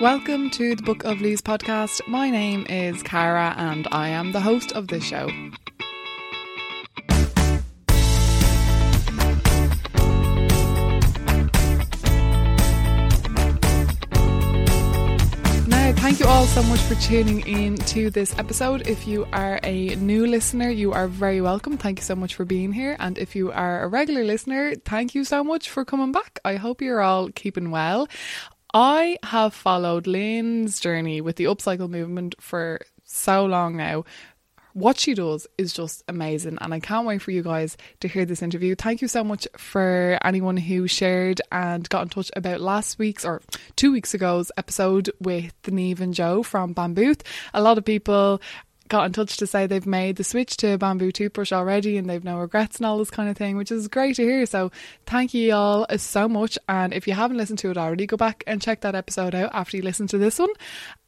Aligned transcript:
Welcome 0.00 0.48
to 0.52 0.74
the 0.74 0.82
Book 0.82 1.04
of 1.04 1.20
Leaves 1.20 1.42
podcast. 1.42 2.00
My 2.08 2.30
name 2.30 2.64
is 2.70 3.02
Cara 3.02 3.54
and 3.58 3.86
I 3.92 4.08
am 4.08 4.32
the 4.32 4.40
host 4.40 4.72
of 4.72 4.88
this 4.88 5.04
show. 5.04 5.28
Thank 16.00 16.18
you 16.18 16.26
all 16.26 16.46
so 16.46 16.62
much 16.62 16.80
for 16.80 16.94
tuning 16.94 17.46
in 17.46 17.76
to 17.76 18.08
this 18.08 18.36
episode. 18.38 18.88
If 18.88 19.06
you 19.06 19.26
are 19.34 19.60
a 19.62 19.94
new 19.96 20.26
listener, 20.26 20.70
you 20.70 20.92
are 20.92 21.08
very 21.08 21.42
welcome. 21.42 21.76
Thank 21.76 21.98
you 21.98 22.04
so 22.04 22.16
much 22.16 22.34
for 22.34 22.46
being 22.46 22.72
here. 22.72 22.96
And 22.98 23.18
if 23.18 23.36
you 23.36 23.52
are 23.52 23.82
a 23.82 23.86
regular 23.86 24.24
listener, 24.24 24.74
thank 24.76 25.14
you 25.14 25.24
so 25.24 25.44
much 25.44 25.68
for 25.68 25.84
coming 25.84 26.10
back. 26.10 26.40
I 26.44 26.56
hope 26.56 26.80
you're 26.80 27.02
all 27.02 27.28
keeping 27.28 27.70
well. 27.70 28.08
I 28.72 29.18
have 29.24 29.52
followed 29.52 30.06
Lynn's 30.06 30.78
journey 30.78 31.20
with 31.20 31.36
the 31.36 31.44
upcycle 31.44 31.90
movement 31.90 32.36
for 32.40 32.80
so 33.04 33.44
long 33.44 33.76
now. 33.76 34.04
What 34.72 35.00
she 35.00 35.14
does 35.14 35.48
is 35.58 35.72
just 35.72 36.04
amazing, 36.06 36.58
and 36.60 36.72
I 36.72 36.78
can't 36.78 37.04
wait 37.04 37.20
for 37.22 37.32
you 37.32 37.42
guys 37.42 37.76
to 37.98 38.06
hear 38.06 38.24
this 38.24 38.40
interview. 38.40 38.76
Thank 38.76 39.02
you 39.02 39.08
so 39.08 39.24
much 39.24 39.48
for 39.56 40.16
anyone 40.22 40.56
who 40.56 40.86
shared 40.86 41.40
and 41.50 41.88
got 41.88 42.02
in 42.02 42.08
touch 42.10 42.30
about 42.36 42.60
last 42.60 42.96
week's 42.96 43.24
or 43.24 43.42
two 43.74 43.90
weeks 43.90 44.14
ago's 44.14 44.52
episode 44.56 45.10
with 45.20 45.52
Neve 45.66 46.00
and 46.00 46.14
Joe 46.14 46.44
from 46.44 46.72
Bambooth. 46.72 47.22
A 47.52 47.60
lot 47.60 47.78
of 47.78 47.84
people 47.84 48.40
got 48.90 49.06
in 49.06 49.12
touch 49.12 49.38
to 49.38 49.46
say 49.46 49.66
they've 49.66 49.86
made 49.86 50.16
the 50.16 50.24
switch 50.24 50.58
to 50.58 50.76
bamboo 50.76 51.12
toothbrush 51.12 51.52
already 51.52 51.96
and 51.96 52.10
they've 52.10 52.24
no 52.24 52.38
regrets 52.38 52.76
and 52.76 52.84
all 52.84 52.98
this 52.98 53.08
kind 53.08 53.30
of 53.30 53.36
thing, 53.36 53.56
which 53.56 53.72
is 53.72 53.88
great 53.88 54.16
to 54.16 54.22
hear. 54.22 54.44
So 54.44 54.70
thank 55.06 55.32
you 55.32 55.54
all 55.54 55.86
so 55.96 56.28
much. 56.28 56.58
And 56.68 56.92
if 56.92 57.06
you 57.08 57.14
haven't 57.14 57.38
listened 57.38 57.60
to 57.60 57.70
it 57.70 57.78
already, 57.78 58.06
go 58.06 58.18
back 58.18 58.44
and 58.46 58.60
check 58.60 58.82
that 58.82 58.94
episode 58.94 59.34
out 59.34 59.50
after 59.54 59.76
you 59.76 59.82
listen 59.82 60.08
to 60.08 60.18
this 60.18 60.38
one. 60.38 60.50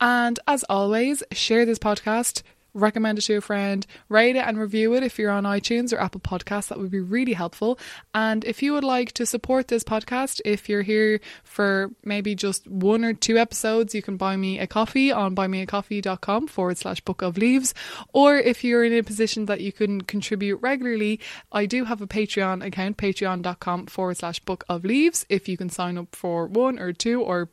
And 0.00 0.38
as 0.46 0.64
always, 0.70 1.22
share 1.32 1.66
this 1.66 1.78
podcast 1.78 2.42
recommend 2.74 3.18
it 3.18 3.22
to 3.22 3.36
a 3.36 3.40
friend, 3.40 3.86
rate 4.08 4.36
it 4.36 4.44
and 4.46 4.58
review 4.58 4.94
it 4.94 5.02
if 5.02 5.18
you're 5.18 5.30
on 5.30 5.44
iTunes 5.44 5.92
or 5.92 6.00
Apple 6.00 6.20
Podcasts. 6.20 6.68
That 6.68 6.78
would 6.78 6.90
be 6.90 7.00
really 7.00 7.34
helpful. 7.34 7.78
And 8.14 8.44
if 8.44 8.62
you 8.62 8.72
would 8.72 8.84
like 8.84 9.12
to 9.12 9.26
support 9.26 9.68
this 9.68 9.84
podcast, 9.84 10.40
if 10.44 10.68
you're 10.68 10.82
here 10.82 11.20
for 11.44 11.90
maybe 12.04 12.34
just 12.34 12.66
one 12.68 13.04
or 13.04 13.12
two 13.12 13.38
episodes, 13.38 13.94
you 13.94 14.02
can 14.02 14.16
buy 14.16 14.36
me 14.36 14.58
a 14.58 14.66
coffee 14.66 15.12
on 15.12 15.34
buymeacoffee.com 15.34 16.48
forward 16.48 16.78
slash 16.78 17.00
book 17.00 17.22
of 17.22 17.36
leaves. 17.36 17.74
Or 18.12 18.36
if 18.36 18.64
you're 18.64 18.84
in 18.84 18.92
a 18.92 19.02
position 19.02 19.46
that 19.46 19.60
you 19.60 19.72
can 19.72 20.02
contribute 20.02 20.56
regularly, 20.56 21.20
I 21.50 21.66
do 21.66 21.84
have 21.84 22.00
a 22.00 22.06
Patreon 22.06 22.64
account, 22.64 22.96
patreon.com 22.96 23.86
forward 23.86 24.16
slash 24.16 24.40
book 24.40 24.64
of 24.68 24.84
leaves. 24.84 25.26
If 25.28 25.48
you 25.48 25.56
can 25.56 25.70
sign 25.70 25.98
up 25.98 26.14
for 26.14 26.46
one 26.46 26.78
or 26.78 26.92
two 26.92 27.20
or 27.20 27.48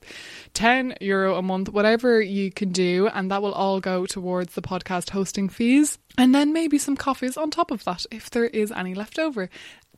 10 0.54 0.95
euro 1.02 1.36
a 1.36 1.42
month, 1.42 1.70
whatever 1.70 2.22
you 2.22 2.52
can 2.52 2.72
do, 2.72 3.08
and 3.08 3.30
that 3.31 3.42
will 3.42 3.54
all 3.54 3.80
go 3.80 4.06
towards 4.06 4.54
the 4.54 4.61
podcast 4.61 5.09
hosting 5.12 5.50
fees, 5.50 5.98
and 6.18 6.34
then 6.34 6.54
maybe 6.54 6.78
some 6.78 6.96
coffees 6.96 7.38
on 7.38 7.52
top 7.52 7.72
of 7.72 7.84
that 7.86 8.06
if 8.12 8.30
there 8.30 8.46
is 8.46 8.72
any 8.72 8.94
left 8.94 9.20
over. 9.20 9.50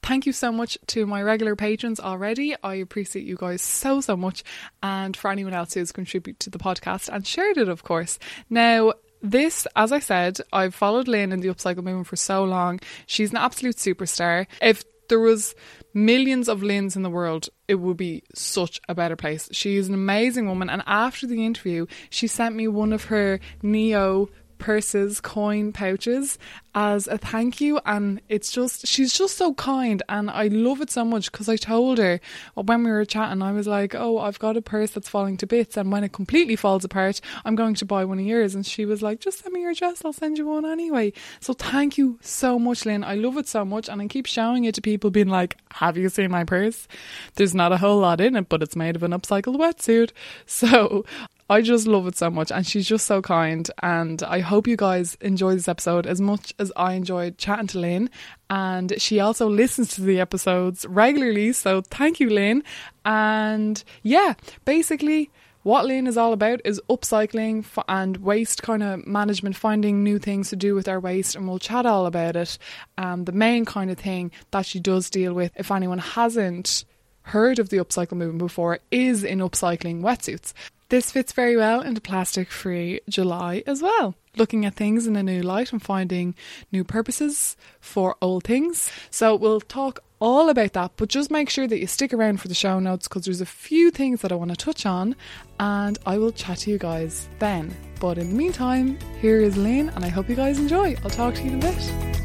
Thank 0.03 0.25
you 0.25 0.33
so 0.33 0.51
much 0.51 0.77
to 0.87 1.05
my 1.05 1.21
regular 1.21 1.55
patrons 1.55 1.99
already. 1.99 2.55
I 2.63 2.75
appreciate 2.75 3.25
you 3.25 3.37
guys 3.37 3.61
so, 3.61 4.01
so 4.01 4.17
much. 4.17 4.43
And 4.81 5.15
for 5.15 5.29
anyone 5.29 5.53
else 5.53 5.75
who's 5.75 5.91
contributed 5.91 6.39
to 6.39 6.49
the 6.49 6.57
podcast 6.57 7.07
and 7.09 7.25
shared 7.25 7.57
it, 7.57 7.69
of 7.69 7.83
course. 7.83 8.17
Now, 8.49 8.93
this, 9.21 9.67
as 9.75 9.91
I 9.91 9.99
said, 9.99 10.39
I've 10.51 10.73
followed 10.73 11.07
Lynn 11.07 11.31
in 11.31 11.41
the 11.41 11.49
upcycle 11.49 11.83
movement 11.83 12.07
for 12.07 12.15
so 12.15 12.43
long. 12.43 12.79
She's 13.05 13.29
an 13.29 13.37
absolute 13.37 13.77
superstar. 13.77 14.47
If 14.59 14.83
there 15.07 15.19
was 15.19 15.53
millions 15.93 16.49
of 16.49 16.61
Lynns 16.61 16.95
in 16.95 17.03
the 17.03 17.09
world, 17.09 17.49
it 17.67 17.75
would 17.75 17.97
be 17.97 18.23
such 18.33 18.81
a 18.89 18.95
better 18.95 19.15
place. 19.15 19.49
She 19.51 19.75
is 19.75 19.87
an 19.87 19.93
amazing 19.93 20.47
woman. 20.47 20.69
And 20.69 20.81
after 20.87 21.27
the 21.27 21.45
interview, 21.45 21.85
she 22.09 22.25
sent 22.27 22.55
me 22.55 22.67
one 22.67 22.93
of 22.93 23.05
her 23.05 23.39
Neo 23.61 24.29
purses, 24.61 25.19
coin 25.19 25.73
pouches 25.73 26.39
as 26.73 27.07
a 27.07 27.17
thank 27.17 27.59
you. 27.59 27.81
And 27.85 28.21
it's 28.29 28.51
just, 28.51 28.87
she's 28.87 29.13
just 29.13 29.37
so 29.37 29.53
kind. 29.55 30.01
And 30.07 30.29
I 30.29 30.47
love 30.47 30.79
it 30.79 30.89
so 30.89 31.03
much 31.03 31.31
because 31.31 31.49
I 31.49 31.57
told 31.57 31.97
her 31.97 32.21
when 32.55 32.83
we 32.83 32.91
were 32.91 33.03
chatting, 33.03 33.41
I 33.41 33.51
was 33.51 33.67
like, 33.67 33.93
oh, 33.93 34.19
I've 34.19 34.39
got 34.39 34.55
a 34.55 34.61
purse 34.61 34.91
that's 34.91 35.09
falling 35.09 35.35
to 35.37 35.47
bits. 35.47 35.75
And 35.75 35.91
when 35.91 36.03
it 36.03 36.13
completely 36.13 36.55
falls 36.55 36.85
apart, 36.85 37.19
I'm 37.43 37.55
going 37.55 37.75
to 37.75 37.85
buy 37.85 38.05
one 38.05 38.19
of 38.19 38.25
yours. 38.25 38.55
And 38.55 38.65
she 38.65 38.85
was 38.85 39.01
like, 39.01 39.19
just 39.19 39.39
send 39.39 39.53
me 39.53 39.61
your 39.61 39.71
address. 39.71 40.05
I'll 40.05 40.13
send 40.13 40.37
you 40.37 40.47
one 40.47 40.65
anyway. 40.65 41.11
So 41.41 41.53
thank 41.53 41.97
you 41.97 42.19
so 42.21 42.57
much, 42.57 42.85
Lynn. 42.85 43.03
I 43.03 43.15
love 43.15 43.37
it 43.37 43.47
so 43.47 43.65
much. 43.65 43.89
And 43.89 44.01
I 44.01 44.07
keep 44.07 44.27
showing 44.27 44.63
it 44.63 44.75
to 44.75 44.81
people, 44.81 45.09
being 45.09 45.27
like, 45.27 45.57
have 45.73 45.97
you 45.97 46.07
seen 46.07 46.31
my 46.31 46.45
purse? 46.45 46.87
There's 47.35 47.55
not 47.55 47.73
a 47.73 47.77
whole 47.77 47.99
lot 47.99 48.21
in 48.21 48.35
it, 48.35 48.47
but 48.47 48.63
it's 48.63 48.75
made 48.75 48.95
of 48.95 49.03
an 49.03 49.11
upcycled 49.11 49.57
wetsuit. 49.57 50.11
So 50.45 51.05
I 51.51 51.61
just 51.61 51.85
love 51.85 52.07
it 52.07 52.15
so 52.15 52.29
much, 52.29 52.49
and 52.49 52.65
she's 52.65 52.87
just 52.87 53.05
so 53.05 53.21
kind. 53.21 53.69
And 53.83 54.23
I 54.23 54.39
hope 54.39 54.67
you 54.67 54.77
guys 54.77 55.17
enjoy 55.19 55.53
this 55.53 55.67
episode 55.67 56.07
as 56.07 56.21
much 56.21 56.53
as 56.59 56.71
I 56.77 56.93
enjoyed 56.93 57.37
chatting 57.37 57.67
to 57.67 57.79
Lynn. 57.79 58.09
And 58.49 58.93
she 59.01 59.19
also 59.19 59.49
listens 59.49 59.89
to 59.95 60.01
the 60.01 60.21
episodes 60.21 60.85
regularly, 60.85 61.51
so 61.51 61.81
thank 61.81 62.21
you, 62.21 62.29
Lynn. 62.29 62.63
And 63.03 63.83
yeah, 64.01 64.35
basically, 64.63 65.29
what 65.63 65.85
Lynn 65.85 66.07
is 66.07 66.15
all 66.15 66.31
about 66.31 66.61
is 66.63 66.81
upcycling 66.89 67.65
and 67.89 68.15
waste 68.15 68.63
kind 68.63 68.81
of 68.81 69.05
management, 69.05 69.57
finding 69.57 70.05
new 70.05 70.19
things 70.19 70.51
to 70.51 70.55
do 70.55 70.73
with 70.73 70.87
our 70.87 71.01
waste, 71.01 71.35
and 71.35 71.49
we'll 71.49 71.59
chat 71.59 71.85
all 71.85 72.05
about 72.05 72.37
it. 72.37 72.57
Um, 72.97 73.25
the 73.25 73.33
main 73.33 73.65
kind 73.65 73.91
of 73.91 73.97
thing 73.97 74.31
that 74.51 74.65
she 74.65 74.79
does 74.79 75.09
deal 75.09 75.33
with, 75.33 75.51
if 75.57 75.69
anyone 75.69 75.99
hasn't 75.99 76.85
heard 77.23 77.59
of 77.59 77.67
the 77.67 77.77
upcycle 77.77 78.13
movement 78.13 78.39
before, 78.39 78.79
is 78.89 79.25
in 79.25 79.39
upcycling 79.39 80.01
wetsuits. 80.01 80.53
This 80.91 81.09
fits 81.09 81.31
very 81.31 81.55
well 81.55 81.79
into 81.79 82.01
plastic 82.01 82.51
free 82.51 82.99
July 83.07 83.63
as 83.65 83.81
well. 83.81 84.15
Looking 84.35 84.65
at 84.65 84.73
things 84.73 85.07
in 85.07 85.15
a 85.15 85.23
new 85.23 85.41
light 85.41 85.71
and 85.71 85.81
finding 85.81 86.35
new 86.69 86.83
purposes 86.83 87.55
for 87.79 88.17
old 88.21 88.43
things. 88.43 88.91
So 89.09 89.33
we'll 89.33 89.61
talk 89.61 90.03
all 90.19 90.49
about 90.49 90.73
that, 90.73 90.91
but 90.97 91.07
just 91.07 91.31
make 91.31 91.49
sure 91.49 91.65
that 91.65 91.79
you 91.79 91.87
stick 91.87 92.11
around 92.11 92.41
for 92.41 92.49
the 92.49 92.53
show 92.53 92.77
notes 92.81 93.07
because 93.07 93.23
there's 93.23 93.39
a 93.39 93.45
few 93.45 93.89
things 93.89 94.19
that 94.19 94.33
I 94.33 94.35
want 94.35 94.51
to 94.51 94.57
touch 94.57 94.85
on 94.85 95.15
and 95.61 95.97
I 96.05 96.17
will 96.17 96.33
chat 96.33 96.57
to 96.57 96.71
you 96.71 96.77
guys 96.77 97.29
then. 97.39 97.73
But 98.01 98.17
in 98.17 98.27
the 98.27 98.35
meantime, 98.35 98.99
here 99.21 99.39
is 99.39 99.55
Lynn 99.55 99.87
and 99.95 100.03
I 100.03 100.09
hope 100.09 100.27
you 100.27 100.35
guys 100.35 100.59
enjoy. 100.59 100.97
I'll 101.05 101.09
talk 101.09 101.35
to 101.35 101.43
you 101.43 101.51
in 101.51 101.63
a 101.63 101.71
bit. 101.71 102.20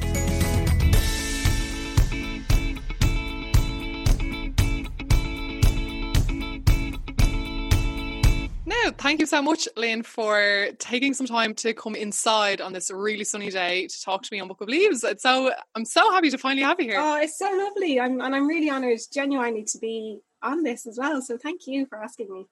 Thank 8.99 9.21
you 9.21 9.27
so 9.27 9.43
much, 9.43 9.69
Lynn, 9.77 10.03
for 10.03 10.69
taking 10.79 11.15
some 11.15 11.27
time 11.27 11.55
to 11.57 11.73
come 11.75 11.95
inside 11.95 12.61
on 12.61 12.73
this 12.73 12.91
really 12.91 13.25
sunny 13.25 13.51
day 13.51 13.87
to 13.87 14.03
talk 14.03 14.23
to 14.23 14.29
me 14.33 14.41
on 14.41 14.49
Book 14.49 14.61
of 14.61 14.69
Leaves. 14.69 15.05
It's 15.05 15.23
so 15.23 15.53
I'm 15.75 15.85
so 15.85 16.11
happy 16.13 16.31
to 16.31 16.39
finally 16.39 16.63
have 16.63 16.81
you 16.81 16.87
here. 16.87 17.01
Oh, 17.01 17.21
it's 17.21 17.39
so 17.39 17.51
lovely. 17.51 18.01
I'm 18.01 18.21
and 18.21 18.35
I'm 18.35 18.47
really 18.47 18.71
honoured 18.71 19.01
genuinely 19.13 19.65
to 19.65 19.79
be 19.79 20.21
on 20.43 20.63
this 20.63 20.87
as 20.87 20.99
well. 20.99 21.21
So 21.23 21.37
thank 21.39 21.67
you 21.67 21.87
for 21.87 22.03
asking 22.03 22.33
me. 22.33 22.47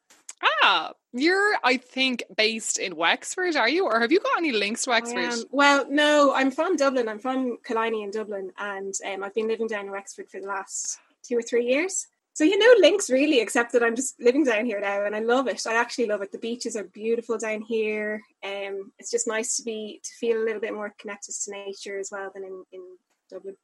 Ah, 0.63 0.93
you're 1.13 1.55
I 1.63 1.77
think 1.77 2.23
based 2.37 2.79
in 2.79 2.97
Wexford, 2.97 3.57
are 3.57 3.69
you? 3.69 3.87
Or 3.87 4.01
have 4.01 4.13
you 4.13 4.21
got 4.21 4.39
any 4.39 4.53
links 4.53 4.85
to 4.85 4.91
Wexford? 4.91 5.47
Well, 5.51 5.87
no, 5.89 6.35
I'm 6.35 6.51
from 6.51 6.77
Dublin. 6.77 7.09
I'm 7.09 7.19
from 7.19 7.59
Killiney 7.67 8.03
in 8.03 8.11
Dublin, 8.11 8.53
and 8.59 8.95
um, 9.07 9.23
I've 9.23 9.35
been 9.35 9.49
living 9.49 9.69
down 9.69 9.87
in 9.87 9.93
Wexford 9.93 10.29
for 10.29 10.41
the 10.41 10.47
last 10.47 10.99
two 11.23 11.39
or 11.39 11.43
three 11.43 11.67
years. 11.67 12.09
So 12.35 12.43
you 12.43 12.59
know 12.59 12.75
links 12.81 13.09
really, 13.09 13.41
except 13.41 13.73
that 13.73 13.83
I'm 13.85 13.95
just 13.95 14.21
living 14.21 14.43
down 14.43 14.67
here 14.67 14.81
now, 14.81 15.05
and 15.05 15.15
I 15.15 15.21
love 15.21 15.47
it. 15.47 15.63
I 15.69 15.75
actually 15.75 16.07
love 16.07 16.21
it. 16.21 16.33
The 16.33 16.39
beaches 16.39 16.75
are 16.75 16.83
beautiful 16.83 17.39
down 17.39 17.63
here. 17.63 18.21
Um, 18.45 18.93
it's 18.99 19.11
just 19.11 19.29
nice 19.29 19.57
to 19.57 19.63
be 19.63 20.01
to 20.03 20.11
feel 20.19 20.43
a 20.43 20.45
little 20.45 20.61
bit 20.61 20.75
more 20.75 20.93
connected 20.99 21.33
to 21.33 21.53
nature 21.53 21.99
as 21.99 22.11
well 22.11 22.31
than 22.35 22.43
in 22.43 22.65
in 22.73 22.83
Dublin. 23.31 23.57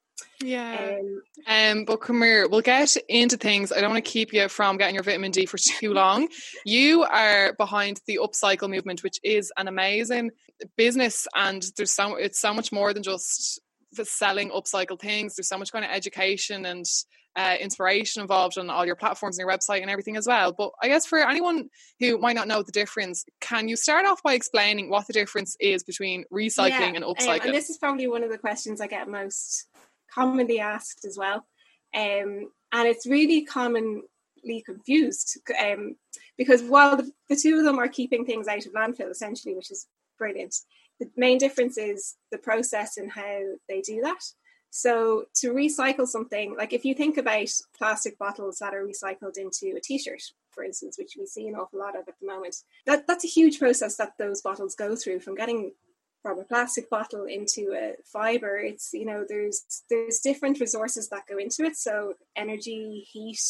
Yeah. 0.42 0.98
Um, 1.00 1.22
um, 1.46 1.84
but 1.84 1.96
come 1.96 2.22
here, 2.22 2.48
we'll 2.48 2.60
get 2.60 2.96
into 3.08 3.36
things. 3.36 3.72
I 3.72 3.80
don't 3.80 3.90
want 3.90 4.04
to 4.04 4.10
keep 4.10 4.32
you 4.32 4.48
from 4.48 4.76
getting 4.76 4.94
your 4.94 5.04
vitamin 5.04 5.30
D 5.30 5.46
for 5.46 5.58
too 5.58 5.92
long. 5.92 6.28
You 6.64 7.02
are 7.02 7.54
behind 7.54 8.00
the 8.06 8.20
upcycle 8.22 8.70
movement, 8.70 9.02
which 9.02 9.18
is 9.22 9.52
an 9.56 9.66
amazing 9.66 10.30
business, 10.76 11.26
and 11.34 11.64
there's 11.76 11.92
so 11.92 12.14
it's 12.14 12.40
so 12.40 12.54
much 12.54 12.70
more 12.70 12.94
than 12.94 13.02
just 13.02 13.60
selling 13.92 14.50
upcycle 14.50 14.98
things. 14.98 15.36
There's 15.36 15.48
so 15.48 15.58
much 15.58 15.72
kind 15.72 15.84
of 15.84 15.90
education 15.90 16.66
and 16.66 16.84
uh, 17.36 17.56
inspiration 17.60 18.22
involved 18.22 18.58
on 18.58 18.70
all 18.70 18.84
your 18.84 18.96
platforms 18.96 19.38
and 19.38 19.46
your 19.46 19.56
website 19.56 19.82
and 19.82 19.90
everything 19.90 20.16
as 20.16 20.26
well. 20.26 20.52
But 20.52 20.72
I 20.82 20.88
guess 20.88 21.06
for 21.06 21.18
anyone 21.18 21.68
who 21.98 22.18
might 22.18 22.34
not 22.36 22.48
know 22.48 22.62
the 22.62 22.72
difference, 22.72 23.24
can 23.40 23.68
you 23.68 23.76
start 23.76 24.06
off 24.06 24.22
by 24.22 24.34
explaining 24.34 24.90
what 24.90 25.06
the 25.06 25.12
difference 25.12 25.56
is 25.60 25.84
between 25.84 26.24
recycling 26.32 26.70
yeah, 26.70 26.92
and 26.96 27.04
upcycling? 27.04 27.40
Um, 27.40 27.46
and 27.46 27.54
this 27.54 27.70
is 27.70 27.78
probably 27.78 28.08
one 28.08 28.24
of 28.24 28.30
the 28.30 28.38
questions 28.38 28.80
I 28.80 28.86
get 28.86 29.08
most 29.08 29.66
commonly 30.12 30.60
asked 30.60 31.04
as 31.04 31.16
well. 31.16 31.46
Um, 31.94 32.50
and 32.72 32.88
it's 32.88 33.06
really 33.06 33.44
commonly 33.44 34.02
confused 34.64 35.38
um, 35.60 35.96
because 36.36 36.62
while 36.62 36.96
the, 36.96 37.10
the 37.28 37.36
two 37.36 37.58
of 37.58 37.64
them 37.64 37.78
are 37.78 37.88
keeping 37.88 38.24
things 38.24 38.48
out 38.48 38.66
of 38.66 38.72
landfill 38.72 39.10
essentially, 39.10 39.54
which 39.54 39.70
is 39.70 39.86
brilliant, 40.18 40.54
the 41.00 41.10
main 41.16 41.38
difference 41.38 41.76
is 41.78 42.16
the 42.30 42.38
process 42.38 42.96
and 42.96 43.10
how 43.10 43.40
they 43.68 43.80
do 43.80 44.00
that. 44.02 44.22
So 44.70 45.24
to 45.36 45.52
recycle 45.52 46.06
something, 46.06 46.54
like 46.56 46.72
if 46.72 46.84
you 46.84 46.94
think 46.94 47.16
about 47.16 47.48
plastic 47.76 48.16
bottles 48.18 48.58
that 48.58 48.74
are 48.74 48.86
recycled 48.86 49.36
into 49.36 49.74
a 49.76 49.80
t-shirt, 49.80 50.22
for 50.50 50.62
instance, 50.62 50.96
which 50.98 51.14
we 51.18 51.26
see 51.26 51.48
an 51.48 51.54
awful 51.54 51.78
lot 51.78 51.96
of 51.96 52.06
at 52.08 52.14
the 52.20 52.26
moment. 52.26 52.56
That 52.86 53.06
that's 53.06 53.24
a 53.24 53.28
huge 53.28 53.58
process 53.58 53.96
that 53.96 54.12
those 54.18 54.42
bottles 54.42 54.74
go 54.74 54.94
through 54.94 55.20
from 55.20 55.34
getting 55.34 55.72
from 56.22 56.38
a 56.38 56.44
plastic 56.44 56.90
bottle 56.90 57.24
into 57.24 57.72
a 57.72 57.94
fiber. 58.04 58.58
It's 58.58 58.90
you 58.92 59.06
know 59.06 59.24
there's 59.28 59.64
there's 59.88 60.20
different 60.20 60.60
resources 60.60 61.08
that 61.08 61.26
go 61.28 61.38
into 61.38 61.64
it. 61.64 61.76
So 61.76 62.14
energy, 62.36 63.06
heat, 63.10 63.40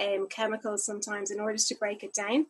um, 0.00 0.26
chemicals 0.28 0.84
sometimes 0.84 1.30
in 1.30 1.40
order 1.40 1.58
to 1.58 1.74
break 1.76 2.02
it 2.02 2.14
down, 2.14 2.46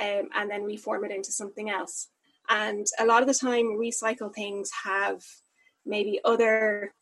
um, 0.00 0.28
and 0.34 0.50
then 0.50 0.64
reform 0.64 1.04
it 1.04 1.10
into 1.10 1.32
something 1.32 1.68
else. 1.68 2.08
And 2.48 2.86
a 2.98 3.06
lot 3.06 3.22
of 3.22 3.28
the 3.28 3.34
time, 3.34 3.78
recycle 3.78 4.32
things 4.32 4.70
have 4.84 5.22
maybe 5.84 6.20
other 6.24 6.92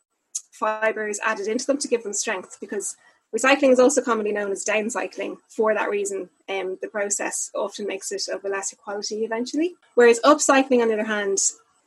fibers 0.53 1.19
added 1.25 1.49
into 1.49 1.67
them 1.67 1.79
to 1.79 1.89
give 1.89 2.03
them 2.03 2.13
strength 2.13 2.59
because 2.61 2.97
recycling 3.37 3.73
is 3.73 3.81
also 3.81 4.01
commonly 4.01 4.33
known 4.33 4.53
as 4.53 4.65
downcycling 4.65 5.37
for 5.49 5.75
that 5.75 5.91
reason. 5.91 6.31
Um, 6.49 6.79
the 6.81 6.89
process 6.89 7.51
often 7.55 7.87
makes 7.87 8.13
it 8.13 8.29
of 8.33 8.45
a 8.45 8.49
lesser 8.49 8.77
quality 8.77 9.25
eventually. 9.25 9.75
Whereas 9.95 10.21
upcycling, 10.25 10.81
on 10.81 10.89
the 10.89 10.95
other 10.95 11.05
hand, 11.05 11.39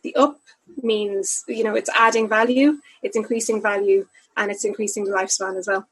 the 0.03 0.15
up 0.15 0.39
means 0.83 1.43
you 1.47 1.63
know 1.63 1.75
it's 1.75 1.89
adding 1.97 2.27
value, 2.27 2.79
it's 3.01 3.15
increasing 3.15 3.61
value, 3.61 4.07
and 4.35 4.51
it's 4.51 4.65
increasing 4.65 5.05
the 5.05 5.11
lifespan 5.11 5.57
as 5.57 5.67
well. 5.67 5.87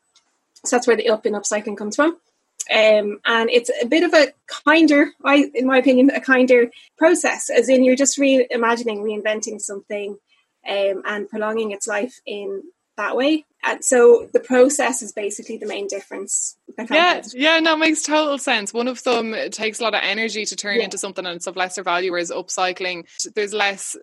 So 0.64 0.76
that's 0.76 0.88
where 0.88 0.98
the 0.98 1.10
up 1.10 1.26
in 1.26 1.34
upcycling 1.34 1.78
comes 1.78 1.96
from. 1.96 2.18
Um, 2.74 3.20
and 3.26 3.50
it's 3.50 3.70
a 3.82 3.86
bit 3.86 4.04
of 4.04 4.14
a 4.14 4.34
kinder, 4.48 5.12
I, 5.24 5.50
in 5.54 5.68
my 5.68 5.78
opinion, 5.78 6.10
a 6.10 6.22
kinder 6.22 6.72
process, 6.98 7.50
as 7.50 7.70
in 7.70 7.84
you're 7.84 7.96
just 7.96 8.18
reimagining, 8.18 9.02
reinventing 9.02 9.62
something 9.62 10.18
um, 10.68 11.04
and 11.06 11.30
prolonging 11.30 11.72
its 11.72 11.88
life 11.88 12.20
in 12.26 12.64
that 12.98 13.16
way. 13.16 13.46
And 13.64 13.84
so 13.84 14.30
the 14.32 14.40
process 14.40 15.02
is 15.02 15.12
basically 15.12 15.58
the 15.58 15.66
main 15.66 15.88
difference. 15.88 16.56
Yeah, 16.90 17.22
yeah, 17.34 17.60
no, 17.60 17.76
makes 17.76 18.04
total 18.04 18.38
sense. 18.38 18.74
One 18.74 18.88
of 18.88 19.04
them 19.04 19.34
takes 19.50 19.80
a 19.80 19.84
lot 19.84 19.96
of 19.96 20.02
energy 20.04 20.46
to 20.46 20.56
turn 20.56 20.78
yeah. 20.78 20.84
into 20.84 20.98
something 20.98 21.26
and 21.26 21.36
it's 21.36 21.48
of 21.48 21.56
lesser 21.56 21.84
value, 21.84 22.12
whereas 22.12 22.32
upcycling, 22.32 23.06
there's 23.34 23.54
less 23.54 23.98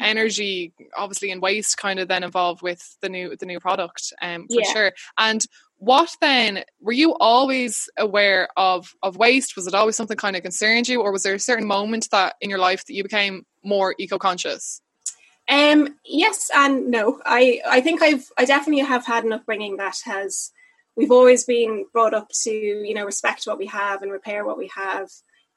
energy, 0.00 0.72
obviously, 0.96 1.30
and 1.30 1.42
waste 1.42 1.78
kind 1.78 1.98
of 1.98 2.08
then 2.08 2.22
involved 2.22 2.62
with 2.62 2.96
the 3.00 3.08
new 3.08 3.36
the 3.36 3.46
new 3.46 3.58
product, 3.58 4.12
um, 4.22 4.46
for 4.46 4.60
yeah. 4.60 4.72
sure. 4.72 4.92
And 5.18 5.44
what 5.78 6.10
then 6.20 6.64
were 6.80 6.92
you 6.92 7.14
always 7.20 7.88
aware 7.96 8.48
of 8.56 8.94
of 9.02 9.16
waste? 9.16 9.56
Was 9.56 9.66
it 9.66 9.74
always 9.74 9.96
something 9.96 10.16
kind 10.16 10.36
of 10.36 10.42
concerned 10.42 10.88
you, 10.88 11.00
or 11.00 11.12
was 11.12 11.22
there 11.22 11.34
a 11.34 11.40
certain 11.40 11.66
moment 11.66 12.08
that 12.10 12.34
in 12.40 12.50
your 12.50 12.58
life 12.58 12.84
that 12.86 12.94
you 12.94 13.02
became 13.02 13.46
more 13.64 13.94
eco 13.98 14.18
conscious? 14.18 14.82
Um, 15.48 15.96
yes 16.04 16.50
and 16.54 16.90
no. 16.90 17.20
I, 17.24 17.60
I 17.66 17.80
think 17.80 18.02
I've 18.02 18.28
I 18.36 18.44
definitely 18.44 18.84
have 18.84 19.06
had 19.06 19.24
an 19.24 19.32
upbringing 19.32 19.76
that 19.78 19.96
has 20.04 20.50
we've 20.96 21.12
always 21.12 21.44
been 21.44 21.86
brought 21.92 22.12
up 22.12 22.28
to, 22.42 22.50
you 22.50 22.92
know, 22.92 23.04
respect 23.04 23.44
what 23.44 23.58
we 23.58 23.66
have 23.66 24.02
and 24.02 24.10
repair 24.10 24.44
what 24.44 24.58
we 24.58 24.68
have, 24.74 25.08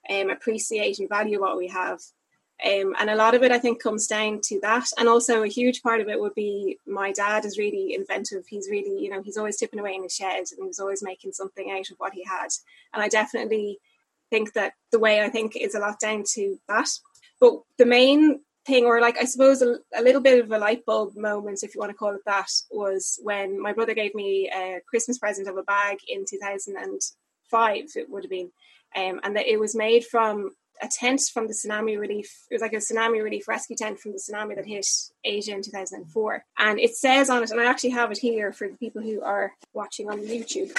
um, 0.10 0.30
appreciate 0.30 1.00
and 1.00 1.10
value 1.10 1.42
what 1.42 1.58
we 1.58 1.68
have. 1.68 2.00
Um, 2.64 2.96
and 3.00 3.10
a 3.10 3.16
lot 3.16 3.34
of 3.34 3.42
it 3.42 3.52
I 3.52 3.58
think 3.58 3.82
comes 3.82 4.06
down 4.06 4.40
to 4.44 4.60
that. 4.62 4.86
And 4.98 5.10
also 5.10 5.44
a 5.44 5.48
huge 5.48 5.82
part 5.82 6.00
of 6.00 6.08
it 6.10 6.20
would 6.20 6.36
be 6.36 6.78
my 6.86 7.12
dad 7.12 7.44
is 7.44 7.58
really 7.58 7.96
inventive. 7.96 8.46
He's 8.48 8.70
really, 8.70 9.04
you 9.04 9.10
know, 9.10 9.22
he's 9.24 9.38
always 9.38 9.58
tipping 9.58 9.80
away 9.80 9.96
in 9.96 10.04
his 10.04 10.16
shed 10.16 10.46
and 10.58 10.68
he's 10.68 10.80
always 10.80 11.02
making 11.02 11.34
something 11.34 11.72
out 11.72 11.90
of 11.90 11.98
what 11.98 12.14
he 12.14 12.24
had. 12.24 12.50
And 12.94 13.02
I 13.02 13.08
definitely 13.08 13.80
think 14.30 14.54
that 14.54 14.74
the 14.92 15.00
way 15.00 15.22
I 15.22 15.30
think 15.30 15.56
is 15.56 15.74
a 15.74 15.80
lot 15.80 16.00
down 16.00 16.24
to 16.34 16.60
that. 16.68 16.90
But 17.40 17.62
the 17.78 17.86
main 17.86 18.42
thing 18.66 18.86
or 18.86 19.02
like 19.02 19.18
i 19.20 19.26
suppose 19.26 19.62
a, 19.64 19.78
a, 19.96 20.04
little 20.04 20.22
bit 20.22 20.44
of 20.44 20.52
a 20.52 20.58
light 20.58 20.86
bulb 20.86 21.16
moment 21.16 21.64
if 21.64 21.74
you 21.74 21.80
want 21.80 21.90
to 21.90 21.98
call 21.98 22.14
it 22.14 22.22
that 22.26 22.48
was 22.70 23.20
when 23.24 23.60
my 23.60 23.74
brother 23.74 23.96
gave 23.96 24.14
me 24.14 24.52
a 24.54 24.80
christmas 24.88 25.18
present 25.18 25.48
of 25.48 25.58
a 25.58 25.64
bag 25.64 25.98
in 26.08 26.24
2005 26.30 27.86
it 27.96 28.10
would 28.10 28.24
have 28.24 28.30
been 28.30 28.52
um, 28.96 29.20
and 29.24 29.36
that 29.36 29.48
it 29.48 29.60
was 29.60 29.74
made 29.74 30.06
from 30.06 30.52
a 30.82 30.88
tent 30.88 31.22
from 31.34 31.48
the 31.48 31.54
tsunami 31.54 31.98
relief 32.00 32.46
it 32.50 32.56
was 32.56 32.62
like 32.62 32.74
a 32.74 32.78
tsunami 32.78 33.24
relief 33.24 33.48
rescue 33.48 33.76
tent 33.76 34.00
from 34.00 34.12
the 34.12 34.18
tsunami 34.18 34.56
that 34.56 34.66
hit 34.66 34.86
asia 35.24 35.54
in 35.54 35.62
2004 35.62 36.46
and 36.60 36.80
it 36.80 36.96
says 36.96 37.30
on 37.30 37.44
it 37.44 37.52
and 37.52 37.60
i 37.60 37.66
actually 37.66 37.90
have 37.90 38.12
it 38.12 38.18
here 38.18 38.52
for 38.52 38.68
the 38.68 38.78
people 38.78 39.02
who 39.02 39.22
are 39.22 39.52
watching 39.74 40.10
on 40.10 40.20
youtube 40.20 40.72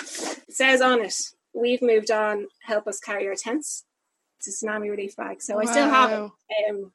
it 0.48 0.54
says 0.54 0.80
on 0.80 1.00
it 1.00 1.14
we've 1.54 1.82
moved 1.82 2.10
on 2.10 2.46
help 2.62 2.86
us 2.86 2.98
carry 2.98 3.26
our 3.28 3.34
tents 3.34 3.84
it's 4.38 4.62
a 4.62 4.66
tsunami 4.66 4.90
relief 4.90 5.16
bag 5.16 5.40
so 5.40 5.54
wow. 5.54 5.60
i 5.60 5.64
still 5.64 5.88
have 5.88 6.10
it 6.10 6.70
um, 6.70 6.92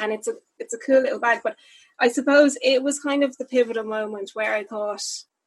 and 0.00 0.12
it's 0.12 0.28
a 0.28 0.34
it's 0.58 0.74
a 0.74 0.78
cool 0.78 1.00
little 1.00 1.20
bag. 1.20 1.40
But 1.42 1.56
I 1.98 2.08
suppose 2.08 2.56
it 2.62 2.82
was 2.82 3.00
kind 3.00 3.22
of 3.22 3.36
the 3.36 3.44
pivotal 3.44 3.84
moment 3.84 4.30
where 4.34 4.54
I 4.54 4.64
thought 4.64 5.02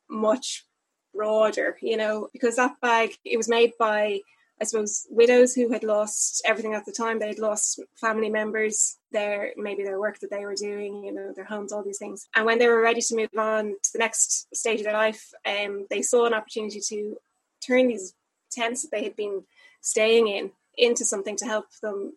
much 0.09 0.65
broader, 1.13 1.77
you 1.81 1.97
know, 1.97 2.29
because 2.33 2.55
that 2.57 2.79
bag 2.81 3.17
it 3.23 3.37
was 3.37 3.49
made 3.49 3.73
by 3.79 4.21
I 4.59 4.63
suppose 4.63 5.05
widows 5.09 5.53
who 5.53 5.69
had 5.69 5.83
lost 5.83 6.41
everything 6.45 6.73
at 6.73 6.85
the 6.85 6.91
time. 6.91 7.19
They 7.19 7.27
had 7.27 7.39
lost 7.39 7.81
family 7.95 8.29
members, 8.29 8.97
their 9.11 9.51
maybe 9.57 9.83
their 9.83 9.99
work 9.99 10.19
that 10.19 10.29
they 10.31 10.45
were 10.45 10.55
doing, 10.55 11.03
you 11.03 11.13
know, 11.13 11.33
their 11.35 11.45
homes, 11.45 11.73
all 11.73 11.83
these 11.83 11.97
things. 11.97 12.27
And 12.35 12.45
when 12.45 12.59
they 12.59 12.67
were 12.67 12.81
ready 12.81 13.01
to 13.01 13.15
move 13.15 13.29
on 13.37 13.75
to 13.83 13.93
the 13.93 13.99
next 13.99 14.55
stage 14.55 14.79
of 14.79 14.85
their 14.85 14.93
life, 14.93 15.33
um, 15.45 15.87
they 15.89 16.01
saw 16.01 16.25
an 16.25 16.33
opportunity 16.33 16.79
to 16.87 17.17
turn 17.65 17.87
these 17.87 18.13
tents 18.51 18.83
that 18.83 18.91
they 18.91 19.03
had 19.03 19.15
been 19.15 19.43
staying 19.81 20.27
in 20.27 20.51
into 20.77 21.03
something 21.03 21.35
to 21.37 21.45
help 21.45 21.65
them 21.81 22.13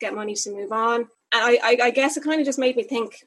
get 0.00 0.14
money 0.14 0.34
to 0.34 0.54
move 0.54 0.72
on. 0.72 1.08
I, 1.32 1.58
I, 1.62 1.86
I 1.86 1.90
guess 1.90 2.16
it 2.16 2.24
kind 2.24 2.40
of 2.40 2.46
just 2.46 2.58
made 2.58 2.76
me 2.76 2.84
think 2.84 3.26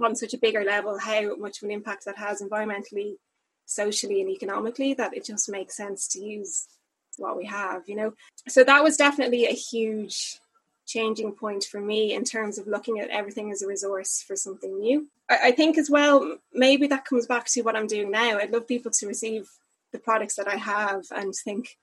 on 0.00 0.14
such 0.14 0.34
a 0.34 0.38
bigger 0.38 0.64
level 0.64 0.98
how 0.98 1.36
much 1.36 1.58
of 1.58 1.64
an 1.64 1.70
impact 1.70 2.04
that 2.04 2.18
has 2.18 2.42
environmentally, 2.42 3.14
socially, 3.66 4.20
and 4.20 4.30
economically 4.30 4.94
that 4.94 5.16
it 5.16 5.24
just 5.24 5.48
makes 5.48 5.76
sense 5.76 6.06
to 6.08 6.20
use 6.20 6.68
what 7.18 7.36
we 7.36 7.46
have, 7.46 7.88
you 7.88 7.96
know. 7.96 8.14
So 8.48 8.64
that 8.64 8.82
was 8.82 8.96
definitely 8.96 9.46
a 9.46 9.52
huge 9.52 10.40
changing 10.86 11.32
point 11.32 11.64
for 11.64 11.80
me 11.80 12.14
in 12.14 12.24
terms 12.24 12.58
of 12.58 12.66
looking 12.66 12.98
at 12.98 13.10
everything 13.10 13.52
as 13.52 13.62
a 13.62 13.66
resource 13.66 14.24
for 14.26 14.34
something 14.34 14.78
new. 14.78 15.06
I, 15.28 15.48
I 15.48 15.50
think 15.52 15.78
as 15.78 15.90
well, 15.90 16.38
maybe 16.52 16.86
that 16.88 17.04
comes 17.04 17.26
back 17.26 17.46
to 17.48 17.62
what 17.62 17.76
I'm 17.76 17.86
doing 17.86 18.10
now. 18.10 18.38
I'd 18.38 18.52
love 18.52 18.66
people 18.66 18.90
to 18.92 19.06
receive 19.06 19.48
the 19.92 19.98
products 19.98 20.36
that 20.36 20.48
I 20.48 20.56
have 20.56 21.04
and 21.10 21.34
think, 21.34 21.76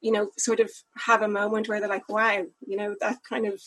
you 0.00 0.12
know, 0.12 0.30
sort 0.38 0.60
of 0.60 0.70
have 0.96 1.22
a 1.22 1.28
moment 1.28 1.68
where 1.68 1.80
they're 1.80 1.88
like, 1.88 2.08
wow, 2.08 2.46
you 2.66 2.76
know, 2.76 2.94
that 3.00 3.18
kind 3.28 3.46
of 3.46 3.60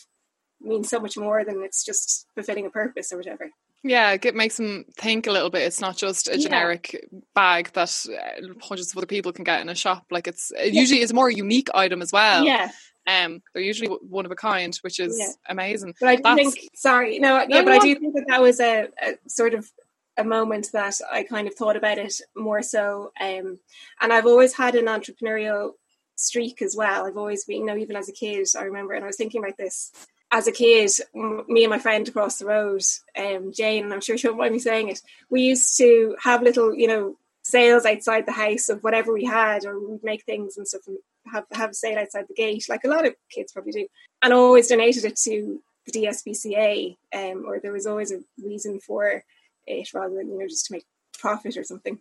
means 0.62 0.90
so 0.90 1.00
much 1.00 1.18
more 1.18 1.44
than 1.44 1.62
it's 1.64 1.86
just 1.86 2.28
fulfilling 2.36 2.66
a 2.66 2.70
purpose 2.70 3.12
or 3.12 3.18
whatever. 3.18 3.50
Yeah, 3.84 4.18
it 4.22 4.36
makes 4.36 4.58
them 4.58 4.86
think 4.98 5.28
a 5.28 5.32
little 5.32 5.50
bit. 5.50 5.62
It's 5.62 5.80
not 5.80 5.96
just 5.96 6.28
a 6.28 6.38
generic 6.38 6.94
yeah. 6.94 7.20
bag 7.34 7.72
that 7.74 8.06
uh, 8.10 8.48
hundreds 8.62 8.92
of 8.92 8.98
other 8.98 9.08
people 9.08 9.32
can 9.32 9.46
get 9.46 9.62
in 9.62 9.70
a 9.70 9.76
shop. 9.76 10.06
Like 10.12 10.28
it's 10.28 10.52
it 10.52 10.74
yeah. 10.74 10.82
usually 10.82 11.02
is 11.02 11.12
a 11.12 11.16
more 11.16 11.30
unique 11.30 11.70
item 11.74 12.02
as 12.02 12.12
well. 12.12 12.44
Yeah. 12.44 12.72
Um, 13.08 13.42
they're 13.54 13.64
usually 13.64 13.88
one 13.88 14.26
of 14.26 14.32
a 14.32 14.36
kind, 14.36 14.76
which 14.82 15.00
is 15.00 15.18
yeah. 15.18 15.32
amazing. 15.48 15.96
But 16.00 16.10
I 16.10 16.16
do 16.18 16.22
That's, 16.24 16.54
think, 16.56 16.70
sorry, 16.76 17.20
no, 17.20 17.40
yeah, 17.40 17.46
no, 17.48 17.64
but 17.64 17.74
I 17.74 17.80
do 17.80 17.96
think 17.96 18.14
that 18.14 18.26
that 18.28 18.42
was 18.42 18.60
a, 18.60 18.90
a, 19.02 19.18
sort 19.28 19.54
of 19.54 19.72
a 20.18 20.24
moment 20.24 20.70
that 20.74 20.96
I 21.12 21.24
kind 21.24 21.48
of 21.48 21.56
thought 21.56 21.78
about 21.78 21.98
it 21.98 22.22
more 22.36 22.62
so. 22.62 23.12
Um, 23.20 23.60
and 24.02 24.14
I've 24.14 24.28
always 24.28 24.54
had 24.54 24.76
an 24.76 24.86
entrepreneurial 24.86 25.72
streak 26.16 26.62
as 26.62 26.76
well. 26.76 27.06
I've 27.06 27.18
always 27.18 27.46
been, 27.46 27.62
you 27.62 27.66
know, 27.66 27.78
even 27.78 27.96
as 27.96 28.10
a 28.10 28.14
kid, 28.14 28.46
I 28.58 28.64
remember, 28.64 28.94
and 28.94 29.04
I 29.04 29.08
was 29.08 29.18
thinking 29.18 29.42
about 29.42 29.58
this 29.58 29.92
as 30.32 30.48
a 30.48 30.52
kid, 30.52 30.92
me 31.14 31.64
and 31.64 31.70
my 31.70 31.80
friend 31.80 32.08
across 32.08 32.38
the 32.38 32.46
road, 32.46 32.84
um, 33.18 33.52
Jane, 33.52 33.84
and 33.84 33.94
I'm 33.94 34.02
sure 34.02 34.18
she 34.18 34.28
won't 34.28 34.40
mind 34.40 34.54
me 34.54 34.60
saying 34.60 34.90
it, 34.90 35.02
we 35.30 35.42
used 35.42 35.78
to 35.78 36.16
have 36.22 36.44
little, 36.44 36.74
you 36.74 36.88
know, 36.88 37.18
sales 37.42 37.86
outside 37.86 38.26
the 38.26 38.32
house 38.32 38.70
of 38.70 38.84
whatever 38.84 39.12
we 39.12 39.26
had, 39.26 39.66
or 39.66 39.80
we'd 39.80 40.04
make 40.04 40.24
things 40.24 40.58
and 40.58 40.68
stuff 40.68 40.82
and 40.88 40.98
have 41.32 41.46
have 41.52 41.72
a 41.72 41.74
sale 41.74 41.98
outside 41.98 42.26
the 42.28 42.34
gate, 42.36 42.66
like 42.70 42.84
a 42.84 42.90
lot 42.90 43.08
of 43.08 43.16
kids 43.32 43.52
probably 43.52 43.72
do, 43.72 43.88
and 44.22 44.34
always 44.34 44.68
donated 44.68 45.06
it 45.06 45.16
to 45.24 45.62
the 45.86 45.92
DSPCA, 45.92 46.98
um, 47.14 47.46
or 47.48 47.60
there 47.60 47.74
was 47.74 47.88
always 47.88 48.12
a 48.12 48.20
reason 48.44 48.80
for 48.80 49.24
it 49.68 49.90
rather 49.94 50.16
than 50.16 50.30
you 50.30 50.40
know 50.40 50.48
just 50.48 50.68
to 50.68 50.74
make 50.74 50.86
profit 51.18 51.58
or 51.58 51.64
something. 51.64 52.00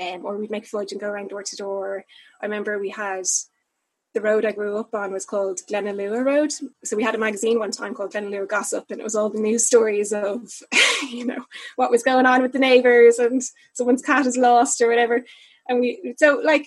Um, 0.00 0.24
or 0.24 0.38
we'd 0.38 0.50
make 0.50 0.66
fudge 0.66 0.92
and 0.92 1.00
go 1.00 1.08
around 1.08 1.28
door 1.28 1.42
to 1.42 1.56
door. 1.56 2.04
I 2.40 2.46
remember 2.46 2.78
we 2.78 2.88
had 2.88 3.26
the 4.14 4.20
road 4.20 4.44
I 4.44 4.52
grew 4.52 4.76
up 4.76 4.94
on 4.94 5.12
was 5.12 5.24
called 5.24 5.60
Glenalua 5.68 6.24
Road. 6.24 6.52
So 6.84 6.96
we 6.96 7.02
had 7.02 7.14
a 7.14 7.18
magazine 7.18 7.58
one 7.58 7.70
time 7.70 7.94
called 7.94 8.12
Glenalua 8.12 8.48
Gossip, 8.48 8.90
and 8.90 9.00
it 9.00 9.04
was 9.04 9.14
all 9.14 9.30
the 9.30 9.40
news 9.40 9.66
stories 9.66 10.12
of, 10.12 10.50
you 11.10 11.24
know, 11.24 11.44
what 11.76 11.90
was 11.90 12.02
going 12.02 12.26
on 12.26 12.42
with 12.42 12.52
the 12.52 12.58
neighbours 12.58 13.18
and 13.18 13.42
someone's 13.72 14.02
cat 14.02 14.26
is 14.26 14.36
lost 14.36 14.80
or 14.80 14.88
whatever. 14.88 15.24
And 15.68 15.80
we, 15.80 16.14
so 16.18 16.40
like, 16.44 16.66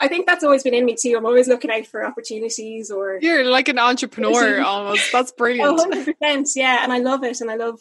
I 0.00 0.08
think 0.08 0.26
that's 0.26 0.42
always 0.42 0.64
been 0.64 0.74
in 0.74 0.84
me 0.84 0.96
too. 1.00 1.14
I'm 1.16 1.26
always 1.26 1.46
looking 1.46 1.70
out 1.70 1.86
for 1.86 2.04
opportunities 2.04 2.90
or. 2.90 3.18
You're 3.22 3.44
like 3.44 3.68
an 3.68 3.78
entrepreneur 3.78 4.60
almost. 4.64 5.12
That's 5.12 5.32
brilliant. 5.32 5.80
Oh, 5.80 6.14
100%. 6.20 6.48
Yeah. 6.56 6.82
And 6.82 6.92
I 6.92 6.98
love 6.98 7.22
it. 7.22 7.40
And 7.40 7.50
I 7.50 7.56
love 7.56 7.80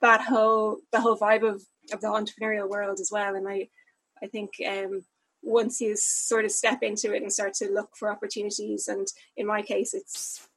that 0.00 0.20
whole, 0.20 0.78
the 0.92 1.00
whole 1.00 1.16
vibe 1.16 1.48
of, 1.48 1.62
of 1.92 2.00
the 2.00 2.08
entrepreneurial 2.08 2.68
world 2.68 2.98
as 3.00 3.10
well. 3.12 3.36
And 3.36 3.48
I, 3.48 3.68
I 4.20 4.26
think, 4.26 4.50
um, 4.66 5.04
once 5.46 5.80
you 5.80 5.94
sort 5.96 6.44
of 6.44 6.50
step 6.50 6.82
into 6.82 7.14
it 7.14 7.22
and 7.22 7.32
start 7.32 7.54
to 7.54 7.70
look 7.70 7.96
for 7.96 8.10
opportunities, 8.10 8.88
and 8.88 9.06
in 9.36 9.46
my 9.46 9.62
case, 9.62 9.94
it's 9.94 10.48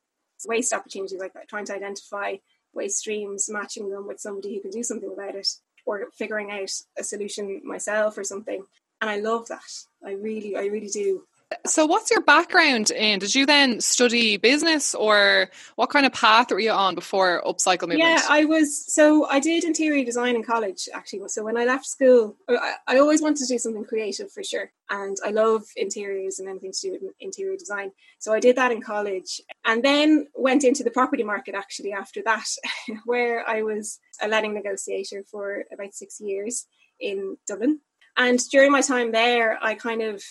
waste 0.48 0.74
opportunities, 0.74 1.20
like 1.20 1.34
trying 1.48 1.66
to 1.66 1.76
identify 1.76 2.36
waste 2.74 2.98
streams, 2.98 3.50
matching 3.50 3.90
them 3.90 4.08
with 4.08 4.20
somebody 4.20 4.56
who 4.56 4.62
can 4.62 4.72
do 4.72 4.84
something 4.84 5.12
about 5.12 5.36
it, 5.36 5.48
or 5.86 6.08
figuring 6.18 6.52
out 6.52 6.72
a 6.98 7.04
solution 7.04 7.62
myself 7.64 8.18
or 8.18 8.24
something. 8.24 8.64
And 9.00 9.10
I 9.10 9.18
love 9.20 9.48
that. 9.48 9.86
I 10.04 10.14
really, 10.14 10.58
I 10.58 10.66
really 10.66 10.90
do. 10.90 11.24
So, 11.66 11.88
what's 11.88 12.12
your 12.12 12.22
background 12.22 12.92
in? 12.92 13.18
Did 13.18 13.34
you 13.34 13.48
then 13.48 13.82
study 13.82 14.38
business, 14.38 14.94
or 14.94 15.50
what 15.78 15.90
kind 15.90 16.06
of 16.06 16.14
path 16.14 16.52
were 16.52 16.60
you 16.60 16.70
on 16.70 16.94
before 16.94 17.42
Upcycle 17.44 17.88
Movement? 17.88 18.02
Yeah, 18.02 18.22
I 18.30 18.46
was. 18.46 18.86
So, 18.94 19.26
I 19.28 19.40
did 19.40 19.64
interior 19.64 20.06
design 20.06 20.36
in 20.36 20.44
college, 20.44 20.88
actually. 20.94 21.28
So, 21.30 21.44
when 21.44 21.58
I 21.58 21.66
left 21.66 21.88
school, 21.88 22.38
I, 22.48 22.74
I 22.88 23.00
always 23.00 23.20
wanted 23.20 23.38
to 23.38 23.48
do 23.48 23.58
something 23.58 23.84
creative 23.84 24.32
for 24.32 24.44
sure. 24.44 24.72
And 24.92 25.18
I 25.26 25.32
love 25.32 25.64
interiors 25.76 26.38
and 26.38 26.48
anything 26.48 26.72
to 26.72 26.82
do 26.82 26.92
with 26.92 27.14
interior 27.20 27.58
design. 27.58 27.94
So, 28.20 28.32
I 28.32 28.40
did 28.40 28.56
that 28.58 28.72
in 28.72 28.82
college 28.82 29.42
and 29.66 29.82
then 29.82 30.28
went 30.36 30.64
into 30.64 30.84
the 30.84 30.92
property 30.92 31.24
market 31.24 31.56
actually 31.56 31.94
after 31.94 32.22
that, 32.26 32.46
where 33.06 33.48
I 33.48 33.64
was 33.64 34.00
a 34.22 34.28
letting 34.28 34.54
negotiator 34.54 35.24
for 35.24 35.64
about 35.74 35.96
six 35.96 36.20
years 36.20 36.68
in 37.00 37.38
Dublin. 37.48 37.80
And 38.16 38.40
during 38.52 38.72
my 38.72 38.82
time 38.82 39.12
there, 39.12 39.58
I 39.62 39.74
kind 39.74 40.04
of 40.04 40.22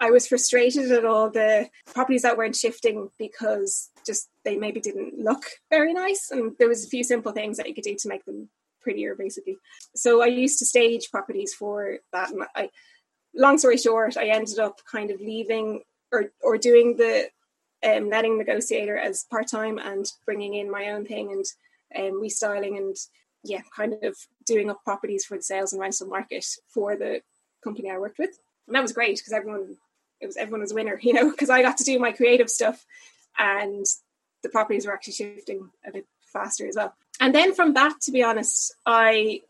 I 0.00 0.10
was 0.10 0.26
frustrated 0.26 0.90
at 0.90 1.04
all 1.04 1.30
the 1.30 1.68
properties 1.92 2.22
that 2.22 2.36
weren't 2.36 2.56
shifting 2.56 3.10
because 3.18 3.90
just 4.06 4.30
they 4.44 4.56
maybe 4.56 4.80
didn't 4.80 5.18
look 5.18 5.44
very 5.68 5.92
nice, 5.92 6.30
and 6.30 6.52
there 6.58 6.68
was 6.68 6.84
a 6.84 6.88
few 6.88 7.04
simple 7.04 7.32
things 7.32 7.56
that 7.58 7.68
you 7.68 7.74
could 7.74 7.84
do 7.84 7.96
to 7.96 8.08
make 8.08 8.24
them 8.24 8.48
prettier, 8.80 9.14
basically. 9.14 9.58
So 9.94 10.22
I 10.22 10.26
used 10.26 10.58
to 10.60 10.66
stage 10.66 11.10
properties 11.10 11.52
for 11.52 11.98
that. 12.12 12.30
And 12.30 12.44
I, 12.56 12.70
long 13.34 13.58
story 13.58 13.76
short, 13.76 14.16
I 14.16 14.28
ended 14.28 14.58
up 14.58 14.80
kind 14.90 15.10
of 15.10 15.20
leaving 15.20 15.82
or 16.12 16.32
or 16.42 16.56
doing 16.56 16.96
the 16.96 17.28
um, 17.84 18.08
letting 18.08 18.38
negotiator 18.38 18.96
as 18.96 19.24
part 19.30 19.48
time 19.48 19.78
and 19.78 20.06
bringing 20.26 20.54
in 20.54 20.70
my 20.70 20.90
own 20.90 21.04
thing 21.04 21.32
and 21.32 21.44
um, 21.96 22.22
restyling 22.22 22.76
and 22.76 22.96
yeah, 23.42 23.62
kind 23.74 23.96
of 24.02 24.16
doing 24.46 24.70
up 24.70 24.82
properties 24.84 25.24
for 25.24 25.36
the 25.36 25.42
sales 25.42 25.72
and 25.72 25.80
rental 25.80 26.06
market 26.06 26.44
for 26.68 26.96
the 26.96 27.22
company 27.64 27.90
I 27.90 27.98
worked 27.98 28.18
with. 28.18 28.38
And 28.66 28.76
that 28.76 28.82
was 28.82 28.92
great 28.92 29.16
because 29.16 29.32
everyone 29.32 29.76
it 30.20 30.26
was 30.26 30.36
everyone 30.36 30.60
was 30.60 30.72
a 30.72 30.74
winner, 30.74 30.98
you 31.02 31.12
know, 31.12 31.30
because 31.30 31.50
I 31.50 31.62
got 31.62 31.78
to 31.78 31.84
do 31.84 31.98
my 31.98 32.12
creative 32.12 32.50
stuff 32.50 32.84
and 33.38 33.86
the 34.42 34.48
properties 34.48 34.86
were 34.86 34.92
actually 34.92 35.14
shifting 35.14 35.70
a 35.86 35.92
bit 35.92 36.06
faster 36.32 36.66
as 36.66 36.76
well. 36.76 36.94
And 37.20 37.34
then 37.34 37.54
from 37.54 37.74
that, 37.74 38.00
to 38.02 38.12
be 38.12 38.22
honest, 38.22 38.74
I 38.86 39.42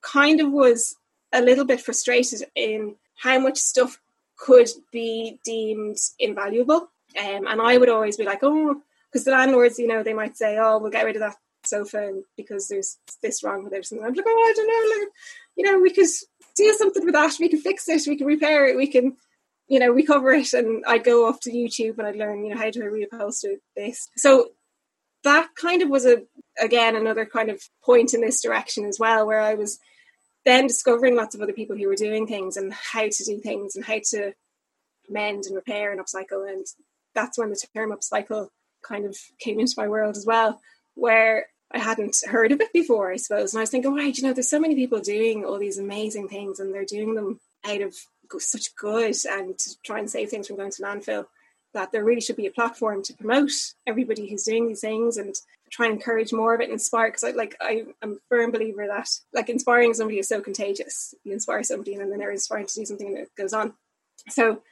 kind 0.00 0.40
of 0.40 0.50
was 0.50 0.96
a 1.32 1.42
little 1.42 1.64
bit 1.64 1.80
frustrated 1.80 2.44
in 2.54 2.94
how 3.16 3.38
much 3.38 3.58
stuff 3.58 4.00
could 4.36 4.68
be 4.92 5.38
deemed 5.44 5.98
invaluable. 6.18 6.88
Um, 7.18 7.46
and 7.46 7.60
I 7.60 7.76
would 7.76 7.88
always 7.88 8.16
be 8.16 8.24
like, 8.24 8.40
oh, 8.42 8.80
because 9.10 9.24
the 9.24 9.32
landlords, 9.32 9.78
you 9.78 9.86
know, 9.86 10.02
they 10.02 10.14
might 10.14 10.36
say, 10.36 10.56
oh, 10.58 10.78
we'll 10.78 10.90
get 10.90 11.04
rid 11.04 11.16
of 11.16 11.20
that 11.20 11.36
sofa 11.64 12.22
because 12.36 12.68
there's 12.68 12.98
this 13.22 13.42
wrong 13.42 13.64
with 13.64 13.72
it. 13.72 13.90
And 13.90 14.00
I'm 14.00 14.14
like, 14.14 14.24
oh, 14.26 14.30
I 14.30 14.52
don't 14.54 14.66
know, 14.66 15.00
like, 15.00 15.12
you 15.56 15.64
know, 15.64 15.80
we 15.80 15.90
could 15.90 16.06
do 16.56 16.72
something 16.74 17.04
with 17.04 17.14
that. 17.14 17.36
We 17.40 17.48
can 17.48 17.60
fix 17.60 17.88
it. 17.88 18.06
We 18.06 18.16
can 18.16 18.26
repair 18.26 18.66
it. 18.66 18.76
We 18.76 18.86
can 18.86 19.16
you 19.68 19.78
know, 19.78 19.90
recover 19.90 20.32
it 20.32 20.52
and 20.54 20.84
I'd 20.86 21.04
go 21.04 21.28
off 21.28 21.40
to 21.40 21.50
YouTube 21.50 21.98
and 21.98 22.06
I'd 22.06 22.16
learn, 22.16 22.44
you 22.44 22.54
know, 22.54 22.60
how 22.60 22.70
to 22.70 22.80
reupholster 22.80 23.56
this. 23.76 24.08
So 24.16 24.48
that 25.24 25.48
kind 25.60 25.82
of 25.82 25.88
was 25.90 26.06
a 26.06 26.22
again 26.60 26.96
another 26.96 27.26
kind 27.26 27.50
of 27.50 27.60
point 27.84 28.14
in 28.14 28.20
this 28.20 28.40
direction 28.40 28.84
as 28.84 28.98
well, 28.98 29.26
where 29.26 29.40
I 29.40 29.54
was 29.54 29.78
then 30.44 30.66
discovering 30.66 31.16
lots 31.16 31.34
of 31.34 31.42
other 31.42 31.52
people 31.52 31.76
who 31.76 31.86
were 31.86 31.96
doing 31.96 32.26
things 32.26 32.56
and 32.56 32.72
how 32.72 33.02
to 33.02 33.24
do 33.24 33.38
things 33.38 33.76
and 33.76 33.84
how 33.84 34.00
to 34.10 34.32
mend 35.08 35.44
and 35.44 35.56
repair 35.56 35.92
and 35.92 36.00
upcycle. 36.00 36.50
And 36.50 36.64
that's 37.14 37.38
when 37.38 37.50
the 37.50 37.66
term 37.74 37.92
upcycle 37.92 38.48
kind 38.82 39.04
of 39.04 39.16
came 39.38 39.60
into 39.60 39.74
my 39.76 39.88
world 39.88 40.16
as 40.16 40.24
well, 40.24 40.60
where 40.94 41.48
I 41.70 41.78
hadn't 41.78 42.16
heard 42.26 42.52
of 42.52 42.60
it 42.60 42.72
before, 42.72 43.12
I 43.12 43.16
suppose. 43.16 43.52
And 43.52 43.58
I 43.58 43.62
was 43.62 43.70
thinking, 43.70 43.94
right, 43.94 44.16
you 44.16 44.22
know, 44.22 44.32
there's 44.32 44.48
so 44.48 44.60
many 44.60 44.74
people 44.74 45.00
doing 45.00 45.44
all 45.44 45.58
these 45.58 45.78
amazing 45.78 46.28
things 46.28 46.60
and 46.60 46.72
they're 46.72 46.84
doing 46.84 47.14
them 47.14 47.40
out 47.68 47.82
of 47.82 47.94
such 48.38 48.74
good 48.76 49.14
and 49.28 49.58
to 49.58 49.76
try 49.82 49.98
and 49.98 50.10
save 50.10 50.28
things 50.30 50.46
from 50.46 50.56
going 50.56 50.70
to 50.70 50.82
landfill 50.82 51.26
that 51.74 51.92
there 51.92 52.04
really 52.04 52.20
should 52.20 52.36
be 52.36 52.46
a 52.46 52.50
platform 52.50 53.02
to 53.02 53.14
promote 53.14 53.50
everybody 53.86 54.28
who's 54.28 54.44
doing 54.44 54.68
these 54.68 54.80
things 54.80 55.16
and 55.16 55.34
try 55.70 55.86
and 55.86 55.94
encourage 55.94 56.32
more 56.32 56.54
of 56.54 56.60
it 56.60 56.64
and 56.64 56.72
inspire 56.72 57.08
because 57.08 57.24
I 57.24 57.30
like 57.32 57.56
I, 57.60 57.84
am 58.02 58.12
a 58.12 58.16
firm 58.28 58.50
believer 58.50 58.86
that 58.86 59.08
like 59.34 59.48
inspiring 59.48 59.92
somebody 59.94 60.18
is 60.18 60.28
so 60.28 60.40
contagious. 60.40 61.14
You 61.24 61.32
inspire 61.32 61.62
somebody 61.62 61.94
and 61.94 62.10
then 62.10 62.18
they're 62.18 62.30
inspired 62.30 62.68
to 62.68 62.74
do 62.74 62.86
something 62.86 63.08
and 63.08 63.18
it 63.18 63.30
goes 63.36 63.52
on. 63.52 63.74
So 64.28 64.62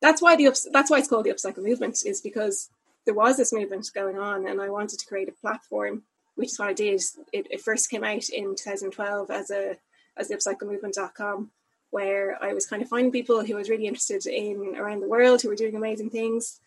that's 0.00 0.20
why 0.20 0.36
the 0.36 0.48
ups, 0.48 0.68
that's 0.72 0.90
why 0.90 0.98
it's 0.98 1.08
called 1.08 1.24
the 1.24 1.30
upcycle 1.30 1.64
movement 1.64 2.04
is 2.04 2.20
because 2.20 2.68
there 3.06 3.14
was 3.14 3.36
this 3.36 3.52
movement 3.52 3.90
going 3.94 4.18
on 4.18 4.46
and 4.46 4.60
I 4.60 4.68
wanted 4.68 4.98
to 4.98 5.06
create 5.06 5.28
a 5.28 5.40
platform 5.40 6.02
which 6.34 6.48
is 6.48 6.58
what 6.58 6.68
I 6.68 6.72
did. 6.74 7.00
It, 7.32 7.46
it 7.50 7.60
first 7.60 7.90
came 7.90 8.04
out 8.04 8.28
in 8.28 8.54
2012 8.56 9.30
as 9.30 9.50
a 9.50 9.76
as 10.16 10.28
the 10.28 10.36
upcyclemovement.com 10.36 11.50
where 11.92 12.42
I 12.42 12.54
was 12.54 12.66
kind 12.66 12.82
of 12.82 12.88
finding 12.88 13.12
people 13.12 13.44
who 13.44 13.54
I 13.54 13.58
was 13.58 13.68
really 13.68 13.86
interested 13.86 14.26
in 14.26 14.76
around 14.76 15.00
the 15.00 15.08
world 15.08 15.42
who 15.42 15.48
were 15.48 15.54
doing 15.54 15.76
amazing 15.76 16.08
things, 16.08 16.58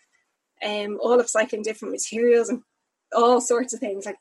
um, 0.64 1.00
all 1.02 1.18
upcycling 1.18 1.64
different 1.64 1.94
materials 1.94 2.48
and 2.48 2.62
all 3.12 3.42
sorts 3.42 3.74
of 3.74 3.80
things, 3.80 4.06
like 4.06 4.18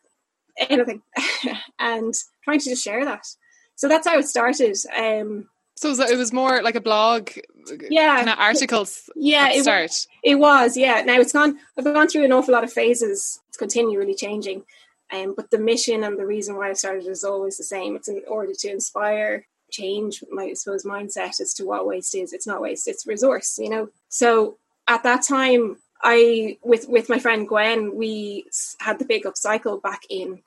anything, 0.56 1.02
and 1.78 2.14
trying 2.42 2.58
to 2.58 2.70
just 2.70 2.82
share 2.82 3.04
that. 3.04 3.26
So 3.76 3.86
that's 3.86 4.06
how 4.06 4.18
it 4.18 4.26
started. 4.26 4.76
Um, 4.96 5.50
so 5.76 5.90
it 5.90 6.16
was 6.16 6.32
more 6.32 6.62
like 6.62 6.74
a 6.74 6.80
blog, 6.80 7.30
yeah, 7.90 8.16
kind 8.16 8.30
of 8.30 8.38
articles. 8.38 9.10
Yeah, 9.14 9.50
it, 9.50 9.64
start. 9.64 10.06
it 10.22 10.36
was. 10.36 10.74
Yeah, 10.74 11.02
now 11.02 11.20
it's 11.20 11.32
gone. 11.32 11.58
I've 11.76 11.84
gone 11.84 12.08
through 12.08 12.24
an 12.24 12.32
awful 12.32 12.54
lot 12.54 12.64
of 12.64 12.72
phases. 12.72 13.40
It's 13.48 13.58
continually 13.58 14.14
changing, 14.14 14.62
um, 15.12 15.34
but 15.36 15.50
the 15.50 15.58
mission 15.58 16.02
and 16.02 16.18
the 16.18 16.24
reason 16.24 16.56
why 16.56 16.70
I 16.70 16.72
started 16.72 17.06
is 17.06 17.24
always 17.24 17.58
the 17.58 17.64
same. 17.64 17.94
It's 17.94 18.08
in 18.08 18.22
order 18.26 18.54
to 18.54 18.70
inspire 18.70 19.46
change 19.74 20.22
my 20.30 20.44
I 20.44 20.54
suppose 20.54 20.84
mindset 20.84 21.40
as 21.40 21.54
to 21.54 21.64
what 21.64 21.86
waste 21.86 22.14
is. 22.14 22.32
It's 22.32 22.46
not 22.46 22.60
waste, 22.60 22.88
it's 22.88 23.06
resource, 23.06 23.58
you 23.58 23.70
know. 23.70 23.88
So 24.08 24.58
at 24.86 25.02
that 25.02 25.22
time 25.22 25.78
I 26.02 26.58
with 26.62 26.88
with 26.88 27.08
my 27.08 27.18
friend 27.18 27.48
Gwen, 27.48 27.96
we 27.96 28.46
had 28.78 28.98
the 28.98 29.04
big 29.04 29.24
upcycle 29.24 29.82
back 29.82 30.02
in 30.08 30.40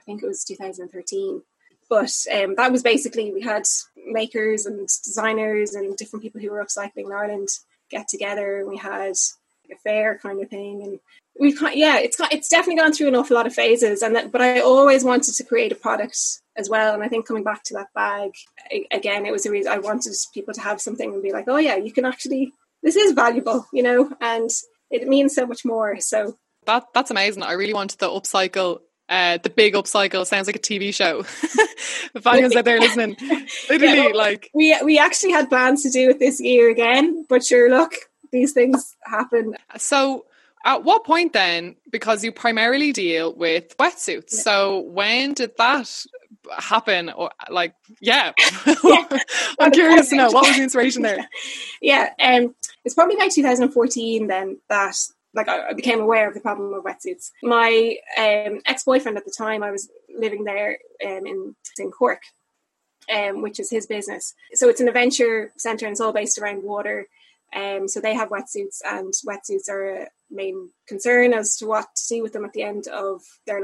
I 0.00 0.02
think 0.04 0.22
it 0.22 0.26
was 0.26 0.44
2013. 0.44 1.42
But 1.88 2.12
um, 2.34 2.54
that 2.56 2.72
was 2.72 2.82
basically 2.82 3.32
we 3.32 3.42
had 3.42 3.64
makers 3.96 4.66
and 4.66 4.86
designers 4.86 5.74
and 5.74 5.96
different 5.96 6.22
people 6.22 6.40
who 6.40 6.50
were 6.50 6.64
upcycling 6.64 7.06
in 7.06 7.12
Ireland 7.12 7.48
get 7.90 8.08
together 8.08 8.58
and 8.58 8.68
we 8.68 8.76
had 8.76 9.14
a 9.70 9.76
fair 9.82 10.18
kind 10.18 10.42
of 10.42 10.50
thing 10.50 10.82
and 10.82 11.00
we've 11.38 11.60
yeah 11.74 11.98
it's 11.98 12.16
got 12.16 12.32
it's 12.32 12.48
definitely 12.48 12.80
gone 12.80 12.92
through 12.92 13.08
an 13.08 13.14
awful 13.14 13.34
lot 13.34 13.46
of 13.46 13.54
phases 13.54 14.02
and 14.02 14.14
that 14.14 14.30
but 14.30 14.40
I 14.40 14.60
always 14.60 15.04
wanted 15.04 15.34
to 15.34 15.44
create 15.44 15.72
a 15.72 15.76
product 15.76 16.40
as 16.56 16.68
well 16.68 16.94
and 16.94 17.02
I 17.02 17.08
think 17.08 17.26
coming 17.26 17.44
back 17.44 17.62
to 17.64 17.74
that 17.74 17.88
bag 17.94 18.32
again 18.92 19.26
it 19.26 19.32
was 19.32 19.46
a 19.46 19.50
reason 19.50 19.72
I 19.72 19.78
wanted 19.78 20.14
people 20.32 20.54
to 20.54 20.60
have 20.60 20.80
something 20.80 21.12
and 21.12 21.22
be 21.22 21.32
like 21.32 21.46
oh 21.48 21.56
yeah 21.56 21.76
you 21.76 21.92
can 21.92 22.04
actually 22.04 22.52
this 22.82 22.96
is 22.96 23.12
valuable 23.12 23.66
you 23.72 23.82
know 23.82 24.10
and 24.20 24.50
it 24.90 25.08
means 25.08 25.34
so 25.34 25.46
much 25.46 25.64
more 25.64 26.00
so 26.00 26.36
that 26.66 26.84
that's 26.94 27.10
amazing 27.10 27.42
I 27.42 27.52
really 27.52 27.74
wanted 27.74 27.98
the 27.98 28.08
upcycle 28.08 28.80
uh, 29.08 29.38
the 29.42 29.50
big 29.50 29.74
upcycle 29.74 30.26
sounds 30.26 30.46
like 30.46 30.56
a 30.56 30.60
TV 30.60 30.94
show. 30.94 31.20
if 32.14 32.26
anyone's 32.26 32.56
out 32.56 32.64
there 32.64 32.80
listening, 32.80 33.16
literally, 33.68 33.96
yeah, 33.96 34.04
well, 34.06 34.16
like 34.16 34.50
we 34.54 34.76
we 34.82 34.98
actually 34.98 35.32
had 35.32 35.48
plans 35.48 35.82
to 35.82 35.90
do 35.90 36.10
it 36.10 36.18
this 36.18 36.40
year 36.40 36.70
again, 36.70 37.26
but 37.28 37.44
sure, 37.44 37.68
look, 37.68 37.92
these 38.32 38.52
things 38.52 38.96
happen. 39.04 39.56
So, 39.76 40.24
at 40.64 40.84
what 40.84 41.04
point 41.04 41.34
then, 41.34 41.76
because 41.90 42.24
you 42.24 42.32
primarily 42.32 42.92
deal 42.92 43.34
with 43.34 43.76
wetsuits, 43.76 44.32
yeah. 44.32 44.40
so 44.40 44.80
when 44.80 45.34
did 45.34 45.52
that 45.58 46.06
happen? 46.58 47.10
Or 47.10 47.30
like, 47.50 47.74
yeah, 48.00 48.32
yeah. 48.84 49.18
I'm 49.60 49.72
curious 49.72 50.10
to 50.10 50.16
know 50.16 50.30
what 50.30 50.46
was 50.46 50.56
the 50.56 50.62
inspiration 50.62 51.02
there. 51.02 51.28
yeah, 51.82 52.10
um, 52.20 52.54
it's 52.84 52.94
probably 52.94 53.16
by 53.16 53.28
2014 53.28 54.26
then 54.26 54.58
that 54.68 54.96
like 55.34 55.48
I 55.48 55.72
became 55.72 56.00
aware 56.00 56.28
of 56.28 56.34
the 56.34 56.40
problem 56.40 56.72
of 56.74 56.84
wetsuits. 56.84 57.30
My 57.42 57.96
um, 58.16 58.60
ex 58.66 58.84
boyfriend 58.84 59.18
at 59.18 59.24
the 59.24 59.34
time, 59.36 59.62
I 59.62 59.70
was 59.70 59.90
living 60.16 60.44
there 60.44 60.78
um, 61.04 61.26
in 61.26 61.56
in 61.78 61.90
Cork, 61.90 62.22
um, 63.12 63.42
which 63.42 63.58
is 63.58 63.70
his 63.70 63.86
business. 63.86 64.34
So 64.54 64.68
it's 64.68 64.80
an 64.80 64.88
adventure 64.88 65.52
centre 65.56 65.86
and 65.86 65.92
it's 65.92 66.00
all 66.00 66.12
based 66.12 66.38
around 66.38 66.62
water. 66.62 67.06
Um, 67.54 67.86
so 67.86 68.00
they 68.00 68.14
have 68.14 68.30
wetsuits, 68.30 68.78
and 68.84 69.12
wetsuits 69.28 69.68
are 69.68 70.02
a 70.02 70.08
main 70.30 70.70
concern 70.88 71.32
as 71.32 71.56
to 71.58 71.66
what 71.66 71.86
to 71.94 72.08
do 72.08 72.22
with 72.22 72.32
them 72.32 72.44
at 72.44 72.52
the 72.52 72.62
end 72.62 72.88
of 72.88 73.22
their 73.46 73.60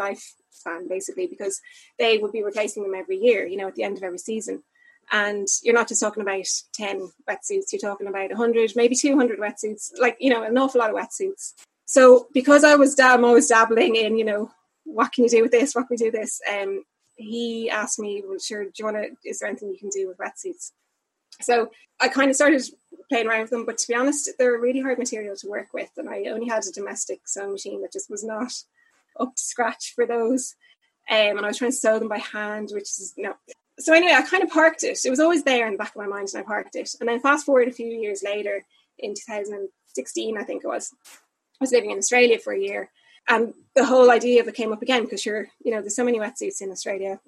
lifespan, 0.51 0.89
basically, 0.89 1.27
because 1.27 1.61
they 1.99 2.19
would 2.19 2.33
be 2.33 2.43
replacing 2.43 2.83
them 2.83 2.95
every 2.95 3.19
year, 3.19 3.47
you 3.47 3.57
know, 3.57 3.69
at 3.69 3.75
the 3.75 3.83
end 3.83 3.97
of 3.97 4.03
every 4.03 4.19
season. 4.19 4.63
And 5.13 5.49
you're 5.63 5.75
not 5.75 5.89
just 5.89 6.01
talking 6.01 6.23
about 6.23 6.47
10 6.75 7.11
wetsuits, 7.29 7.73
you're 7.73 7.81
talking 7.81 8.07
about 8.07 8.31
100, 8.31 8.73
maybe 8.77 8.95
200 8.95 9.41
wetsuits, 9.41 9.91
like, 9.99 10.17
you 10.21 10.31
know, 10.31 10.43
an 10.43 10.57
awful 10.57 10.81
lot 10.81 10.91
of 10.91 10.97
wetsuits. 10.97 11.55
So 11.87 12.29
because 12.33 12.63
I 12.63 12.77
was, 12.77 12.99
I'm 13.01 13.25
always 13.25 13.49
dabbling 13.49 13.97
in, 13.97 14.17
you 14.17 14.25
know, 14.25 14.51
what 14.85 15.13
can 15.13 15.25
you 15.25 15.31
do 15.31 15.43
with 15.43 15.51
this? 15.51 15.75
What 15.75 15.89
can 15.89 15.89
we 15.91 15.97
do 15.97 16.11
this? 16.13 16.41
Um, 16.49 16.85
he 17.17 17.69
asked 17.69 17.99
me, 17.99 18.23
well, 18.25 18.39
sure, 18.39 18.65
do 18.65 18.71
you 18.79 18.85
want 18.85 18.97
to, 18.99 19.29
is 19.29 19.41
there 19.41 19.49
anything 19.49 19.71
you 19.71 19.79
can 19.79 19.91
do 19.91 20.07
with 20.07 20.19
wetsuits? 20.19 20.71
So 21.41 21.71
I 22.01 22.09
kind 22.09 22.31
of 22.31 22.37
started 22.37 22.63
playing 23.09 23.27
around 23.27 23.43
with 23.43 23.51
them, 23.51 23.67
but 23.67 23.79
to 23.79 23.89
be 23.89 23.95
honest, 23.95 24.31
they're 24.39 24.55
a 24.55 24.61
really 24.61 24.81
hard 24.81 24.99
material 24.99 25.37
to 25.37 25.49
work 25.49 25.69
with, 25.75 25.91
and 25.97 26.09
I 26.09 26.25
only 26.25 26.49
had 26.49 26.65
a 26.65 26.73
domestic 26.73 27.21
sewing 27.27 27.53
machine 27.53 27.83
that 27.83 27.93
just 27.93 28.11
was 28.11 28.25
not 28.25 28.53
up 29.19 29.35
to 29.35 29.43
scratch 29.43 29.93
for 29.95 30.07
those. 30.07 30.55
Um, 31.11 31.37
and 31.37 31.41
I 31.41 31.49
was 31.49 31.59
trying 31.59 31.73
to 31.73 31.77
sew 31.77 31.99
them 31.99 32.09
by 32.09 32.19
hand, 32.19 32.71
which 32.73 32.83
is 32.83 33.15
know. 33.17 33.35
So 33.79 33.95
anyway, 33.95 34.13
I 34.13 34.23
kind 34.23 34.43
of 34.43 34.51
parked 34.51 34.85
it. 34.85 34.99
It 35.05 35.11
was 35.11 35.21
always 35.21 35.43
there 35.43 35.67
in 35.67 35.73
the 35.73 35.79
back 35.79 35.91
of 35.91 35.97
my 35.97 36.07
mind, 36.07 36.29
and 36.33 36.43
I 36.43 36.47
parked 36.47 36.77
it. 36.77 36.91
And 37.01 37.09
then 37.09 37.21
fast 37.21 37.47
forward 37.47 37.69
a 37.69 37.73
few 37.73 37.87
years 37.87 38.23
later, 38.23 38.65
in 38.99 39.15
2016, 39.15 40.39
I 40.39 40.45
think 40.45 40.65
it 40.65 40.69
was. 40.69 40.95
I 41.07 41.65
was 41.65 41.73
living 41.73 41.91
in 41.91 41.99
Australia 41.99 42.39
for 42.39 42.53
a 42.53 42.61
year. 42.61 42.91
And 43.29 43.55
the 43.75 43.85
whole 43.85 44.11
idea 44.11 44.41
of 44.41 44.49
it 44.49 44.55
came 44.55 44.73
up 44.73 44.83
again 44.83 45.05
because 45.05 45.25
you're, 45.25 45.47
you 45.63 45.71
know, 45.71 45.81
there's 45.81 45.95
so 45.95 46.05
many 46.05 46.19
wetsuits 46.19 46.61
in 46.61 46.71
Australia. 46.71 47.21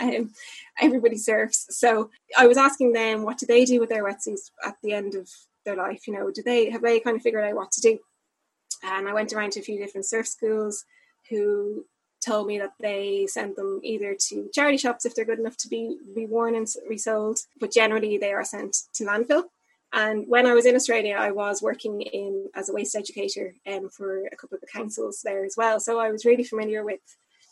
everybody 0.80 1.16
surfs. 1.16 1.66
So 1.70 2.10
I 2.38 2.46
was 2.46 2.56
asking 2.56 2.92
them 2.92 3.22
what 3.22 3.38
do 3.38 3.46
they 3.46 3.64
do 3.64 3.80
with 3.80 3.88
their 3.88 4.04
wetsuits 4.04 4.50
at 4.64 4.76
the 4.82 4.92
end 4.92 5.14
of 5.14 5.28
their 5.64 5.76
life? 5.76 6.06
You 6.06 6.14
know, 6.14 6.30
do 6.30 6.42
they 6.42 6.70
have 6.70 6.82
they 6.82 7.00
kind 7.00 7.16
of 7.16 7.22
figured 7.22 7.44
out 7.44 7.56
what 7.56 7.72
to 7.72 7.80
do? 7.80 7.98
And 8.82 9.08
I 9.08 9.14
went 9.14 9.32
around 9.32 9.52
to 9.52 9.60
a 9.60 9.64
few 9.64 9.78
different 9.78 10.06
surf 10.06 10.26
schools 10.28 10.84
who 11.30 11.86
told 12.24 12.46
me 12.46 12.58
that 12.58 12.74
they 12.78 13.26
send 13.26 13.56
them 13.56 13.80
either 13.82 14.14
to 14.28 14.50
charity 14.52 14.76
shops 14.76 15.06
if 15.06 15.14
they're 15.14 15.24
good 15.24 15.38
enough 15.38 15.56
to 15.56 15.68
be 15.68 15.96
reworn 16.16 16.56
and 16.56 16.68
resold, 16.88 17.40
but 17.58 17.72
generally 17.72 18.18
they 18.18 18.32
are 18.32 18.44
sent 18.44 18.76
to 18.92 19.04
landfill. 19.04 19.44
And 19.92 20.28
when 20.28 20.46
I 20.46 20.54
was 20.54 20.66
in 20.66 20.76
Australia, 20.76 21.16
I 21.18 21.32
was 21.32 21.62
working 21.62 22.02
in 22.02 22.48
as 22.54 22.68
a 22.68 22.72
waste 22.72 22.94
educator 22.94 23.54
um, 23.66 23.88
for 23.88 24.26
a 24.26 24.36
couple 24.36 24.56
of 24.56 24.60
the 24.60 24.66
councils 24.66 25.22
there 25.24 25.44
as 25.44 25.54
well. 25.56 25.80
So 25.80 25.98
I 25.98 26.10
was 26.10 26.24
really 26.24 26.44
familiar 26.44 26.84
with 26.84 27.00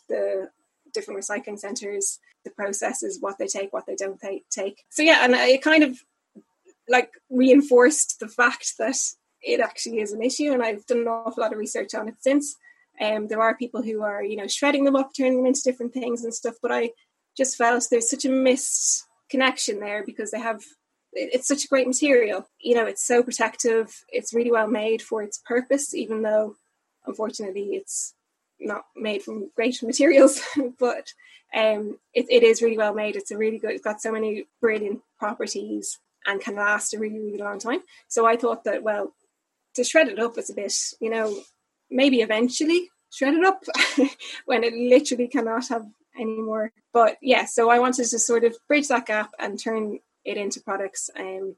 the 0.07 0.49
different 0.93 1.19
recycling 1.19 1.59
centres, 1.59 2.19
the 2.45 2.51
processes, 2.51 3.17
what 3.19 3.37
they 3.37 3.47
take, 3.47 3.73
what 3.73 3.85
they 3.85 3.95
don't 3.95 4.21
take. 4.49 4.85
So 4.89 5.01
yeah, 5.01 5.25
and 5.25 5.33
it 5.33 5.61
kind 5.61 5.83
of 5.83 5.99
like 6.87 7.11
reinforced 7.29 8.19
the 8.19 8.27
fact 8.27 8.73
that 8.79 8.97
it 9.41 9.59
actually 9.59 9.99
is 9.99 10.13
an 10.13 10.21
issue, 10.21 10.51
and 10.51 10.63
I've 10.63 10.85
done 10.85 10.99
an 10.99 11.07
awful 11.07 11.41
lot 11.41 11.53
of 11.53 11.59
research 11.59 11.93
on 11.93 12.07
it 12.07 12.15
since. 12.19 12.55
Um, 13.01 13.27
there 13.27 13.41
are 13.41 13.55
people 13.55 13.81
who 13.81 14.01
are, 14.03 14.23
you 14.23 14.35
know, 14.35 14.47
shredding 14.47 14.83
them 14.83 14.95
up, 14.95 15.11
turning 15.15 15.37
them 15.37 15.45
into 15.45 15.61
different 15.63 15.93
things 15.93 16.23
and 16.23 16.33
stuff. 16.33 16.55
But 16.61 16.71
I 16.71 16.91
just 17.37 17.57
felt 17.57 17.85
there's 17.89 18.09
such 18.09 18.25
a 18.25 18.29
missed 18.29 19.05
connection 19.29 19.79
there 19.79 20.03
because 20.05 20.31
they 20.31 20.39
have 20.39 20.61
it's 21.13 21.47
such 21.47 21.65
a 21.65 21.67
great 21.67 21.87
material. 21.87 22.47
You 22.59 22.75
know, 22.75 22.85
it's 22.85 23.05
so 23.05 23.23
protective. 23.23 24.03
It's 24.09 24.33
really 24.33 24.51
well 24.51 24.67
made 24.67 25.01
for 25.01 25.23
its 25.23 25.41
purpose, 25.45 25.95
even 25.95 26.21
though 26.21 26.55
unfortunately 27.05 27.69
it's 27.73 28.13
not 28.59 28.85
made 28.95 29.23
from 29.23 29.49
great 29.55 29.81
materials. 29.83 30.41
but 30.79 31.13
um, 31.55 31.97
it, 32.13 32.27
it 32.29 32.43
is 32.43 32.61
really 32.61 32.77
well 32.77 32.93
made. 32.93 33.15
It's 33.15 33.31
a 33.31 33.37
really 33.37 33.57
good. 33.57 33.71
It's 33.71 33.83
got 33.83 34.01
so 34.01 34.11
many 34.11 34.45
brilliant 34.61 35.01
properties 35.17 35.97
and 36.27 36.41
can 36.41 36.55
last 36.55 36.93
a 36.93 36.99
really 36.99 37.19
really 37.19 37.37
long 37.37 37.59
time. 37.59 37.79
So 38.07 38.25
I 38.25 38.35
thought 38.35 38.63
that 38.65 38.83
well, 38.83 39.13
to 39.75 39.83
shred 39.83 40.09
it 40.09 40.19
up 40.19 40.37
is 40.37 40.49
a 40.49 40.53
bit, 40.53 40.73
you 40.99 41.09
know, 41.09 41.41
maybe 41.89 42.21
eventually 42.21 42.89
shred 43.11 43.33
it 43.33 43.43
up 43.43 43.63
when 44.45 44.63
it 44.63 44.73
literally 44.73 45.27
cannot 45.27 45.67
have 45.67 45.85
any 46.19 46.37
more. 46.37 46.71
But 46.93 47.17
yeah, 47.21 47.45
so 47.45 47.69
I 47.69 47.79
wanted 47.79 48.05
to 48.09 48.19
sort 48.19 48.43
of 48.43 48.55
bridge 48.67 48.87
that 48.89 49.05
gap 49.05 49.31
and 49.39 49.59
turn 49.59 49.99
it 50.25 50.37
into 50.37 50.61
products. 50.61 51.09
Um, 51.17 51.55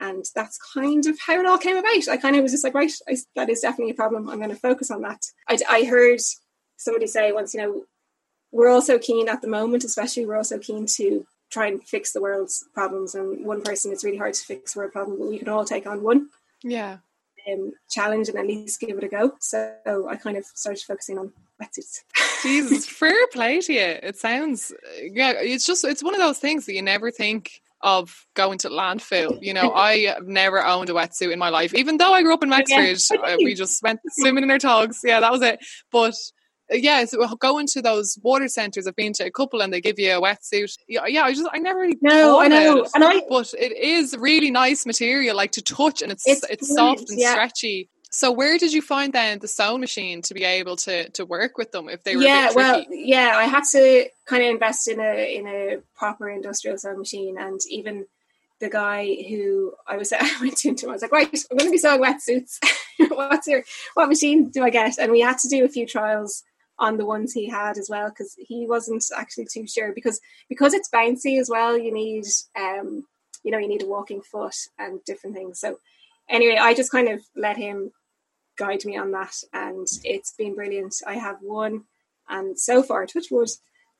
and 0.00 0.24
that's 0.34 0.58
kind 0.74 1.06
of 1.06 1.18
how 1.26 1.38
it 1.38 1.46
all 1.46 1.58
came 1.58 1.76
about. 1.76 2.08
I 2.08 2.16
kind 2.16 2.36
of 2.36 2.42
was 2.42 2.52
just 2.52 2.64
like, 2.64 2.74
right, 2.74 2.92
I, 3.08 3.16
that 3.36 3.50
is 3.50 3.60
definitely 3.60 3.92
a 3.92 3.96
problem. 3.96 4.28
I'm 4.28 4.38
going 4.38 4.50
to 4.50 4.56
focus 4.56 4.90
on 4.90 5.02
that. 5.02 5.26
I, 5.48 5.58
I 5.68 5.84
heard 5.84 6.20
somebody 6.76 7.06
say 7.06 7.32
once, 7.32 7.52
you 7.52 7.60
know, 7.60 7.84
we're 8.52 8.70
also 8.70 8.98
keen 8.98 9.28
at 9.28 9.42
the 9.42 9.48
moment, 9.48 9.84
especially, 9.84 10.26
we're 10.26 10.36
also 10.36 10.58
keen 10.58 10.86
to 10.96 11.26
try 11.50 11.66
and 11.66 11.86
fix 11.86 12.12
the 12.12 12.22
world's 12.22 12.64
problems. 12.72 13.14
And 13.14 13.44
one 13.44 13.62
person, 13.62 13.92
it's 13.92 14.04
really 14.04 14.16
hard 14.16 14.34
to 14.34 14.44
fix 14.44 14.74
world 14.74 14.92
problem, 14.92 15.18
but 15.18 15.28
we 15.28 15.38
can 15.38 15.48
all 15.48 15.64
take 15.64 15.86
on 15.86 16.02
one. 16.02 16.30
Yeah 16.62 16.98
um, 17.52 17.72
challenge 17.88 18.28
and 18.28 18.38
at 18.38 18.46
least 18.46 18.80
give 18.80 18.96
it 18.96 19.04
a 19.04 19.08
go. 19.08 19.32
So 19.40 19.76
I 20.08 20.16
kind 20.16 20.36
of 20.36 20.44
started 20.44 20.82
focusing 20.82 21.18
on 21.18 21.32
wetsuits. 21.60 22.00
Jesus, 22.42 22.86
fair 22.86 23.26
play 23.28 23.60
to 23.60 23.72
you. 23.72 23.98
It 24.02 24.16
sounds, 24.16 24.72
yeah, 25.00 25.32
it's 25.36 25.64
just, 25.64 25.84
it's 25.84 26.02
one 26.02 26.14
of 26.14 26.20
those 26.20 26.38
things 26.38 26.66
that 26.66 26.74
you 26.74 26.82
never 26.82 27.10
think 27.10 27.60
of 27.82 28.26
going 28.34 28.58
to 28.58 28.68
landfill. 28.68 29.38
You 29.40 29.54
know, 29.54 29.72
I 29.74 30.16
never 30.22 30.64
owned 30.64 30.90
a 30.90 30.92
wetsuit 30.92 31.32
in 31.32 31.38
my 31.38 31.48
life, 31.48 31.74
even 31.74 31.96
though 31.96 32.12
I 32.12 32.22
grew 32.22 32.34
up 32.34 32.42
in 32.42 32.50
Wexford. 32.50 32.98
Yeah. 33.10 33.36
we 33.36 33.54
just 33.54 33.82
went 33.82 34.00
swimming 34.08 34.44
in 34.44 34.50
our 34.50 34.58
togs. 34.58 35.00
Yeah, 35.02 35.20
that 35.20 35.32
was 35.32 35.42
it. 35.42 35.60
But 35.90 36.14
yeah, 36.70 37.04
so 37.04 37.26
going 37.36 37.66
to 37.68 37.82
those 37.82 38.18
water 38.22 38.48
centres. 38.48 38.86
I've 38.86 38.96
been 38.96 39.12
to 39.14 39.24
a 39.24 39.30
couple, 39.30 39.60
and 39.60 39.72
they 39.72 39.80
give 39.80 39.98
you 39.98 40.16
a 40.16 40.20
wetsuit. 40.20 40.76
Yeah, 40.88 41.06
yeah. 41.06 41.24
I 41.24 41.32
just 41.32 41.48
I 41.52 41.58
never 41.58 41.80
really 41.80 41.98
no, 42.00 42.40
I 42.40 42.48
know, 42.48 42.82
it, 42.82 42.90
and 42.94 43.04
I 43.04 43.22
but 43.28 43.52
it 43.58 43.72
is 43.72 44.16
really 44.16 44.50
nice 44.50 44.86
material, 44.86 45.36
like 45.36 45.52
to 45.52 45.62
touch, 45.62 46.02
and 46.02 46.12
it's 46.12 46.26
it's, 46.26 46.44
it's 46.48 46.74
soft 46.74 47.10
and 47.10 47.18
yeah. 47.18 47.32
stretchy. 47.32 47.88
So 48.12 48.32
where 48.32 48.58
did 48.58 48.72
you 48.72 48.82
find 48.82 49.12
then 49.12 49.38
the 49.38 49.46
sewing 49.46 49.80
machine 49.80 50.20
to 50.22 50.34
be 50.34 50.44
able 50.44 50.76
to 50.78 51.08
to 51.10 51.24
work 51.24 51.56
with 51.56 51.70
them 51.70 51.88
if 51.88 52.02
they 52.02 52.16
were 52.16 52.22
yeah 52.22 52.50
well 52.54 52.84
yeah 52.90 53.34
I 53.36 53.44
had 53.44 53.62
to 53.70 54.08
kind 54.26 54.42
of 54.42 54.48
invest 54.50 54.88
in 54.88 54.98
a 54.98 55.36
in 55.36 55.46
a 55.46 55.76
proper 55.94 56.28
industrial 56.28 56.76
sewing 56.76 56.98
machine 56.98 57.38
and 57.38 57.60
even 57.68 58.06
the 58.58 58.68
guy 58.68 59.16
who 59.28 59.74
I 59.86 59.96
was 59.96 60.12
I 60.20 60.28
went 60.40 60.56
to 60.58 60.70
him 60.70 60.76
I 60.88 60.92
was 60.92 61.02
like 61.02 61.12
right 61.12 61.28
I'm 61.50 61.56
going 61.56 61.68
to 61.68 61.72
be 61.72 61.78
sewing 61.78 62.02
wetsuits 62.02 62.58
what's 63.10 63.46
your 63.46 63.62
what 63.94 64.08
machine 64.08 64.50
do 64.50 64.64
I 64.64 64.70
get 64.70 64.98
and 64.98 65.12
we 65.12 65.20
had 65.20 65.38
to 65.38 65.48
do 65.48 65.64
a 65.64 65.68
few 65.68 65.86
trials 65.86 66.42
on 66.80 66.96
the 66.96 67.04
ones 67.04 67.32
he 67.32 67.46
had 67.46 67.78
as 67.78 67.88
well 67.88 68.08
because 68.08 68.34
he 68.38 68.66
wasn't 68.66 69.04
actually 69.16 69.46
too 69.52 69.66
sure 69.66 69.92
because 69.92 70.20
because 70.48 70.74
it's 70.74 70.88
bouncy 70.92 71.38
as 71.38 71.48
well 71.48 71.76
you 71.78 71.92
need 71.92 72.24
um 72.58 73.06
you 73.44 73.50
know 73.50 73.58
you 73.58 73.68
need 73.68 73.82
a 73.82 73.86
walking 73.86 74.22
foot 74.22 74.56
and 74.78 75.04
different 75.04 75.36
things. 75.36 75.60
So 75.60 75.78
anyway 76.28 76.56
i 76.60 76.74
just 76.74 76.92
kind 76.92 77.08
of 77.08 77.20
let 77.36 77.56
him 77.56 77.90
guide 78.56 78.84
me 78.84 78.96
on 78.96 79.10
that 79.12 79.34
and 79.52 79.86
it's 80.04 80.32
been 80.32 80.54
brilliant. 80.54 80.94
I 81.06 81.14
have 81.14 81.36
one 81.40 81.84
and 82.28 82.58
so 82.58 82.82
far 82.82 83.06
touch 83.06 83.26
wood 83.30 83.50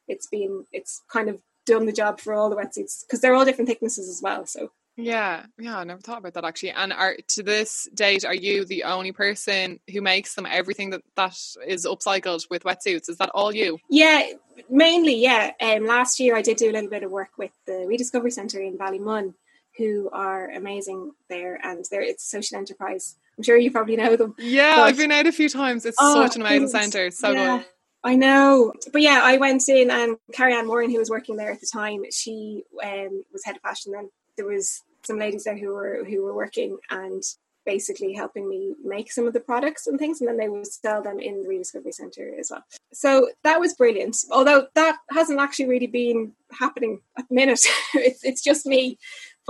it's 0.08 0.26
been 0.26 0.64
it's 0.72 1.02
kind 1.12 1.28
of 1.28 1.40
done 1.66 1.86
the 1.86 1.92
job 1.92 2.20
for 2.20 2.34
all 2.34 2.50
the 2.50 2.56
wetsuits 2.56 3.04
because 3.06 3.20
they're 3.20 3.34
all 3.34 3.44
different 3.44 3.68
thicknesses 3.68 4.08
as 4.08 4.20
well 4.22 4.46
so 4.46 4.70
yeah, 4.96 5.44
yeah, 5.58 5.78
I 5.78 5.84
never 5.84 6.00
thought 6.00 6.18
about 6.18 6.34
that 6.34 6.44
actually. 6.44 6.70
And 6.70 6.92
are 6.92 7.16
to 7.28 7.42
this 7.42 7.88
date, 7.94 8.24
are 8.24 8.34
you 8.34 8.64
the 8.64 8.84
only 8.84 9.12
person 9.12 9.80
who 9.92 10.00
makes 10.00 10.34
them? 10.34 10.46
Everything 10.46 10.90
that 10.90 11.02
that 11.16 11.36
is 11.66 11.86
upcycled 11.86 12.48
with 12.50 12.64
wetsuits 12.64 13.08
is 13.08 13.18
that 13.18 13.30
all 13.34 13.54
you? 13.54 13.78
Yeah, 13.88 14.22
mainly. 14.68 15.16
Yeah. 15.16 15.52
Um, 15.60 15.86
last 15.86 16.20
year 16.20 16.36
I 16.36 16.42
did 16.42 16.56
do 16.56 16.70
a 16.70 16.72
little 16.72 16.90
bit 16.90 17.02
of 17.02 17.10
work 17.10 17.30
with 17.38 17.52
the 17.66 17.84
Rediscovery 17.86 18.30
Centre 18.30 18.60
in 18.60 18.76
Ballymun, 18.76 19.34
who 19.76 20.10
are 20.12 20.50
amazing 20.50 21.12
there, 21.28 21.58
and 21.62 21.84
there 21.90 22.02
it's 22.02 22.24
a 22.24 22.28
social 22.28 22.58
enterprise. 22.58 23.16
I'm 23.38 23.44
sure 23.44 23.56
you 23.56 23.70
probably 23.70 23.96
know 23.96 24.16
them. 24.16 24.34
Yeah, 24.38 24.76
but, 24.76 24.82
I've 24.82 24.96
been 24.98 25.12
out 25.12 25.26
a 25.26 25.32
few 25.32 25.48
times. 25.48 25.86
It's 25.86 25.96
oh, 26.00 26.22
such 26.22 26.36
an 26.36 26.42
amazing 26.42 26.68
centre. 26.68 27.10
So 27.10 27.30
yeah. 27.30 27.58
good. 27.58 27.66
I 28.02 28.16
know, 28.16 28.72
but 28.92 29.02
yeah, 29.02 29.20
I 29.22 29.36
went 29.36 29.68
in 29.68 29.90
and 29.90 30.16
Carrie 30.32 30.54
Ann 30.54 30.66
Moran, 30.66 30.90
who 30.90 30.98
was 30.98 31.10
working 31.10 31.36
there 31.36 31.52
at 31.52 31.60
the 31.60 31.68
time, 31.70 32.02
she 32.10 32.64
um, 32.82 33.24
was 33.30 33.44
head 33.44 33.56
of 33.56 33.62
fashion 33.62 33.92
then. 33.92 34.08
There 34.36 34.46
was 34.46 34.82
some 35.02 35.18
ladies 35.18 35.44
there 35.44 35.56
who 35.56 35.72
were 35.72 36.04
who 36.04 36.22
were 36.22 36.34
working 36.34 36.78
and 36.90 37.22
basically 37.66 38.14
helping 38.14 38.48
me 38.48 38.74
make 38.82 39.12
some 39.12 39.26
of 39.26 39.34
the 39.34 39.40
products 39.40 39.86
and 39.86 39.98
things 39.98 40.20
and 40.20 40.28
then 40.28 40.38
they 40.38 40.48
would 40.48 40.66
sell 40.66 41.02
them 41.02 41.20
in 41.20 41.42
the 41.42 41.48
rediscovery 41.48 41.92
center 41.92 42.34
as 42.38 42.50
well. 42.50 42.64
So 42.92 43.30
that 43.44 43.60
was 43.60 43.74
brilliant 43.74 44.16
although 44.30 44.66
that 44.74 44.96
hasn't 45.10 45.40
actually 45.40 45.68
really 45.68 45.86
been 45.86 46.32
happening 46.58 47.00
at 47.18 47.28
the 47.28 47.34
minute. 47.34 47.60
It's, 47.94 48.24
it's 48.24 48.42
just 48.42 48.66
me 48.66 48.98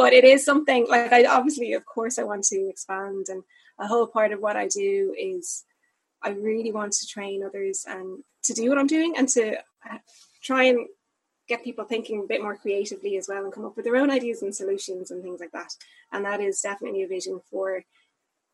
but 0.00 0.14
it 0.14 0.24
is 0.24 0.44
something 0.44 0.86
like 0.88 1.12
i 1.12 1.24
obviously 1.24 1.74
of 1.74 1.84
course 1.84 2.18
i 2.18 2.22
want 2.22 2.42
to 2.44 2.68
expand 2.68 3.26
and 3.28 3.42
a 3.78 3.86
whole 3.86 4.06
part 4.06 4.32
of 4.32 4.40
what 4.40 4.56
i 4.56 4.66
do 4.66 5.14
is 5.18 5.64
i 6.22 6.30
really 6.30 6.72
want 6.72 6.92
to 6.92 7.06
train 7.06 7.44
others 7.44 7.84
and 7.86 8.22
to 8.42 8.54
do 8.54 8.68
what 8.68 8.78
i'm 8.78 8.86
doing 8.86 9.14
and 9.16 9.28
to 9.28 9.56
try 10.42 10.64
and 10.64 10.86
get 11.50 11.64
people 11.64 11.84
thinking 11.84 12.20
a 12.20 12.26
bit 12.26 12.40
more 12.40 12.56
creatively 12.56 13.16
as 13.16 13.26
well 13.28 13.42
and 13.44 13.52
come 13.52 13.64
up 13.64 13.74
with 13.74 13.84
their 13.84 13.96
own 13.96 14.08
ideas 14.08 14.40
and 14.42 14.54
solutions 14.54 15.10
and 15.10 15.20
things 15.20 15.40
like 15.40 15.50
that. 15.50 15.74
And 16.12 16.24
that 16.24 16.40
is 16.40 16.60
definitely 16.60 17.02
a 17.02 17.08
vision 17.08 17.40
for 17.50 17.84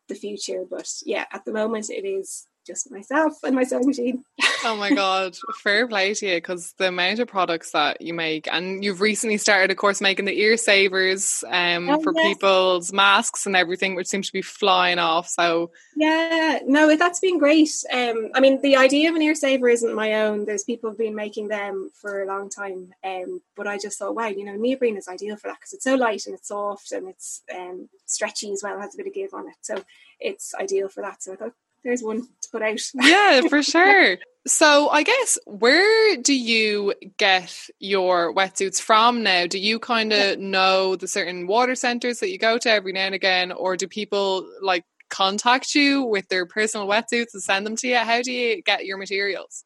the 0.09 0.15
future. 0.15 0.65
But 0.69 0.91
yeah, 1.05 1.25
at 1.31 1.45
the 1.45 1.53
moment 1.53 1.91
it 1.91 2.05
is 2.05 2.47
just 2.67 2.91
myself 2.91 3.33
and 3.43 3.55
my 3.55 3.63
sewing 3.63 3.87
machine. 3.87 4.23
oh 4.65 4.75
my 4.75 4.93
god, 4.93 5.35
fair 5.63 5.87
play 5.87 6.13
to 6.13 6.27
you 6.27 6.35
because 6.35 6.73
the 6.73 6.89
amount 6.89 7.19
of 7.19 7.27
products 7.27 7.71
that 7.71 8.01
you 8.01 8.13
make, 8.13 8.47
and 8.51 8.83
you've 8.83 9.01
recently 9.01 9.37
started, 9.37 9.71
of 9.71 9.77
course, 9.77 10.01
making 10.01 10.25
the 10.25 10.39
ear 10.39 10.57
savers 10.57 11.43
um, 11.47 11.89
oh, 11.89 12.01
for 12.01 12.13
yes. 12.15 12.27
people's 12.27 12.93
masks 12.93 13.45
and 13.45 13.55
everything, 13.55 13.95
which 13.95 14.07
seems 14.07 14.27
to 14.27 14.33
be 14.33 14.41
flying 14.41 14.99
off. 14.99 15.27
So 15.29 15.71
yeah, 15.95 16.59
no, 16.65 16.95
that's 16.95 17.19
been 17.19 17.39
great. 17.39 17.71
Um, 17.91 18.29
I 18.35 18.41
mean, 18.41 18.61
the 18.61 18.75
idea 18.75 19.09
of 19.09 19.15
an 19.15 19.21
ear 19.21 19.35
saver 19.35 19.69
isn't 19.69 19.95
my 19.95 20.25
own. 20.25 20.45
There's 20.45 20.63
people 20.63 20.89
who've 20.89 20.99
been 20.99 21.15
making 21.15 21.47
them 21.47 21.89
for 21.93 22.21
a 22.21 22.27
long 22.27 22.49
time, 22.49 22.93
um, 23.03 23.41
but 23.55 23.67
I 23.67 23.77
just 23.77 23.97
thought, 23.97 24.15
wow, 24.15 24.27
you 24.27 24.43
know, 24.43 24.55
neoprene 24.55 24.97
is 24.97 25.07
ideal 25.07 25.37
for 25.37 25.47
that 25.47 25.57
because 25.59 25.73
it's 25.73 25.85
so 25.85 25.95
light 25.95 26.25
and 26.25 26.35
it's 26.35 26.49
soft 26.49 26.91
and 26.91 27.07
it's 27.07 27.41
um, 27.55 27.89
stretchy 28.05 28.51
as 28.51 28.61
well, 28.63 28.77
it 28.77 28.81
has 28.81 28.93
a 28.93 28.97
bit 28.97 29.07
of 29.07 29.13
give 29.13 29.33
on 29.33 29.47
it, 29.47 29.55
so 29.61 29.83
it's 30.19 30.53
ideal 30.55 30.89
for 30.89 31.01
that. 31.01 31.23
So 31.23 31.33
I 31.33 31.35
thought 31.35 31.53
there's 31.87 32.03
one 32.03 32.21
to 32.41 32.49
put 32.51 32.61
out. 32.61 32.79
yeah, 32.93 33.41
for 33.47 33.63
sure. 33.63 34.17
So 34.45 34.89
I 34.89 35.03
guess 35.03 35.37
where 35.45 36.17
do 36.17 36.33
you 36.33 36.93
get 37.17 37.53
your 37.79 38.33
wetsuits 38.33 38.79
from 38.79 39.23
now? 39.23 39.47
Do 39.47 39.57
you 39.57 39.79
kind 39.79 40.13
of 40.13 40.37
know 40.37 40.95
the 40.95 41.07
certain 41.07 41.47
water 41.47 41.75
centres 41.75 42.19
that 42.19 42.29
you 42.29 42.37
go 42.37 42.57
to 42.57 42.69
every 42.69 42.91
now 42.91 43.05
and 43.05 43.15
again, 43.15 43.51
or 43.51 43.77
do 43.77 43.87
people 43.87 44.47
like 44.61 44.83
contact 45.09 45.75
you 45.75 46.03
with 46.03 46.27
their 46.27 46.45
personal 46.45 46.87
wetsuits 46.87 47.33
and 47.33 47.41
send 47.41 47.65
them 47.65 47.77
to 47.77 47.87
you? 47.87 47.97
How 47.97 48.21
do 48.21 48.31
you 48.31 48.61
get 48.61 48.85
your 48.85 48.97
materials? 48.97 49.63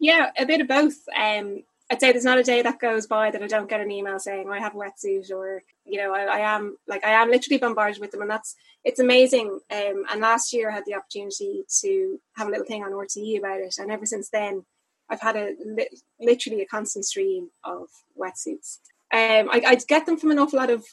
Yeah, 0.00 0.30
a 0.36 0.46
bit 0.46 0.60
of 0.60 0.68
both. 0.68 0.96
Um, 1.16 1.62
I'd 1.90 2.00
say 2.00 2.12
there's 2.12 2.24
not 2.24 2.38
a 2.38 2.44
day 2.44 2.62
that 2.62 2.78
goes 2.78 3.06
by 3.06 3.30
that 3.30 3.42
I 3.42 3.48
don't 3.48 3.68
get 3.68 3.80
an 3.80 3.90
email 3.90 4.18
saying 4.20 4.48
I 4.48 4.60
have 4.60 4.74
a 4.74 4.78
wetsuit 4.78 5.30
or 5.30 5.62
you 5.84 5.98
know 5.98 6.14
I, 6.14 6.22
I 6.22 6.54
am 6.54 6.76
like 6.86 7.04
I 7.04 7.10
am 7.10 7.30
literally 7.30 7.58
bombarded 7.58 8.00
with 8.00 8.12
them 8.12 8.22
and 8.22 8.30
that's 8.30 8.54
it's 8.84 9.00
amazing. 9.00 9.60
Um, 9.70 10.04
and 10.10 10.20
last 10.20 10.52
year 10.52 10.70
I 10.70 10.74
had 10.74 10.84
the 10.86 10.94
opportunity 10.94 11.64
to 11.80 12.20
have 12.36 12.48
a 12.48 12.50
little 12.50 12.66
thing 12.66 12.82
on 12.82 12.92
RTE 12.92 13.38
about 13.38 13.60
it, 13.60 13.74
and 13.78 13.90
ever 13.90 14.06
since 14.06 14.30
then 14.30 14.64
I've 15.08 15.20
had 15.20 15.36
a 15.36 15.54
li- 15.64 16.00
literally 16.20 16.62
a 16.62 16.66
constant 16.66 17.04
stream 17.04 17.50
of 17.64 17.88
wetsuits. 18.18 18.78
Um, 19.12 19.50
I, 19.50 19.62
I 19.66 19.74
get 19.74 20.06
them 20.06 20.16
from 20.16 20.30
an 20.30 20.38
awful 20.38 20.58
lot 20.58 20.70
of 20.70 20.84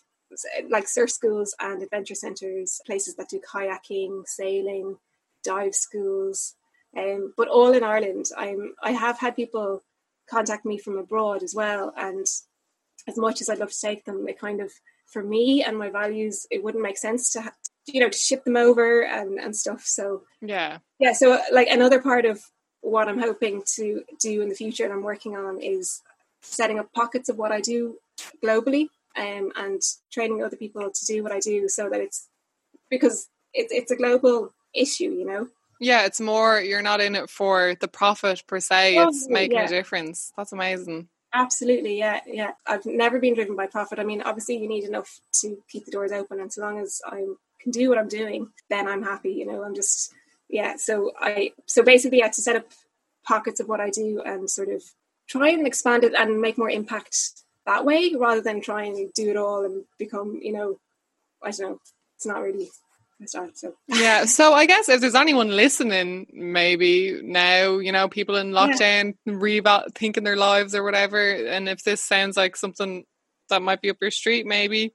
like 0.70 0.88
surf 0.88 1.12
schools 1.12 1.56
and 1.60 1.82
adventure 1.82 2.16
centres, 2.16 2.82
places 2.86 3.16
that 3.16 3.30
do 3.30 3.40
kayaking, 3.40 4.28
sailing, 4.28 4.98
dive 5.44 5.76
schools, 5.76 6.56
um, 6.98 7.34
but 7.38 7.48
all 7.48 7.72
in 7.74 7.84
Ireland. 7.84 8.26
I'm 8.36 8.74
I 8.82 8.92
have 8.92 9.20
had 9.20 9.36
people 9.36 9.84
contact 10.30 10.66
me 10.66 10.78
from 10.78 10.98
abroad 10.98 11.44
as 11.44 11.54
well, 11.56 11.94
and 11.98 12.26
as 13.08 13.18
much 13.18 13.42
as 13.42 13.50
I'd 13.50 13.60
love 13.60 13.72
to 13.72 13.82
take 13.82 14.06
them, 14.06 14.28
it 14.28 14.40
kind 14.40 14.62
of 14.62 14.72
for 15.06 15.24
me 15.24 15.64
and 15.64 15.78
my 15.78 15.90
values, 15.90 16.46
it 16.52 16.64
wouldn't 16.64 16.84
make 16.84 16.98
sense 16.98 17.32
to 17.34 17.52
you 17.86 18.02
know 18.02 18.10
to 18.10 18.18
ship 18.18 18.44
them 18.44 18.58
over 18.58 19.04
and 19.04 19.40
and 19.40 19.56
stuff. 19.56 19.84
So 19.86 20.24
yeah, 20.42 20.80
yeah. 21.00 21.14
So 21.14 21.40
like 21.52 21.68
another 21.70 22.02
part 22.02 22.26
of 22.26 22.42
what 22.82 23.08
I'm 23.08 23.20
hoping 23.20 23.64
to 23.76 24.04
do 24.20 24.42
in 24.42 24.50
the 24.50 24.56
future 24.56 24.84
and 24.84 24.94
I'm 24.94 25.04
working 25.04 25.36
on 25.36 25.60
is 25.62 26.02
setting 26.42 26.80
up 26.80 26.94
pockets 26.94 27.30
of 27.30 27.38
what 27.38 27.52
I 27.52 27.60
do 27.62 27.98
globally 28.44 28.88
um, 29.18 29.52
and 29.56 29.82
training 30.12 30.44
other 30.44 30.56
people 30.56 30.90
to 30.90 31.06
do 31.06 31.24
what 31.24 31.32
I 31.32 31.40
do 31.40 31.68
so 31.68 31.90
that 31.90 32.00
it's 32.00 32.30
because 32.90 33.28
it's 33.54 33.72
it's 33.72 33.92
a 33.92 33.96
global 33.96 34.54
issue, 34.74 35.12
you 35.12 35.26
know. 35.26 35.48
Yeah, 35.80 36.06
it's 36.06 36.22
more 36.22 36.60
you're 36.60 36.82
not 36.82 37.02
in 37.02 37.16
it 37.16 37.30
for 37.30 37.76
the 37.80 37.88
profit 37.88 38.44
per 38.48 38.60
se. 38.60 38.98
Oh, 38.98 39.10
it's 39.10 39.28
making 39.30 39.58
yeah. 39.58 39.66
a 39.66 39.68
difference. 39.68 40.34
That's 40.36 40.52
amazing. 40.52 41.08
Absolutely, 41.34 42.00
yeah, 42.00 42.22
yeah. 42.26 42.52
I've 42.66 42.86
never 42.86 43.20
been 43.20 43.36
driven 43.36 43.56
by 43.56 43.68
profit. 43.68 44.00
I 44.00 44.04
mean, 44.04 44.22
obviously, 44.22 44.58
you 44.58 44.68
need 44.68 44.86
enough 44.86 45.20
to 45.42 45.58
keep 45.70 45.86
the 45.86 45.92
doors 45.92 46.12
open, 46.12 46.40
and 46.40 46.52
so 46.52 46.62
long 46.62 46.80
as 46.80 47.02
I 47.06 47.26
can 47.60 47.72
do 47.72 47.90
what 47.90 47.98
I'm 47.98 48.08
doing, 48.08 48.50
then 48.70 48.88
I'm 48.88 49.04
happy. 49.04 49.34
You 49.34 49.46
know, 49.46 49.64
I'm 49.64 49.76
just 49.76 50.14
yeah. 50.50 50.76
So 50.78 51.12
I 51.20 51.52
so 51.66 51.84
basically, 51.84 52.22
I 52.22 52.28
had 52.28 52.34
to 52.34 52.42
set 52.42 52.56
up 52.56 52.72
pockets 53.24 53.60
of 53.60 53.68
what 53.68 53.82
I 53.82 53.90
do 53.90 54.22
and 54.26 54.50
sort 54.50 54.70
of 54.70 54.82
try 55.28 55.50
and 55.50 55.68
expand 55.68 56.06
it 56.06 56.14
and 56.18 56.42
make 56.42 56.58
more 56.58 56.70
impact 56.70 57.44
that 57.66 57.84
way, 57.84 58.14
rather 58.18 58.42
than 58.42 58.62
try 58.62 58.86
and 58.86 59.14
do 59.14 59.30
it 59.30 59.36
all 59.36 59.66
and 59.66 59.84
become, 60.00 60.40
you 60.42 60.54
know, 60.54 60.80
I 61.44 61.52
don't 61.52 61.72
know. 61.72 61.80
It's 62.16 62.26
not 62.26 62.42
really 62.42 62.70
my 63.20 63.26
style. 63.26 63.50
So 63.54 63.74
Yeah. 63.88 64.26
So 64.26 64.54
I 64.54 64.66
guess 64.66 64.90
if 64.90 65.02
there's 65.02 65.16
anyone 65.16 65.50
listening, 65.50 66.28
maybe 66.32 67.22
now, 67.24 67.78
you 67.78 67.92
know, 67.92 68.08
people 68.08 68.36
in 68.36 68.52
lockdown 68.52 69.16
reval 69.26 69.84
thinking 69.96 70.24
their 70.24 70.36
lives 70.36 70.76
or 70.76 70.84
whatever, 70.84 71.32
and 71.32 71.68
if 71.70 71.84
this 71.84 72.04
sounds 72.04 72.38
like 72.38 72.56
something 72.56 73.06
that 73.50 73.62
might 73.62 73.82
be 73.82 73.90
up 73.90 73.98
your 74.02 74.12
street, 74.12 74.46
maybe 74.46 74.94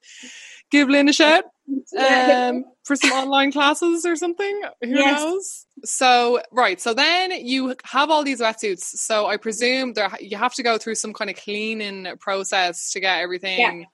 give 0.71 0.89
Lynn 0.89 1.09
a 1.09 1.13
shout 1.13 1.45
yeah, 1.93 2.49
um, 2.49 2.65
for 2.85 2.97
some 2.97 3.13
online 3.13 3.53
classes 3.53 4.05
or 4.05 4.17
something. 4.17 4.63
Who 4.83 4.89
Yes. 4.89 5.21
knows? 5.21 5.67
So 5.85 6.41
right, 6.53 6.81
so 6.81 6.95
then 6.95 7.31
you 7.45 7.75
have 7.85 8.11
all 8.11 8.25
these 8.25 8.41
wetsuits. 8.41 8.83
So 8.83 9.27
I 9.27 9.37
presume 9.37 9.95
there 9.95 10.11
you 10.21 10.37
have 10.37 10.55
to 10.55 10.63
go 10.63 10.79
through 10.79 10.97
some 10.97 11.13
kind 11.13 11.31
of 11.31 11.37
cleaning 11.37 12.07
process 12.21 12.91
to 12.93 13.01
get 13.01 13.21
everything 13.21 13.87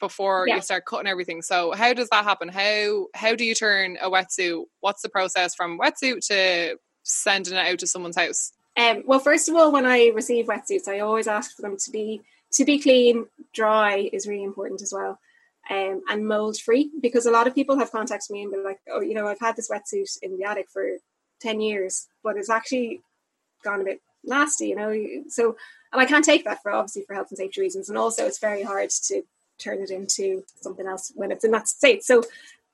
before 0.00 0.46
Yeah. 0.48 0.56
you 0.56 0.62
start 0.62 0.84
cutting 0.86 1.06
everything. 1.06 1.42
So 1.42 1.72
how 1.72 1.92
does 1.92 2.08
that 2.08 2.24
happen? 2.24 2.48
How 2.48 3.06
how 3.14 3.34
do 3.34 3.44
you 3.44 3.54
turn 3.54 3.98
a 4.00 4.10
wetsuit? 4.10 4.64
What's 4.80 5.02
the 5.02 5.08
process 5.08 5.54
from 5.54 5.78
wetsuit 5.78 6.26
to 6.28 6.78
sending 7.02 7.54
it 7.54 7.66
out 7.66 7.78
to 7.80 7.86
someone's 7.86 8.16
house? 8.16 8.52
Um, 8.76 9.02
well, 9.06 9.18
first 9.18 9.48
of 9.48 9.56
all, 9.56 9.72
when 9.72 9.86
I 9.86 10.08
receive 10.08 10.46
wetsuits, 10.46 10.88
I 10.88 11.00
always 11.00 11.26
ask 11.28 11.54
for 11.54 11.62
them 11.62 11.76
to 11.76 11.90
be 11.90 12.22
to 12.52 12.64
be 12.64 12.80
clean, 12.80 13.26
dry 13.52 14.10
is 14.12 14.26
really 14.26 14.42
important 14.42 14.82
as 14.82 14.92
well, 14.92 15.20
um, 15.70 16.02
and 16.08 16.26
mold 16.26 16.58
free 16.58 16.90
because 17.00 17.26
a 17.26 17.30
lot 17.30 17.46
of 17.46 17.54
people 17.54 17.78
have 17.78 17.92
contacted 17.92 18.30
me 18.30 18.42
and 18.42 18.50
been 18.50 18.64
like, 18.64 18.80
"Oh, 18.90 19.00
you 19.00 19.14
know, 19.14 19.28
I've 19.28 19.38
had 19.38 19.54
this 19.54 19.70
wetsuit 19.70 20.18
in 20.22 20.36
the 20.36 20.44
attic 20.44 20.68
for 20.68 20.96
ten 21.40 21.60
years, 21.60 22.08
but 22.24 22.36
it's 22.36 22.50
actually 22.50 23.02
gone 23.62 23.80
a 23.80 23.84
bit 23.84 24.00
nasty," 24.24 24.68
you 24.68 24.76
know. 24.76 24.92
So, 25.28 25.56
and 25.92 26.00
I 26.00 26.06
can't 26.06 26.24
take 26.24 26.44
that 26.44 26.62
for 26.62 26.72
obviously 26.72 27.02
for 27.02 27.14
health 27.14 27.28
and 27.30 27.38
safety 27.38 27.60
reasons, 27.60 27.88
and 27.88 27.98
also 27.98 28.26
it's 28.26 28.38
very 28.38 28.62
hard 28.62 28.90
to 29.08 29.22
turn 29.60 29.82
it 29.82 29.90
into 29.90 30.44
something 30.60 30.86
else 30.86 31.12
when 31.14 31.30
it's 31.30 31.44
in 31.44 31.50
that 31.52 31.68
state. 31.68 32.04
So, 32.04 32.24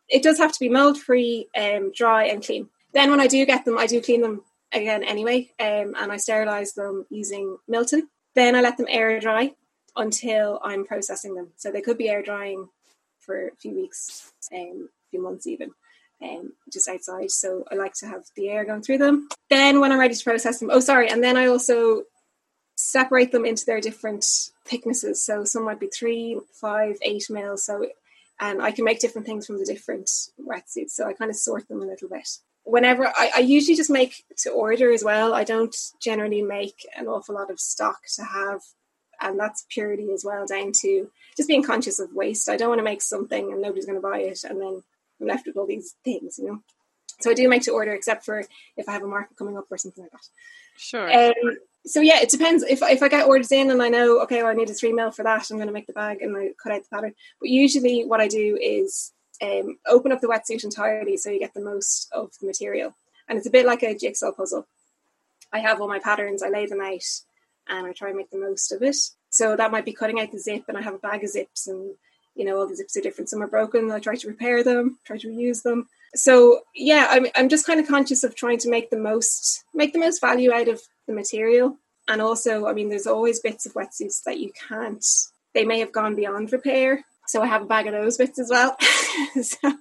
it 0.09 0.23
does 0.23 0.39
have 0.39 0.53
to 0.53 0.61
be 0.61 0.69
mold 0.69 1.01
free, 1.01 1.49
um, 1.57 1.93
dry, 1.93 2.27
and 2.27 2.45
clean. 2.45 2.69
Then, 2.93 3.11
when 3.11 3.21
I 3.21 3.27
do 3.27 3.45
get 3.45 3.65
them, 3.65 3.79
I 3.79 3.87
do 3.87 4.01
clean 4.01 4.23
them 4.23 4.43
again 4.73 5.05
anyway, 5.05 5.51
um, 5.61 5.95
and 5.97 6.13
I 6.13 6.17
sterilize 6.17 6.73
them 6.73 7.07
using 7.11 7.57
Milton. 7.69 8.09
Then 8.35 8.55
I 8.55 8.61
let 8.61 8.77
them 8.77 8.87
air 8.89 9.19
dry 9.21 9.55
until 9.97 10.61
I'm 10.63 10.85
processing 10.85 11.35
them. 11.35 11.49
So 11.57 11.71
they 11.71 11.81
could 11.81 11.99
be 11.99 12.09
air 12.09 12.23
drying 12.23 12.69
for 13.21 13.49
a 13.49 13.57
few 13.57 13.75
weeks, 13.75 14.33
um, 14.53 14.89
a 14.91 15.11
few 15.11 15.23
months 15.23 15.47
even, 15.47 15.71
um, 16.23 16.53
just 16.73 16.89
outside. 16.89 17.31
So 17.31 17.65
I 17.73 17.75
like 17.77 17.95
to 17.95 18.07
have 18.07 18.25
the 18.37 18.49
air 18.49 18.65
going 18.65 18.83
through 18.83 18.99
them. 18.99 19.29
Then 19.49 19.81
when 19.81 19.93
I'm 19.93 19.99
ready 19.99 20.15
to 20.15 20.25
process 20.25 20.61
them, 20.61 20.71
oh 20.71 20.81
sorry, 20.81 21.09
and 21.09 21.23
then 21.23 21.37
I 21.37 21.47
also 21.47 22.03
separate 22.77 23.33
them 23.33 23.45
into 23.45 23.67
their 23.67 23.81
different 23.81 24.25
thicknesses. 24.65 25.25
So 25.25 25.45
some 25.45 25.65
might 25.65 25.81
be 25.81 25.89
three, 25.89 26.39
five, 26.53 26.97
eight 27.03 27.25
mil. 27.29 27.57
So 27.57 27.87
and 28.39 28.61
I 28.61 28.71
can 28.71 28.85
make 28.85 29.01
different 29.01 29.27
things 29.27 29.47
from 29.47 29.59
the 29.59 29.65
different 29.65 30.07
wetsuits. 30.41 30.91
So 30.91 31.07
I 31.07 31.15
kind 31.15 31.31
of 31.31 31.37
sort 31.37 31.69
them 31.69 31.83
a 31.83 31.87
little 31.87 32.09
bit. 32.09 32.29
Whenever 32.65 33.07
I, 33.07 33.31
I 33.37 33.41
usually 33.41 33.77
just 33.77 33.91
make 33.91 34.25
to 34.39 34.51
order 34.51 34.93
as 34.93 35.05
well. 35.05 35.33
I 35.33 35.45
don't 35.45 35.75
generally 36.03 36.43
make 36.43 36.87
an 36.97 37.07
awful 37.07 37.35
lot 37.35 37.51
of 37.51 37.61
stock 37.61 38.01
to 38.17 38.25
have, 38.25 38.61
and 39.21 39.39
that's 39.39 39.65
purity 39.71 40.09
as 40.13 40.25
well 40.25 40.45
down 40.47 40.73
to 40.81 41.11
just 41.37 41.49
being 41.49 41.63
conscious 41.63 41.99
of 41.99 42.13
waste. 42.13 42.49
I 42.49 42.57
don't 42.57 42.69
want 42.69 42.81
to 42.81 42.85
make 42.85 43.03
something 43.03 43.53
and 43.53 43.63
nobody's 43.63 43.87
going 43.87 43.99
to 43.99 44.07
buy 44.07 44.19
it, 44.19 44.45
and 44.45 44.61
then 44.61 44.83
I'm 45.21 45.27
left 45.27 45.47
with 45.47 45.57
all 45.57 45.67
these 45.67 45.95
things, 46.05 46.39
you 46.39 46.49
know. 46.49 46.63
So 47.21 47.31
I 47.31 47.35
do 47.35 47.49
make 47.49 47.63
to 47.63 47.71
order, 47.71 47.95
except 47.95 48.25
for 48.25 48.45
if 48.77 48.89
I 48.89 48.93
have 48.93 49.03
a 49.03 49.07
market 49.07 49.39
coming 49.39 49.57
up 49.57 49.67
or 49.71 49.79
something 49.79 50.05
like 50.05 50.13
that. 50.13 50.29
Sure. 50.77 51.29
Um, 51.29 51.57
so 51.87 52.01
yeah, 52.01 52.21
it 52.21 52.29
depends. 52.29 52.63
If 52.65 52.83
if 52.83 53.03
I 53.03 53.09
get 53.09 53.27
orders 53.27 53.53
in 53.53 53.71
and 53.71 53.83
I 53.83 53.89
know, 53.89 54.21
okay, 54.23 54.43
well, 54.43 54.51
I 54.51 54.55
need 54.55 54.71
a 54.71 54.75
three 54.75 54.93
mil 54.93 55.11
for 55.13 55.23
that, 55.23 55.51
I'm 55.51 55.57
going 55.57 55.69
to 55.69 55.73
make 55.73 55.87
the 55.87 55.93
bag 55.93 56.21
and 56.21 56.37
I 56.37 56.51
cut 56.63 56.73
out 56.73 56.83
the 56.83 56.89
pattern. 56.95 57.15
But 57.41 57.51
usually, 57.51 58.05
what 58.05 58.21
I 58.21 58.29
do 58.29 58.59
is 58.61 59.13
um, 59.43 59.79
open 59.87 60.13
up 60.13 60.21
the 60.21 60.27
wetsuit 60.27 60.65
entirely, 60.65 61.17
so 61.17 61.31
you 61.31 61.39
get 61.39 61.55
the 61.55 61.61
most 61.61 62.09
of 62.13 62.33
the 62.41 62.47
material. 62.47 62.95
And 63.29 63.39
it's 63.39 63.47
a 63.47 63.51
bit 63.51 63.67
like 63.67 63.83
a 63.83 63.97
jigsaw 63.97 64.33
puzzle. 64.33 64.67
I 65.53 65.61
have 65.61 65.81
all 65.81 65.89
my 65.89 65.99
patterns, 65.99 66.43
I 66.43 66.49
lay 66.49 66.67
them 66.67 66.81
out, 66.81 67.05
and 67.69 67.87
I 67.87 67.93
try 67.93 68.09
and 68.09 68.17
make 68.17 68.31
the 68.31 68.39
most 68.39 68.73
of 68.73 68.83
it. 68.83 68.97
So 69.31 69.57
that 69.57 69.71
might 69.71 69.85
be 69.85 69.93
cutting 69.93 70.21
out 70.21 70.33
the 70.33 70.39
zip, 70.39 70.65
and 70.69 70.77
I 70.77 70.83
have 70.83 70.95
a 70.95 70.99
bag 70.99 71.23
of 71.23 71.31
zips, 71.31 71.67
and 71.69 71.95
you 72.35 72.45
know 72.45 72.59
all 72.59 72.67
the 72.67 72.77
zips 72.77 72.97
are 72.97 73.01
different. 73.01 73.29
Some 73.31 73.43
are 73.43 73.49
broken. 73.49 73.91
I 73.91 74.01
try 74.01 74.17
to 74.17 74.29
repair 74.29 74.65
them, 74.65 74.99
try 75.05 75.19
to 75.19 75.29
reuse 75.29 75.63
them. 75.63 75.89
So 76.17 76.61
yeah, 76.75 77.07
I'm 77.11 77.27
I'm 77.35 77.49
just 77.49 77.67
kind 77.67 77.81
of 77.81 77.87
conscious 77.87 78.25
of 78.25 78.35
trying 78.35 78.59
to 78.59 78.71
make 78.71 78.91
the 78.91 78.99
most 78.99 79.65
make 79.75 79.93
the 79.93 79.99
most 79.99 80.21
value 80.21 80.53
out 80.53 80.69
of 80.69 80.81
the 81.07 81.15
material. 81.15 81.79
And 82.09 82.23
also, 82.23 82.67
I 82.67 82.73
mean, 82.73 82.89
there's 82.89 83.07
always 83.07 83.41
bits 83.41 83.67
of 83.67 83.75
wetsuits 83.75 84.23
that 84.25 84.39
you 84.39 84.53
can't. 84.69 85.05
They 85.55 85.65
may 85.65 85.81
have 85.81 85.93
gone 85.93 86.15
beyond 86.15 86.53
repair, 86.53 87.05
so 87.27 87.43
I 87.43 87.47
have 87.47 87.63
a 87.63 87.67
bag 87.67 87.87
of 87.87 87.93
those 87.93 88.17
bits 88.17 88.39
as 88.39 88.49
well. 88.51 88.77
so, 89.43 89.73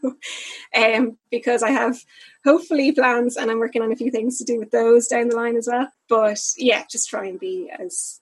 um, 0.76 1.18
because 1.30 1.62
I 1.62 1.70
have 1.70 1.98
hopefully 2.44 2.92
plans, 2.92 3.38
and 3.38 3.52
I'm 3.52 3.60
working 3.60 3.82
on 3.82 3.92
a 3.92 3.96
few 3.96 4.10
things 4.10 4.40
to 4.40 4.44
do 4.44 4.58
with 4.60 4.72
those 4.72 5.08
down 5.08 5.30
the 5.30 5.36
line 5.36 5.58
as 5.58 5.68
well. 5.72 5.88
But 6.10 6.42
yeah, 6.58 6.84
just 6.90 7.10
try 7.10 7.26
and 7.28 7.40
be 7.40 7.70
as 7.78 8.20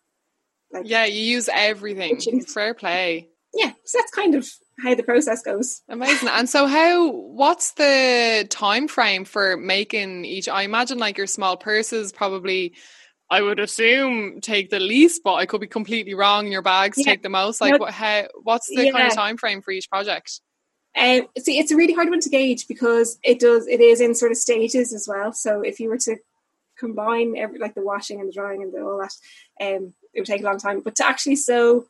like 0.71 0.89
yeah, 0.89 1.05
you 1.05 1.21
use 1.21 1.49
everything. 1.53 2.17
Kitchen. 2.17 2.41
Fair 2.41 2.73
play. 2.73 3.29
yeah. 3.53 3.71
So 3.85 3.99
that's 3.99 4.11
kind 4.11 4.35
of 4.35 4.49
how 4.81 4.95
the 4.95 5.03
process 5.03 5.41
goes. 5.43 5.81
Amazing. 5.89 6.29
And 6.29 6.49
so 6.49 6.65
how 6.65 7.11
what's 7.11 7.73
the 7.73 8.47
time 8.49 8.87
frame 8.87 9.25
for 9.25 9.57
making 9.57 10.25
each 10.25 10.47
I 10.49 10.63
imagine 10.63 10.97
like 10.97 11.17
your 11.17 11.27
small 11.27 11.57
purses 11.57 12.11
probably 12.11 12.73
I 13.29 13.41
would 13.41 13.59
assume 13.59 14.41
take 14.41 14.69
the 14.69 14.79
least, 14.79 15.21
but 15.23 15.35
I 15.35 15.45
could 15.45 15.61
be 15.61 15.67
completely 15.67 16.13
wrong. 16.13 16.51
Your 16.51 16.61
bags 16.61 16.97
Yeah. 16.99 17.05
take 17.05 17.23
the 17.23 17.29
most. 17.29 17.61
Like 17.61 17.73
No. 17.73 17.77
what 17.79 17.93
how 17.93 18.27
what's 18.43 18.67
the 18.67 18.91
kind 18.91 19.07
of 19.07 19.15
time 19.15 19.37
frame 19.37 19.61
for 19.61 19.71
each 19.71 19.89
project? 19.89 20.41
Um, 20.95 21.27
see, 21.39 21.57
it's 21.57 21.71
a 21.71 21.75
really 21.75 21.93
hard 21.93 22.09
one 22.09 22.19
to 22.19 22.29
gauge 22.29 22.67
because 22.67 23.17
it 23.23 23.39
does 23.39 23.67
it 23.67 23.79
is 23.79 24.01
in 24.01 24.13
sort 24.13 24.31
of 24.31 24.37
stages 24.37 24.93
as 24.93 25.07
well. 25.07 25.33
So 25.33 25.61
if 25.61 25.79
you 25.79 25.89
were 25.89 25.97
to 25.99 26.17
combine 26.77 27.35
every 27.37 27.59
like 27.59 27.73
the 27.75 27.81
washing 27.81 28.19
and 28.19 28.29
the 28.29 28.33
drying 28.33 28.61
and 28.61 28.73
the, 28.73 28.81
all 28.81 28.99
that, 28.99 29.13
um, 29.65 29.93
it 30.13 30.19
would 30.19 30.27
take 30.27 30.41
a 30.41 30.45
long 30.45 30.59
time. 30.59 30.81
But 30.81 30.95
to 30.97 31.05
actually 31.05 31.37
sew 31.37 31.85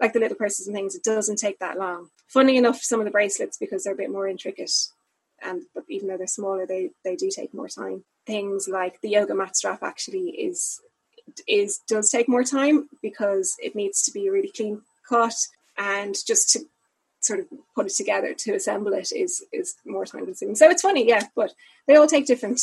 like 0.00 0.12
the 0.12 0.20
little 0.20 0.36
purses 0.36 0.66
and 0.66 0.76
things, 0.76 0.94
it 0.94 1.02
doesn't 1.02 1.36
take 1.36 1.58
that 1.58 1.78
long. 1.78 2.10
Funny 2.28 2.56
enough, 2.56 2.80
some 2.80 3.00
of 3.00 3.04
the 3.04 3.10
bracelets 3.10 3.56
because 3.58 3.84
they're 3.84 3.94
a 3.94 3.96
bit 3.96 4.10
more 4.10 4.28
intricate, 4.28 4.72
and 5.42 5.62
but 5.74 5.84
even 5.88 6.08
though 6.08 6.16
they're 6.16 6.26
smaller, 6.26 6.66
they 6.66 6.90
they 7.04 7.16
do 7.16 7.30
take 7.30 7.54
more 7.54 7.68
time. 7.68 8.04
Things 8.26 8.68
like 8.68 9.00
the 9.00 9.10
yoga 9.10 9.34
mat 9.34 9.56
strap 9.56 9.82
actually 9.82 10.30
is 10.30 10.80
is 11.46 11.80
does 11.88 12.10
take 12.10 12.28
more 12.28 12.44
time 12.44 12.88
because 13.02 13.56
it 13.62 13.74
needs 13.74 14.02
to 14.02 14.12
be 14.12 14.30
really 14.30 14.50
clean 14.54 14.82
cut 15.08 15.34
and 15.76 16.14
just 16.26 16.50
to 16.50 16.60
sort 17.20 17.40
of 17.40 17.46
put 17.74 17.86
it 17.86 17.94
together 17.94 18.32
to 18.32 18.54
assemble 18.54 18.92
it 18.92 19.10
is 19.12 19.44
is 19.52 19.76
more 19.84 20.06
time 20.06 20.24
consuming. 20.24 20.54
So 20.54 20.70
it's 20.70 20.82
funny, 20.82 21.06
yeah, 21.06 21.24
but 21.34 21.52
they 21.86 21.96
all 21.96 22.06
take 22.06 22.26
different 22.26 22.60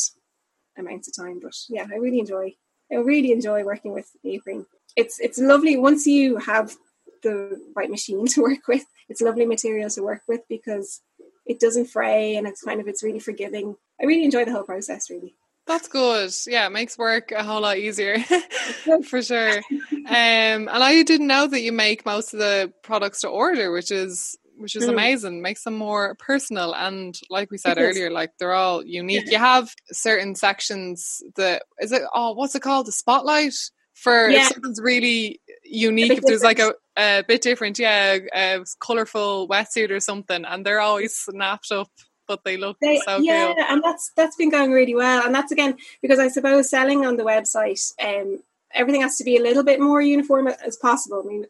amounts 0.77 1.07
of 1.07 1.15
time. 1.15 1.39
But 1.41 1.55
yeah, 1.69 1.85
I 1.91 1.97
really 1.97 2.19
enjoy 2.19 2.53
I 2.91 2.95
really 2.95 3.31
enjoy 3.31 3.63
working 3.63 3.93
with 3.93 4.09
neoprene. 4.23 4.65
it's 4.95 5.19
it's 5.19 5.39
lovely 5.39 5.77
once 5.77 6.05
you 6.05 6.37
have 6.37 6.75
the 7.23 7.59
right 7.75 7.89
machine 7.89 8.25
to 8.33 8.41
work 8.41 8.67
with. 8.67 8.85
It's 9.09 9.21
lovely 9.21 9.45
material 9.45 9.89
to 9.91 10.01
work 10.01 10.21
with 10.27 10.41
because 10.49 11.01
it 11.45 11.59
doesn't 11.59 11.85
fray 11.85 12.35
and 12.35 12.47
it's 12.47 12.63
kind 12.63 12.81
of 12.81 12.87
it's 12.87 13.03
really 13.03 13.19
forgiving. 13.19 13.75
I 14.01 14.05
really 14.05 14.25
enjoy 14.25 14.45
the 14.45 14.51
whole 14.51 14.63
process 14.63 15.09
really. 15.09 15.35
That's 15.67 15.87
good. 15.87 16.31
Yeah, 16.45 16.67
it 16.67 16.71
makes 16.71 16.97
work 16.97 17.31
a 17.31 17.43
whole 17.43 17.61
lot 17.61 17.77
easier 17.77 18.17
for 19.07 19.21
sure. 19.21 19.61
Um, 20.07 20.69
and 20.69 20.69
I 20.69 21.01
didn't 21.01 21.25
know 21.25 21.47
that 21.47 21.61
you 21.61 21.71
make 21.71 22.05
most 22.05 22.31
of 22.31 22.39
the 22.39 22.71
products 22.83 23.21
to 23.21 23.27
order, 23.27 23.71
which 23.71 23.89
is 23.89 24.37
which 24.55 24.75
is 24.75 24.85
mm. 24.85 24.89
amazing. 24.89 25.41
Makes 25.41 25.63
them 25.63 25.75
more 25.75 26.13
personal 26.15 26.75
and, 26.75 27.19
like 27.31 27.49
we 27.49 27.57
said 27.57 27.79
earlier, 27.79 28.11
like 28.11 28.31
they're 28.37 28.53
all 28.53 28.85
unique. 28.85 29.23
Yeah. 29.25 29.31
You 29.31 29.37
have 29.39 29.73
certain 29.91 30.35
sections 30.35 31.23
that 31.37 31.63
is 31.79 31.91
it. 31.91 32.03
Oh, 32.13 32.33
what's 32.33 32.53
it 32.53 32.61
called? 32.61 32.85
The 32.85 32.91
spotlight 32.91 33.55
for 33.95 34.29
yeah. 34.29 34.47
something's 34.49 34.79
really 34.79 35.39
unique. 35.65 36.11
If 36.11 36.23
there's 36.23 36.43
like 36.43 36.59
a, 36.59 36.73
a 36.97 37.23
bit 37.27 37.41
different, 37.41 37.79
yeah, 37.79 38.17
a 38.33 38.65
colorful 38.79 39.47
wetsuit 39.47 39.91
or 39.91 39.99
something, 39.99 40.45
and 40.45 40.65
they're 40.65 40.79
always 40.79 41.15
snapped 41.15 41.71
up 41.71 41.89
but 42.27 42.43
they 42.43 42.57
look 42.57 42.77
they, 42.79 42.99
so 43.05 43.17
yeah, 43.17 43.53
cool. 43.53 43.63
and 43.69 43.83
that's 43.83 44.11
that's 44.15 44.35
been 44.35 44.49
going 44.49 44.71
really 44.71 44.95
well. 44.95 45.23
And 45.25 45.33
that's 45.33 45.51
again 45.51 45.77
because 46.01 46.19
I 46.19 46.27
suppose 46.27 46.69
selling 46.69 47.05
on 47.05 47.17
the 47.17 47.23
website, 47.23 47.81
um, 48.03 48.39
everything 48.73 49.01
has 49.01 49.17
to 49.17 49.23
be 49.23 49.37
a 49.37 49.41
little 49.41 49.63
bit 49.63 49.79
more 49.79 50.01
uniform 50.01 50.47
as 50.47 50.75
possible. 50.77 51.21
I 51.23 51.27
mean, 51.27 51.45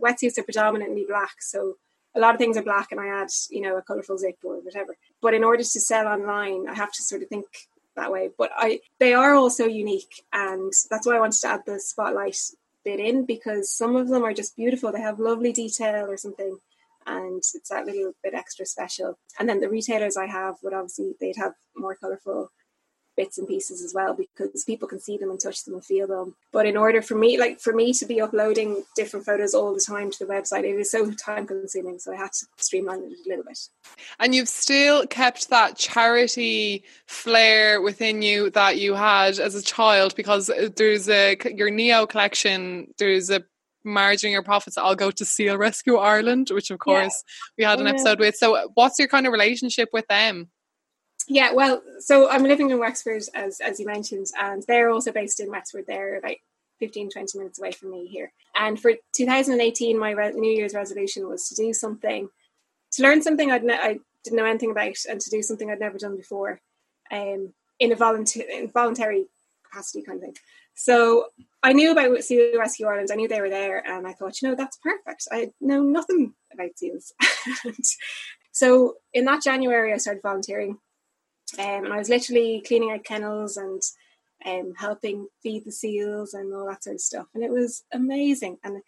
wetsuits 0.00 0.38
are 0.38 0.44
predominantly 0.44 1.04
black, 1.08 1.40
so 1.40 1.74
a 2.14 2.20
lot 2.20 2.34
of 2.34 2.38
things 2.38 2.56
are 2.56 2.62
black, 2.62 2.88
and 2.90 3.00
I 3.00 3.08
add 3.08 3.28
you 3.50 3.60
know 3.60 3.76
a 3.76 3.82
colourful 3.82 4.18
zip 4.18 4.36
or 4.44 4.60
whatever. 4.60 4.96
But 5.20 5.34
in 5.34 5.44
order 5.44 5.62
to 5.62 5.80
sell 5.80 6.06
online, 6.06 6.68
I 6.68 6.74
have 6.74 6.92
to 6.92 7.02
sort 7.02 7.22
of 7.22 7.28
think 7.28 7.46
that 7.96 8.12
way. 8.12 8.30
But 8.36 8.50
I 8.56 8.80
they 8.98 9.14
are 9.14 9.34
also 9.34 9.66
unique, 9.66 10.24
and 10.32 10.72
that's 10.90 11.06
why 11.06 11.16
I 11.16 11.20
wanted 11.20 11.40
to 11.40 11.48
add 11.48 11.62
the 11.66 11.80
spotlight 11.80 12.38
bit 12.84 13.00
in 13.00 13.26
because 13.26 13.70
some 13.70 13.96
of 13.96 14.08
them 14.08 14.24
are 14.24 14.34
just 14.34 14.56
beautiful. 14.56 14.92
They 14.92 15.00
have 15.00 15.18
lovely 15.18 15.52
detail 15.52 16.10
or 16.10 16.16
something 16.16 16.58
and 17.06 17.38
it's 17.38 17.68
that 17.70 17.86
little 17.86 18.12
bit 18.22 18.34
extra 18.34 18.66
special. 18.66 19.18
And 19.38 19.48
then 19.48 19.60
the 19.60 19.68
retailers 19.68 20.16
I 20.16 20.26
have 20.26 20.56
would 20.62 20.74
obviously 20.74 21.14
they'd 21.20 21.36
have 21.36 21.54
more 21.76 21.96
colourful 21.96 22.50
bits 23.16 23.38
and 23.38 23.48
pieces 23.48 23.82
as 23.82 23.92
well 23.94 24.14
because 24.14 24.64
people 24.64 24.88
can 24.88 25.00
see 25.00 25.16
them 25.16 25.30
and 25.30 25.40
touch 25.40 25.64
them 25.64 25.74
and 25.74 25.84
feel 25.84 26.06
them. 26.06 26.34
But 26.52 26.66
in 26.66 26.76
order 26.76 27.02
for 27.02 27.14
me, 27.14 27.38
like 27.38 27.60
for 27.60 27.72
me 27.72 27.92
to 27.94 28.06
be 28.06 28.20
uploading 28.20 28.84
different 28.96 29.26
photos 29.26 29.54
all 29.54 29.74
the 29.74 29.80
time 29.80 30.10
to 30.10 30.18
the 30.18 30.32
website, 30.32 30.64
it 30.64 30.78
is 30.78 30.90
so 30.90 31.10
time 31.12 31.46
consuming. 31.46 31.98
So 31.98 32.12
I 32.12 32.16
had 32.16 32.32
to 32.32 32.46
streamline 32.58 33.02
it 33.02 33.12
a 33.26 33.28
little 33.28 33.44
bit. 33.44 33.58
And 34.18 34.34
you've 34.34 34.48
still 34.48 35.06
kept 35.06 35.50
that 35.50 35.76
charity 35.76 36.84
flair 37.06 37.80
within 37.80 38.22
you 38.22 38.50
that 38.50 38.78
you 38.78 38.94
had 38.94 39.38
as 39.38 39.54
a 39.54 39.62
child 39.62 40.14
because 40.16 40.50
there's 40.76 41.08
a 41.08 41.36
your 41.54 41.70
Neo 41.70 42.06
collection, 42.06 42.88
there's 42.98 43.30
a 43.30 43.44
margin 43.84 44.30
your 44.30 44.42
profits 44.42 44.76
I'll 44.76 44.94
go 44.94 45.10
to 45.10 45.24
Seal 45.24 45.56
Rescue 45.56 45.96
Ireland, 45.96 46.48
which 46.50 46.70
of 46.70 46.78
course 46.78 47.24
yeah. 47.56 47.64
we 47.64 47.70
had 47.70 47.80
an 47.80 47.86
oh, 47.86 47.90
episode 47.90 48.18
with. 48.18 48.36
So 48.36 48.70
what's 48.74 48.98
your 48.98 49.08
kind 49.08 49.26
of 49.26 49.32
relationship 49.32 49.88
with 49.92 50.06
them? 50.08 50.50
Yeah, 51.28 51.52
well, 51.52 51.82
so 51.98 52.28
I'm 52.30 52.44
living 52.44 52.70
in 52.70 52.78
Wexford 52.78 53.22
as 53.34 53.60
as 53.60 53.78
you 53.78 53.86
mentioned, 53.86 54.26
and 54.40 54.62
they're 54.66 54.90
also 54.90 55.12
based 55.12 55.40
in 55.40 55.50
Wexford. 55.50 55.84
They're 55.86 56.18
about 56.18 56.36
15, 56.80 57.10
20 57.10 57.38
minutes 57.38 57.58
away 57.58 57.72
from 57.72 57.90
me 57.90 58.06
here. 58.06 58.32
And 58.56 58.80
for 58.80 58.92
2018, 59.14 59.98
my 59.98 60.10
re- 60.12 60.32
New 60.32 60.50
Year's 60.50 60.74
resolution 60.74 61.28
was 61.28 61.48
to 61.48 61.54
do 61.54 61.72
something, 61.72 62.28
to 62.92 63.02
learn 63.02 63.22
something 63.22 63.50
I'd 63.50 63.64
ne- 63.64 63.74
I 63.74 63.98
didn't 64.24 64.36
know 64.36 64.46
anything 64.46 64.70
about, 64.70 64.96
and 65.08 65.20
to 65.20 65.30
do 65.30 65.42
something 65.42 65.70
I'd 65.70 65.80
never 65.80 65.98
done 65.98 66.16
before, 66.16 66.60
um, 67.10 67.52
in 67.78 67.92
a 67.92 67.96
volunteer 67.96 68.66
voluntary 68.72 69.26
capacity 69.64 70.02
kind 70.02 70.16
of 70.16 70.22
thing. 70.22 70.36
So 70.74 71.26
I 71.62 71.72
knew 71.72 71.92
about 71.92 72.22
Seal 72.22 72.58
Rescue 72.58 72.86
Ireland. 72.86 73.10
I 73.12 73.16
knew 73.16 73.28
they 73.28 73.40
were 73.40 73.50
there, 73.50 73.86
and 73.86 74.06
I 74.06 74.12
thought, 74.12 74.40
you 74.40 74.48
know, 74.48 74.54
that's 74.54 74.78
perfect. 74.78 75.28
I 75.30 75.50
know 75.60 75.82
nothing 75.82 76.34
about 76.52 76.78
seals. 76.78 77.12
so 78.52 78.94
in 79.12 79.26
that 79.26 79.42
January, 79.42 79.92
I 79.92 79.98
started 79.98 80.22
volunteering, 80.22 80.78
um, 81.58 81.84
and 81.84 81.92
I 81.92 81.98
was 81.98 82.08
literally 82.08 82.62
cleaning 82.66 82.92
out 82.92 83.04
kennels 83.04 83.56
and 83.56 83.82
um, 84.46 84.74
helping 84.76 85.28
feed 85.42 85.64
the 85.64 85.72
seals 85.72 86.34
and 86.34 86.52
all 86.54 86.66
that 86.66 86.84
sort 86.84 86.94
of 86.94 87.00
stuff. 87.00 87.26
And 87.34 87.42
it 87.42 87.50
was 87.50 87.84
amazing, 87.92 88.58
and 88.64 88.82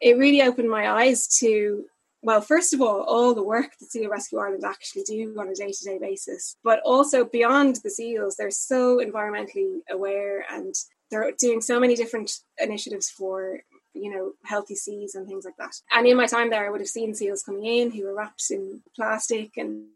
it 0.00 0.18
really 0.18 0.42
opened 0.42 0.70
my 0.70 0.90
eyes 0.90 1.28
to 1.38 1.84
well, 2.20 2.40
first 2.40 2.74
of 2.74 2.82
all, 2.82 3.02
all 3.02 3.32
the 3.32 3.44
work 3.44 3.70
that 3.78 3.92
Seal 3.92 4.10
Rescue 4.10 4.40
Ireland 4.40 4.64
actually 4.64 5.04
do 5.04 5.36
on 5.38 5.48
a 5.48 5.54
day 5.54 5.70
to 5.70 5.84
day 5.84 5.98
basis, 5.98 6.56
but 6.64 6.80
also 6.84 7.24
beyond 7.24 7.76
the 7.84 7.90
seals, 7.90 8.34
they're 8.34 8.50
so 8.50 8.98
environmentally 8.98 9.78
aware 9.88 10.44
and 10.50 10.74
they're 11.10 11.32
doing 11.38 11.60
so 11.60 11.78
many 11.78 11.94
different 11.94 12.32
initiatives 12.58 13.08
for 13.08 13.60
you 13.94 14.10
know 14.12 14.32
healthy 14.44 14.74
seas 14.74 15.14
and 15.14 15.26
things 15.26 15.44
like 15.44 15.56
that 15.56 15.74
and 15.92 16.06
in 16.06 16.16
my 16.16 16.26
time 16.26 16.50
there 16.50 16.66
i 16.66 16.70
would 16.70 16.80
have 16.80 16.88
seen 16.88 17.14
seals 17.14 17.42
coming 17.42 17.64
in 17.64 17.90
who 17.90 18.04
were 18.04 18.14
wrapped 18.14 18.44
in 18.50 18.80
plastic 18.94 19.56
and 19.56 19.86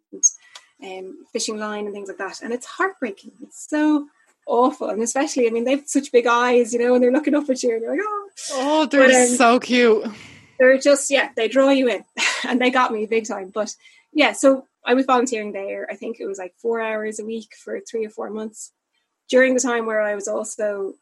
um, 0.82 1.24
fishing 1.32 1.58
line 1.58 1.86
and 1.86 1.94
things 1.94 2.08
like 2.08 2.18
that. 2.18 2.42
And 2.42 2.52
it's 2.52 2.66
heartbreaking. 2.66 3.32
It's 3.42 3.68
so 3.68 4.08
awful. 4.46 4.88
And 4.88 5.02
especially 5.02 5.46
i 5.46 5.50
mean 5.50 5.64
they've 5.64 5.86
such 5.86 6.10
big 6.10 6.26
eyes 6.26 6.72
you 6.72 6.78
know 6.80 6.94
and 6.94 7.02
they're 7.02 7.12
looking 7.12 7.34
up 7.34 7.48
at 7.48 7.62
you 7.62 7.74
and 7.74 7.82
they're 7.82 7.92
like 7.92 8.00
oh. 8.02 8.28
Oh 8.52 8.86
they're 8.86 9.06
but, 9.06 9.14
um, 9.14 9.26
so 9.28 9.60
cute. 9.60 10.04
they're 10.58 10.78
just 10.78 11.10
yeah 11.10 11.30
they 11.36 11.48
draw 11.48 11.70
you 11.70 11.88
in. 11.88 12.04
And 12.44 12.60
they 12.60 12.70
got 12.70 12.92
me 12.92 13.06
big 13.06 13.26
time. 13.26 13.50
But 13.50 13.74
yeah 14.12 14.32
so 14.32 14.66
i 14.84 14.94
was 14.94 15.06
volunteering 15.06 15.52
there. 15.52 15.86
I 15.90 15.94
think 15.94 16.18
it 16.18 16.26
was 16.26 16.38
like 16.38 16.54
four 16.58 16.80
hours 16.80 17.20
a 17.20 17.24
week 17.24 17.54
for 17.56 17.78
three 17.80 18.04
or 18.04 18.10
four 18.10 18.30
months 18.30 18.72
during 19.28 19.54
the 19.54 19.60
time 19.60 19.86
where 19.86 20.02
I 20.02 20.14
was 20.14 20.28
also 20.28 20.94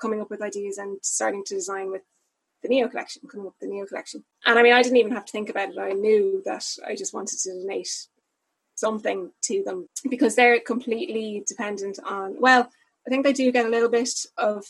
coming 0.00 0.20
up 0.20 0.30
with 0.30 0.42
ideas 0.42 0.78
and 0.78 0.98
starting 1.02 1.44
to 1.44 1.54
design 1.54 1.90
with 1.90 2.02
the 2.62 2.68
Neo 2.68 2.88
collection, 2.88 3.22
coming 3.30 3.46
up 3.46 3.54
with 3.58 3.68
the 3.68 3.74
Neo 3.74 3.86
collection. 3.86 4.24
And 4.44 4.58
I 4.58 4.62
mean, 4.62 4.72
I 4.72 4.82
didn't 4.82 4.98
even 4.98 5.12
have 5.12 5.24
to 5.24 5.32
think 5.32 5.48
about 5.48 5.70
it. 5.70 5.78
I 5.78 5.92
knew 5.92 6.42
that 6.44 6.64
I 6.86 6.94
just 6.94 7.14
wanted 7.14 7.38
to 7.38 7.50
donate 7.50 8.06
something 8.78 9.30
to 9.42 9.62
them 9.64 9.88
because 10.08 10.34
they're 10.34 10.60
completely 10.60 11.44
dependent 11.46 11.98
on, 12.04 12.36
well, 12.40 12.70
I 13.06 13.10
think 13.10 13.24
they 13.24 13.32
do 13.32 13.50
get 13.50 13.66
a 13.66 13.70
little 13.70 13.88
bit 13.88 14.10
of 14.36 14.64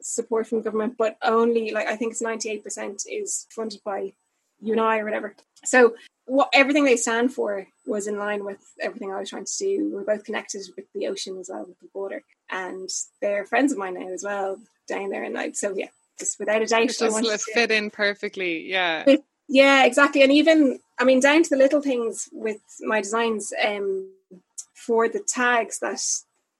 support 0.00 0.46
from 0.46 0.62
government, 0.62 0.94
but 0.96 1.16
only 1.22 1.70
like 1.72 1.86
I 1.86 1.96
think 1.96 2.12
it's 2.12 2.22
98% 2.22 3.04
is 3.08 3.46
funded 3.50 3.80
by 3.84 4.12
UNI 4.60 5.00
or 5.00 5.04
whatever. 5.04 5.34
So 5.64 5.94
what 6.26 6.48
everything 6.54 6.84
they 6.84 6.96
stand 6.96 7.34
for 7.34 7.66
was 7.86 8.06
in 8.06 8.16
line 8.18 8.44
with 8.44 8.60
everything 8.80 9.12
I 9.12 9.18
was 9.18 9.30
trying 9.30 9.46
to 9.46 9.58
do. 9.58 9.90
We're 9.92 10.04
both 10.04 10.24
connected 10.24 10.62
with 10.76 10.86
the 10.94 11.08
ocean 11.08 11.38
as 11.38 11.50
well, 11.52 11.66
with 11.66 11.80
the 11.80 11.88
border, 11.92 12.22
and 12.48 12.88
they're 13.20 13.44
friends 13.44 13.72
of 13.72 13.78
mine 13.78 13.94
now 13.94 14.12
as 14.12 14.22
well 14.22 14.58
down 14.86 15.10
there. 15.10 15.24
And 15.24 15.34
like, 15.34 15.56
so 15.56 15.74
yeah, 15.76 15.88
just 16.18 16.38
without 16.38 16.62
a 16.62 16.66
doubt, 16.66 16.82
it 16.82 16.98
just 16.98 17.50
fit 17.52 17.72
in 17.72 17.90
perfectly. 17.90 18.70
Yeah, 18.70 19.04
yeah, 19.50 19.84
exactly. 19.84 20.22
And 20.22 20.30
even 20.32 20.78
I 20.98 21.04
mean, 21.04 21.18
down 21.18 21.42
to 21.42 21.50
the 21.50 21.56
little 21.56 21.82
things 21.82 22.28
with 22.32 22.60
my 22.80 23.00
designs, 23.00 23.52
um, 23.66 24.08
for 24.74 25.08
the 25.08 25.20
tags 25.20 25.80
that 25.80 26.00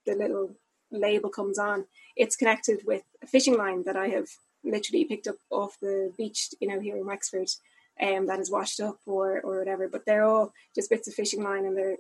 the 0.07 0.14
little 0.14 0.57
label 0.90 1.31
comes 1.31 1.59
on, 1.59 1.85
it's 2.16 2.37
connected 2.37 2.81
with 2.85 3.03
a 3.22 3.26
fishing 3.26 3.57
line 3.57 3.85
that 3.85 3.96
I 3.96 4.09
have 4.09 4.29
literally 4.64 5.05
picked 5.05 5.29
up 5.29 5.37
off 5.50 5.79
the 5.81 6.12
beach, 6.18 6.48
you 6.61 6.66
know, 6.66 6.81
here 6.81 6.96
in 6.96 7.07
Wexford 7.07 7.48
um, 8.03 8.26
that 8.26 8.40
is 8.40 8.50
washed 8.50 8.81
up 8.81 8.98
or 9.07 9.40
or 9.40 9.61
whatever. 9.61 9.88
But 9.88 10.05
they're 10.05 10.24
all 10.24 10.53
just 10.74 10.90
bits 10.90 11.07
of 11.07 11.14
fishing 11.14 11.44
line, 11.44 11.64
and 11.66 11.76
they're 11.76 11.96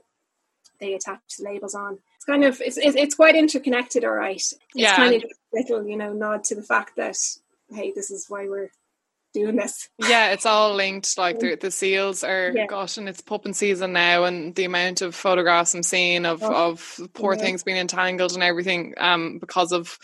they 0.80 0.94
attach 0.94 1.20
the 1.38 1.44
labels 1.44 1.76
on. 1.76 2.00
It's 2.16 2.24
kind 2.24 2.42
of 2.42 2.60
it's 2.60 2.78
it's, 2.78 3.14
quite 3.14 3.36
interconnected, 3.36 4.04
all 4.04 4.10
right. 4.10 4.34
It's 4.34 4.56
yeah. 4.74 4.96
kind 4.96 5.22
of 5.22 5.30
little 5.52 5.86
you 5.86 5.96
know 5.96 6.12
nod 6.12 6.42
to 6.44 6.56
the 6.56 6.62
fact 6.64 6.96
that 6.96 7.16
hey, 7.72 7.92
this 7.94 8.10
is 8.10 8.26
why 8.28 8.48
we're 8.48 8.70
doing 9.32 9.56
this. 9.56 9.88
Yeah, 9.98 10.32
it's 10.32 10.46
all 10.46 10.74
linked. 10.74 11.16
Like 11.18 11.38
the, 11.38 11.56
the 11.56 11.70
seals 11.70 12.24
are, 12.24 12.52
yeah. 12.54 12.66
gosh, 12.66 12.96
and 12.98 13.08
it's 13.08 13.20
pupping 13.20 13.54
season 13.54 13.92
now, 13.92 14.24
and 14.24 14.54
the 14.54 14.64
amount 14.64 15.02
of 15.02 15.14
photographs 15.14 15.74
I'm 15.74 15.82
seeing 15.82 16.26
of 16.26 16.42
oh, 16.42 16.70
of 16.70 17.00
poor 17.14 17.34
yeah. 17.34 17.40
things 17.40 17.62
being 17.62 17.78
entangled 17.78 18.32
and 18.32 18.42
everything, 18.42 18.94
um, 18.98 19.38
because 19.38 19.72
of 19.72 19.98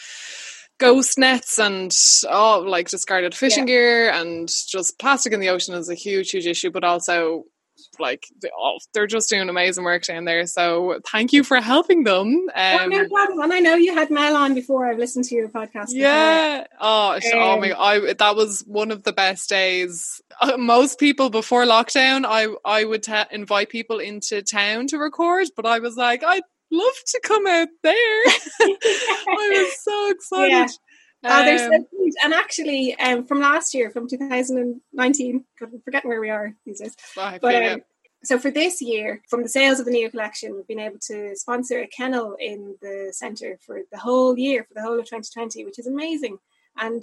ghost 0.79 1.19
nets 1.19 1.59
and 1.59 1.97
all 2.29 2.69
like 2.69 2.89
discarded 2.89 3.35
fishing 3.35 3.67
yeah. 3.67 3.75
gear 3.75 4.11
and 4.11 4.51
just 4.69 4.99
plastic 4.99 5.33
in 5.33 5.41
the 5.41 5.49
ocean 5.49 5.75
is 5.75 5.89
a 5.89 5.95
huge, 5.95 6.31
huge 6.31 6.47
issue, 6.47 6.71
but 6.71 6.85
also 6.85 7.45
like 7.99 8.27
they 8.43 8.51
all, 8.57 8.79
they're 8.93 9.07
just 9.07 9.29
doing 9.29 9.49
amazing 9.49 9.85
work 9.85 10.03
down 10.05 10.25
there. 10.25 10.47
So 10.47 11.01
thank 11.11 11.33
you 11.33 11.45
for 11.45 11.61
helping 11.61 12.05
them. 12.05 12.47
Um, 12.55 12.79
oh, 12.81 12.87
no 12.87 13.01
um, 13.01 13.09
problem. 13.09 13.41
And 13.41 13.53
I 13.53 13.61
know 13.61 13.75
you 13.75 13.95
had 13.95 14.11
Mel 14.11 14.37
on 14.37 14.55
before. 14.55 14.87
I've 14.87 14.99
listened 14.99 15.25
to 15.27 15.35
your 15.35 15.49
podcast. 15.49 15.89
Yeah. 15.91 16.63
Before. 16.63 16.77
Oh, 16.81 17.13
um, 17.15 17.21
oh 17.35 17.61
my! 17.61 17.73
I 17.79 18.15
that 18.15 18.37
was 18.37 18.65
one 18.67 18.91
of 18.91 19.03
the 19.03 19.13
best 19.13 19.49
days. 19.49 20.21
Uh, 20.41 20.57
most 20.57 20.99
people 20.99 21.31
before 21.31 21.65
lockdown, 21.65 22.25
I 22.27 22.49
I 22.65 22.85
would 22.85 23.03
t- 23.03 23.23
invite 23.31 23.69
people 23.69 23.99
into 23.99 24.43
town 24.43 24.87
to 24.89 24.99
record, 24.99 25.49
but 25.57 25.67
I 25.67 25.79
was 25.79 25.97
like, 25.97 26.23
I'd 26.25 26.43
love 26.71 26.95
to 27.07 27.21
come 27.23 27.47
out 27.47 27.69
there. 27.83 27.95
I 28.61 29.65
was 29.65 29.83
so 29.83 30.11
excited. 30.11 30.51
Yeah. 30.51 30.67
Oh, 31.27 31.45
they're 31.45 31.59
so 31.59 31.75
um, 31.75 31.87
And 32.25 32.35
actually, 32.35 32.97
um, 32.99 33.25
from 33.25 33.41
last 33.41 33.75
year, 33.75 33.91
from 33.91 34.09
2019, 34.09 35.45
God, 35.61 35.71
I'm 35.73 35.81
forgetting 35.81 36.09
where 36.09 36.21
we 36.21 36.31
are 36.31 36.55
these 36.65 36.81
days. 36.81 36.97
But, 37.15 37.55
um, 37.73 37.81
so 38.25 38.39
for 38.39 38.51
this 38.51 38.81
year, 38.83 39.23
from 39.29 39.43
the 39.43 39.49
sales 39.49 39.79
of 39.79 39.87
the 39.87 39.93
Neo 39.93 40.11
collection, 40.11 40.55
we've 40.55 40.67
been 40.67 40.81
able 40.81 40.99
to 41.07 41.37
sponsor 41.37 41.81
a 41.81 41.87
kennel 41.87 42.37
in 42.41 42.77
the 42.83 43.13
centre 43.13 43.59
for 43.65 43.81
the 43.93 43.99
whole 43.99 44.37
year, 44.39 44.65
for 44.65 44.75
the 44.75 44.83
whole 44.83 44.99
of 44.99 45.05
2020, 45.05 45.65
which 45.65 45.79
is 45.79 45.87
amazing. 45.87 46.39
And 46.77 47.03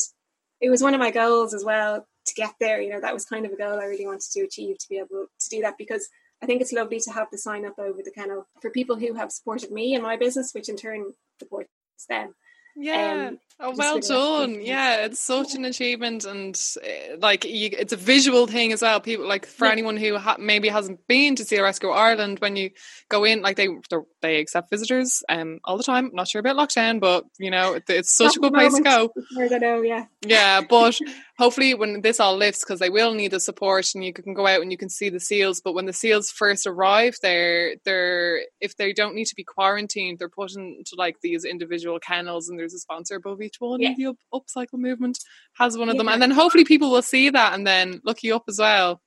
it 0.59 0.69
was 0.69 0.81
one 0.81 0.93
of 0.93 0.99
my 0.99 1.11
goals 1.11 1.53
as 1.53 1.63
well 1.63 2.05
to 2.25 2.33
get 2.33 2.53
there. 2.59 2.81
You 2.81 2.89
know, 2.89 3.01
that 3.01 3.13
was 3.13 3.25
kind 3.25 3.45
of 3.45 3.51
a 3.51 3.57
goal 3.57 3.79
I 3.79 3.85
really 3.85 4.05
wanted 4.05 4.31
to 4.31 4.41
achieve 4.41 4.77
to 4.79 4.89
be 4.89 4.97
able 4.97 5.27
to 5.39 5.49
do 5.49 5.61
that 5.61 5.77
because 5.77 6.09
I 6.41 6.45
think 6.45 6.61
it's 6.61 6.73
lovely 6.73 6.99
to 6.99 7.11
have 7.11 7.27
the 7.31 7.37
sign 7.37 7.65
up 7.65 7.79
over 7.79 8.01
the 8.03 8.11
kennel 8.11 8.47
for 8.61 8.69
people 8.69 8.97
who 8.97 9.13
have 9.13 9.31
supported 9.31 9.71
me 9.71 9.93
in 9.93 10.01
my 10.01 10.17
business, 10.17 10.53
which 10.53 10.67
in 10.67 10.75
turn 10.75 11.13
supports 11.39 11.69
them. 12.09 12.35
Yeah. 12.75 13.27
Um, 13.29 13.39
oh, 13.59 13.73
well 13.75 13.99
done. 13.99 14.61
Yeah, 14.61 15.05
it's 15.05 15.19
such 15.19 15.55
an 15.55 15.65
achievement, 15.65 16.25
and 16.25 16.59
uh, 16.83 17.17
like 17.19 17.45
you, 17.45 17.69
it's 17.71 17.93
a 17.93 17.97
visual 17.97 18.47
thing 18.47 18.71
as 18.73 18.81
well. 18.81 18.99
People 18.99 19.27
like 19.27 19.45
for 19.45 19.65
yeah. 19.65 19.71
anyone 19.71 19.97
who 19.97 20.17
ha- 20.17 20.37
maybe 20.39 20.69
hasn't 20.69 21.05
been 21.07 21.35
to 21.35 21.45
Seal 21.45 21.63
Rescue 21.63 21.89
Ireland, 21.89 22.39
when 22.39 22.55
you 22.55 22.71
go 23.09 23.23
in, 23.23 23.41
like 23.41 23.57
they 23.57 23.69
they 24.21 24.39
accept 24.39 24.69
visitors 24.69 25.23
um 25.29 25.59
all 25.63 25.77
the 25.77 25.83
time. 25.83 26.11
not 26.13 26.27
sure 26.27 26.39
about 26.39 26.57
lockdown, 26.57 26.99
but 26.99 27.25
you 27.39 27.51
know 27.51 27.73
it, 27.73 27.83
it's 27.89 28.15
such 28.15 28.35
Not 28.35 28.37
a 28.37 28.39
good 28.39 28.53
place 28.53 28.75
to 28.75 28.81
go. 28.81 29.13
I 29.39 29.57
know, 29.57 29.81
yeah. 29.81 30.05
Yeah, 30.25 30.61
but 30.61 30.97
hopefully 31.37 31.73
when 31.73 32.01
this 32.01 32.19
all 32.19 32.37
lifts, 32.37 32.63
because 32.63 32.79
they 32.79 32.89
will 32.89 33.13
need 33.13 33.31
the 33.31 33.39
support, 33.39 33.93
and 33.95 34.03
you 34.03 34.13
can 34.13 34.33
go 34.33 34.47
out 34.47 34.61
and 34.61 34.71
you 34.71 34.77
can 34.77 34.89
see 34.89 35.09
the 35.09 35.19
seals. 35.19 35.61
But 35.61 35.73
when 35.73 35.85
the 35.85 35.93
seals 35.93 36.31
first 36.31 36.67
arrive, 36.67 37.15
there, 37.21 37.75
they're 37.85 38.41
if 38.61 38.75
they 38.77 38.93
don't 38.93 39.15
need 39.15 39.25
to 39.25 39.35
be 39.35 39.43
quarantined, 39.43 40.19
they're 40.19 40.29
put 40.29 40.55
into 40.55 40.95
like 40.97 41.17
these 41.21 41.45
individual 41.45 41.99
kennels, 41.99 42.49
and 42.49 42.57
there's 42.57 42.73
a 42.73 42.79
sponsor 42.79 43.15
above 43.15 43.41
each 43.43 43.59
one. 43.59 43.79
Yeah. 43.81 43.93
The 43.95 44.07
up, 44.07 44.15
upcycle 44.33 44.79
movement 44.79 45.19
has 45.57 45.77
one 45.77 45.89
of 45.89 45.95
yeah. 45.95 45.99
them, 45.99 46.09
and 46.09 46.21
then 46.21 46.31
hopefully 46.31 46.65
people 46.65 46.89
will 46.89 47.01
see 47.01 47.29
that 47.29 47.53
and 47.53 47.65
then 47.67 48.01
look 48.03 48.23
you 48.23 48.35
up 48.35 48.45
as 48.47 48.59
well. 48.59 49.01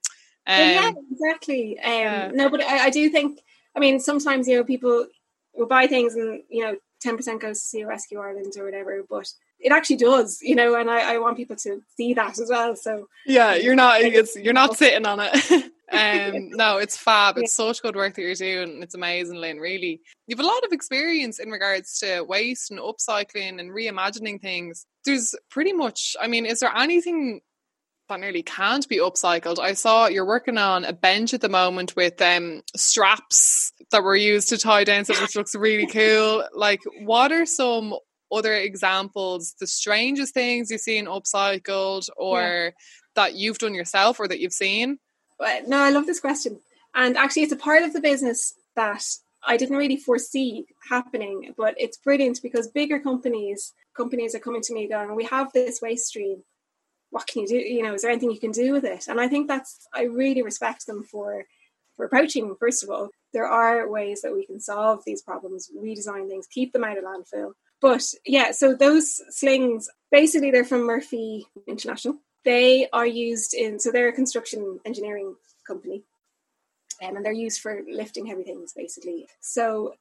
Um, 0.46 0.59
yeah, 0.59 0.92
exactly. 1.11 1.79
Um, 1.81 1.92
yeah. 1.92 2.31
No, 2.33 2.49
but 2.49 2.62
I, 2.62 2.85
I 2.85 2.90
do 2.90 3.09
think. 3.11 3.40
I 3.75 3.81
mean, 3.81 4.01
sometimes 4.01 4.49
you 4.49 4.57
know 4.57 4.64
people 4.64 5.07
will 5.55 5.66
buy 5.66 5.87
things, 5.87 6.14
and 6.14 6.42
you 6.49 6.64
know, 6.64 6.77
ten 7.01 7.16
percent 7.16 7.40
goes 7.40 7.59
to 7.59 7.64
Seal 7.66 7.88
Rescue 7.88 8.20
Ireland 8.20 8.53
or 8.57 8.64
whatever, 8.64 9.03
but 9.09 9.29
it 9.59 9.72
actually 9.72 9.96
does, 9.96 10.38
you 10.42 10.55
know, 10.55 10.75
and 10.75 10.90
I, 10.90 11.14
I 11.14 11.18
want 11.18 11.37
people 11.37 11.57
to 11.57 11.81
see 11.96 12.14
that 12.14 12.38
as 12.38 12.49
well. 12.51 12.77
So 12.77 13.09
yeah, 13.27 13.55
you're 13.55 13.75
not 13.75 14.01
it's, 14.01 14.37
you're 14.37 14.53
not 14.53 14.77
sitting 14.77 15.07
on 15.07 15.20
it. 15.20 15.72
um 15.92 16.51
no 16.51 16.79
it's 16.79 16.96
fab. 16.96 17.38
It's 17.38 17.55
such 17.55 17.83
good 17.83 17.96
work 17.96 18.14
that 18.14 18.22
you're 18.22 18.35
doing. 18.35 18.83
It's 18.83 18.94
amazing 18.94 19.37
lynn 19.37 19.59
really. 19.59 20.01
You've 20.27 20.40
a 20.40 20.46
lot 20.46 20.64
of 20.64 20.72
experience 20.72 21.38
in 21.38 21.51
regards 21.51 21.99
to 22.01 22.22
waste 22.22 22.70
and 22.70 22.81
upcycling 22.81 23.61
and 23.61 23.70
reimagining 23.70 24.40
things. 24.40 24.87
There's 25.05 25.35
pretty 25.51 25.72
much 25.72 26.16
i 26.20 26.27
mean 26.27 26.46
is 26.46 26.61
there 26.61 26.75
anything 26.75 27.40
that 28.09 28.20
nearly 28.20 28.42
can't 28.42 28.88
be 28.88 28.99
upcycled? 28.99 29.59
I 29.59 29.75
saw 29.75 30.07
you're 30.07 30.27
working 30.27 30.59
on 30.59 30.85
a 30.85 30.92
bench 30.92 31.35
at 31.35 31.40
the 31.40 31.49
moment 31.49 31.96
with 31.96 32.20
um 32.20 32.62
straps 32.77 33.72
that 33.90 34.03
were 34.03 34.16
used 34.16 34.49
to 34.51 34.59
tie 34.59 34.85
down 34.85 35.05
something 35.05 35.22
which 35.22 35.37
looks 35.37 35.55
really 35.55 35.87
cool. 35.87 36.44
Like 36.55 36.81
what 37.03 37.33
are 37.33 37.46
some 37.46 37.94
other 38.33 38.55
examples, 38.55 39.55
the 39.61 39.66
strangest 39.66 40.35
things 40.35 40.70
you've 40.70 40.81
seen 40.81 41.07
upcycled 41.07 42.09
or 42.16 42.40
yeah. 42.40 42.70
that 43.14 43.35
you've 43.35 43.59
done 43.59 43.75
yourself 43.75 44.18
or 44.18 44.29
that 44.29 44.40
you've 44.40 44.53
seen? 44.53 44.99
No, 45.40 45.79
I 45.79 45.90
love 45.90 46.07
this 46.07 46.20
question. 46.20 46.61
And 46.94 47.16
actually, 47.16 47.42
it's 47.42 47.53
a 47.53 47.57
part 47.57 47.83
of 47.83 47.92
the 47.92 48.01
business 48.01 48.55
that 48.75 49.05
I 49.46 49.57
didn't 49.57 49.77
really 49.77 49.96
foresee 49.96 50.66
happening, 50.88 51.55
but 51.57 51.75
it's 51.79 51.99
brilliant 51.99 52.42
because 52.42 52.68
bigger 52.68 52.99
companies 52.99 53.72
companies 53.96 54.35
are 54.35 54.40
coming 54.40 54.61
to 54.62 54.75
me 54.75 54.88
going, 54.88 55.14
"We 55.14 55.25
have 55.25 55.53
this 55.53 55.81
waste 55.81 56.09
stream. 56.09 56.44
What 57.11 57.27
can 57.27 57.42
you 57.42 57.49
do? 57.49 57.57
You 57.57 57.83
know, 57.83 57.94
is 57.94 58.03
there 58.03 58.11
anything 58.11 58.31
you 58.31 58.40
can 58.40 58.51
do 58.51 58.72
with 58.72 58.85
it?" 58.85 59.09
And 59.09 59.20
I 59.20 59.29
think 59.29 59.49
that's 59.49 59.87
I 59.94 60.03
really 60.03 60.42
respect 60.42 60.87
them 60.87 61.05
for 61.05 61.46
for 61.96 62.05
approaching. 62.05 62.55
First 62.57 62.83
of 62.83 62.90
all, 62.90 63.11
there 63.33 63.46
are 63.46 63.88
ways 63.88 64.22
that 64.22 64.35
we 64.35 64.44
can 64.46 64.61
solve 64.61 65.03
these 65.07 65.22
problems, 65.22 65.70
redesign 65.75 66.29
things, 66.29 66.46
keep 66.46 66.72
them 66.72 66.85
out 66.85 66.99
of 66.99 67.05
landfill, 67.05 67.53
but 67.81 68.03
yeah, 68.25 68.51
so 68.53 68.75
those 68.75 69.20
slings 69.31 69.88
basically 70.11 70.51
they're 70.51 70.64
from 70.64 70.83
Murphy 70.83 71.46
International. 71.66 72.18
They 72.46 72.88
are 72.92 73.06
used 73.06 73.52
in 73.52 73.78
so 73.78 73.90
they're 73.90 74.09
a 74.09 74.12
construction 74.12 74.80
engineering 74.87 75.35
company. 75.66 76.04
Um, 77.02 77.16
and 77.16 77.24
they're 77.24 77.32
used 77.32 77.61
for 77.61 77.82
lifting 77.90 78.24
heavy 78.24 78.42
things 78.42 78.72
basically. 78.72 79.28
So 79.40 79.96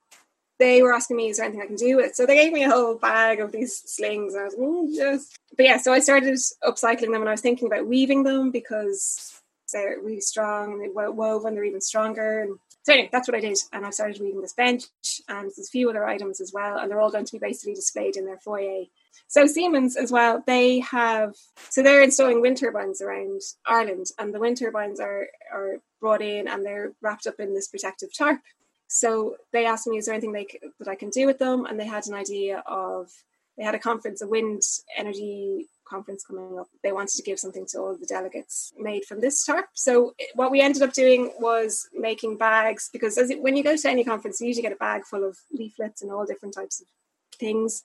they 0.60 0.81
were 0.81 0.93
asking 0.93 1.17
me, 1.17 1.27
is 1.27 1.38
there 1.38 1.45
anything 1.45 1.62
I 1.62 1.67
can 1.67 1.75
do 1.75 1.97
with 1.97 2.05
it? 2.05 2.15
So 2.15 2.25
they 2.25 2.38
gave 2.38 2.53
me 2.53 2.63
a 2.63 2.69
whole 2.69 2.95
bag 2.95 3.41
of 3.41 3.51
these 3.51 3.77
slings, 3.86 4.34
and 4.34 4.41
I 4.41 4.45
was 4.45 4.53
like, 4.53 4.67
mm, 4.67 4.88
yes. 4.89 5.34
But 5.58 5.65
yeah, 5.65 5.77
so 5.77 5.91
I 5.91 5.99
started 5.99 6.34
upcycling 6.63 7.12
them, 7.12 7.15
and 7.15 7.27
I 7.27 7.34
was 7.34 7.41
thinking 7.41 7.67
about 7.67 7.88
weaving 7.88 8.23
them 8.23 8.51
because 8.51 9.41
they're 9.73 9.99
really 10.01 10.21
strong 10.21 10.71
and 10.71 10.81
they 10.81 10.88
wove 10.88 11.43
and 11.43 11.58
they're 11.58 11.65
even 11.65 11.81
stronger. 11.81 12.43
And 12.43 12.58
so 12.84 12.93
anyway, 12.93 13.10
that's 13.12 13.27
what 13.27 13.36
I 13.36 13.41
did, 13.41 13.58
and 13.73 13.86
I 13.86 13.89
started 13.89 14.21
weaving 14.21 14.41
this 14.41 14.53
bench, 14.53 14.86
and 15.27 15.45
there's 15.45 15.67
a 15.67 15.71
few 15.71 15.89
other 15.89 16.05
items 16.05 16.39
as 16.39 16.53
well, 16.53 16.77
and 16.77 16.89
they're 16.89 17.01
all 17.01 17.12
going 17.12 17.25
to 17.25 17.34
be 17.34 17.39
basically 17.39 17.73
displayed 17.73 18.15
in 18.15 18.25
their 18.25 18.38
foyer. 18.38 18.86
So 19.28 19.47
Siemens 19.47 19.95
as 19.95 20.12
well, 20.12 20.43
they 20.45 20.80
have 20.80 21.36
so 21.69 21.82
they're 21.82 22.01
installing 22.01 22.41
wind 22.41 22.58
turbines 22.58 23.01
around 23.01 23.41
Ireland, 23.65 24.08
and 24.19 24.34
the 24.34 24.39
wind 24.39 24.58
turbines 24.58 24.99
are 24.99 25.28
are 25.54 25.78
brought 25.99 26.21
in 26.21 26.47
and 26.47 26.65
they're 26.65 26.93
wrapped 27.01 27.28
up 27.28 27.39
in 27.39 27.54
this 27.54 27.67
protective 27.67 28.10
tarp. 28.15 28.41
So 28.88 29.38
they 29.51 29.65
asked 29.65 29.88
me, 29.88 29.97
is 29.97 30.06
there 30.06 30.13
anything 30.13 30.32
they, 30.32 30.47
that 30.80 30.88
I 30.88 30.95
can 30.95 31.10
do 31.10 31.25
with 31.25 31.39
them? 31.39 31.65
And 31.65 31.80
they 31.80 31.88
had 31.88 32.06
an 32.08 32.13
idea 32.13 32.63
of 32.67 33.10
they 33.58 33.63
had 33.63 33.73
a 33.73 33.80
conference, 33.80 34.21
a 34.21 34.28
wind 34.28 34.62
energy 34.97 35.67
conference 35.86 36.25
coming 36.25 36.60
up, 36.60 36.67
they 36.84 36.91
wanted 36.91 37.15
to 37.15 37.23
give 37.23 37.39
something 37.39 37.65
to 37.67 37.80
all 37.80 37.95
the 37.95 38.06
delegates 38.06 38.73
made 38.78 39.06
from 39.06 39.21
this 39.21 39.45
tarp. 39.45 39.67
So 39.73 40.13
what 40.34 40.51
we 40.51 40.62
ended 40.62 40.82
up 40.82 40.93
doing 40.93 41.32
was 41.39 41.88
making 41.93 42.38
bags 42.38 42.89
because 42.91 43.17
it, 43.17 43.41
when 43.41 43.56
you 43.56 43.63
go 43.63 43.78
to 43.78 43.89
any 43.89 44.04
conference, 44.04 44.41
you 44.41 44.47
usually 44.47 44.63
get 44.63 44.73
a 44.73 44.78
bag 44.78 45.06
full 45.06 45.23
of 45.23 45.38
leaflets 45.51 46.01
and 46.01 46.12
all 46.12 46.25
different 46.25 46.56
types 46.56 46.82
of 46.82 46.88
things. 47.38 47.84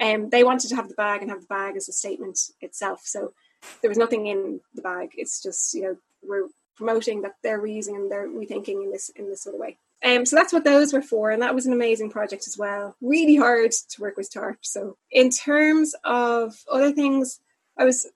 Um, 0.00 0.30
they 0.30 0.44
wanted 0.44 0.68
to 0.68 0.76
have 0.76 0.88
the 0.88 0.94
bag 0.94 1.22
and 1.22 1.30
have 1.30 1.40
the 1.40 1.46
bag 1.46 1.76
as 1.76 1.88
a 1.88 1.92
statement 1.92 2.38
itself. 2.60 3.02
So 3.04 3.32
there 3.80 3.88
was 3.88 3.98
nothing 3.98 4.26
in 4.26 4.60
the 4.74 4.82
bag. 4.82 5.10
It's 5.16 5.42
just 5.42 5.74
you 5.74 5.82
know 5.82 5.96
we're 6.22 6.48
promoting 6.76 7.22
that 7.22 7.36
they're 7.42 7.60
reusing 7.60 7.96
and 7.96 8.10
they're 8.10 8.28
rethinking 8.28 8.84
in 8.84 8.92
this 8.92 9.08
in 9.10 9.28
this 9.28 9.42
sort 9.42 9.54
of 9.54 9.60
way. 9.60 9.78
Um, 10.04 10.26
so 10.26 10.36
that's 10.36 10.52
what 10.52 10.64
those 10.64 10.92
were 10.92 11.02
for, 11.02 11.30
and 11.30 11.42
that 11.42 11.54
was 11.54 11.66
an 11.66 11.72
amazing 11.72 12.10
project 12.10 12.46
as 12.46 12.58
well. 12.58 12.96
Really 13.00 13.36
hard 13.36 13.72
to 13.72 14.00
work 14.00 14.16
with 14.16 14.32
TARP. 14.32 14.58
So 14.60 14.96
in 15.10 15.30
terms 15.30 15.94
of 16.04 16.54
other 16.70 16.92
things, 16.92 17.40
I 17.78 17.84
was 17.84 18.06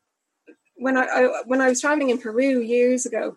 when 0.77 0.97
I, 0.97 1.05
I 1.05 1.43
when 1.47 1.61
I 1.61 1.69
was 1.69 1.81
traveling 1.81 2.11
in 2.11 2.19
Peru 2.19 2.61
years 2.61 3.07
ago. 3.07 3.37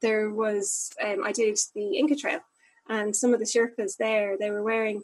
There 0.00 0.30
was 0.30 0.92
um, 1.04 1.22
I 1.24 1.30
did 1.30 1.58
the 1.76 1.96
Inca 1.96 2.16
Trail, 2.16 2.40
and 2.88 3.14
some 3.14 3.32
of 3.32 3.38
the 3.38 3.46
Sherpas 3.46 3.96
there 3.96 4.36
they 4.36 4.50
were 4.50 4.62
wearing 4.62 5.02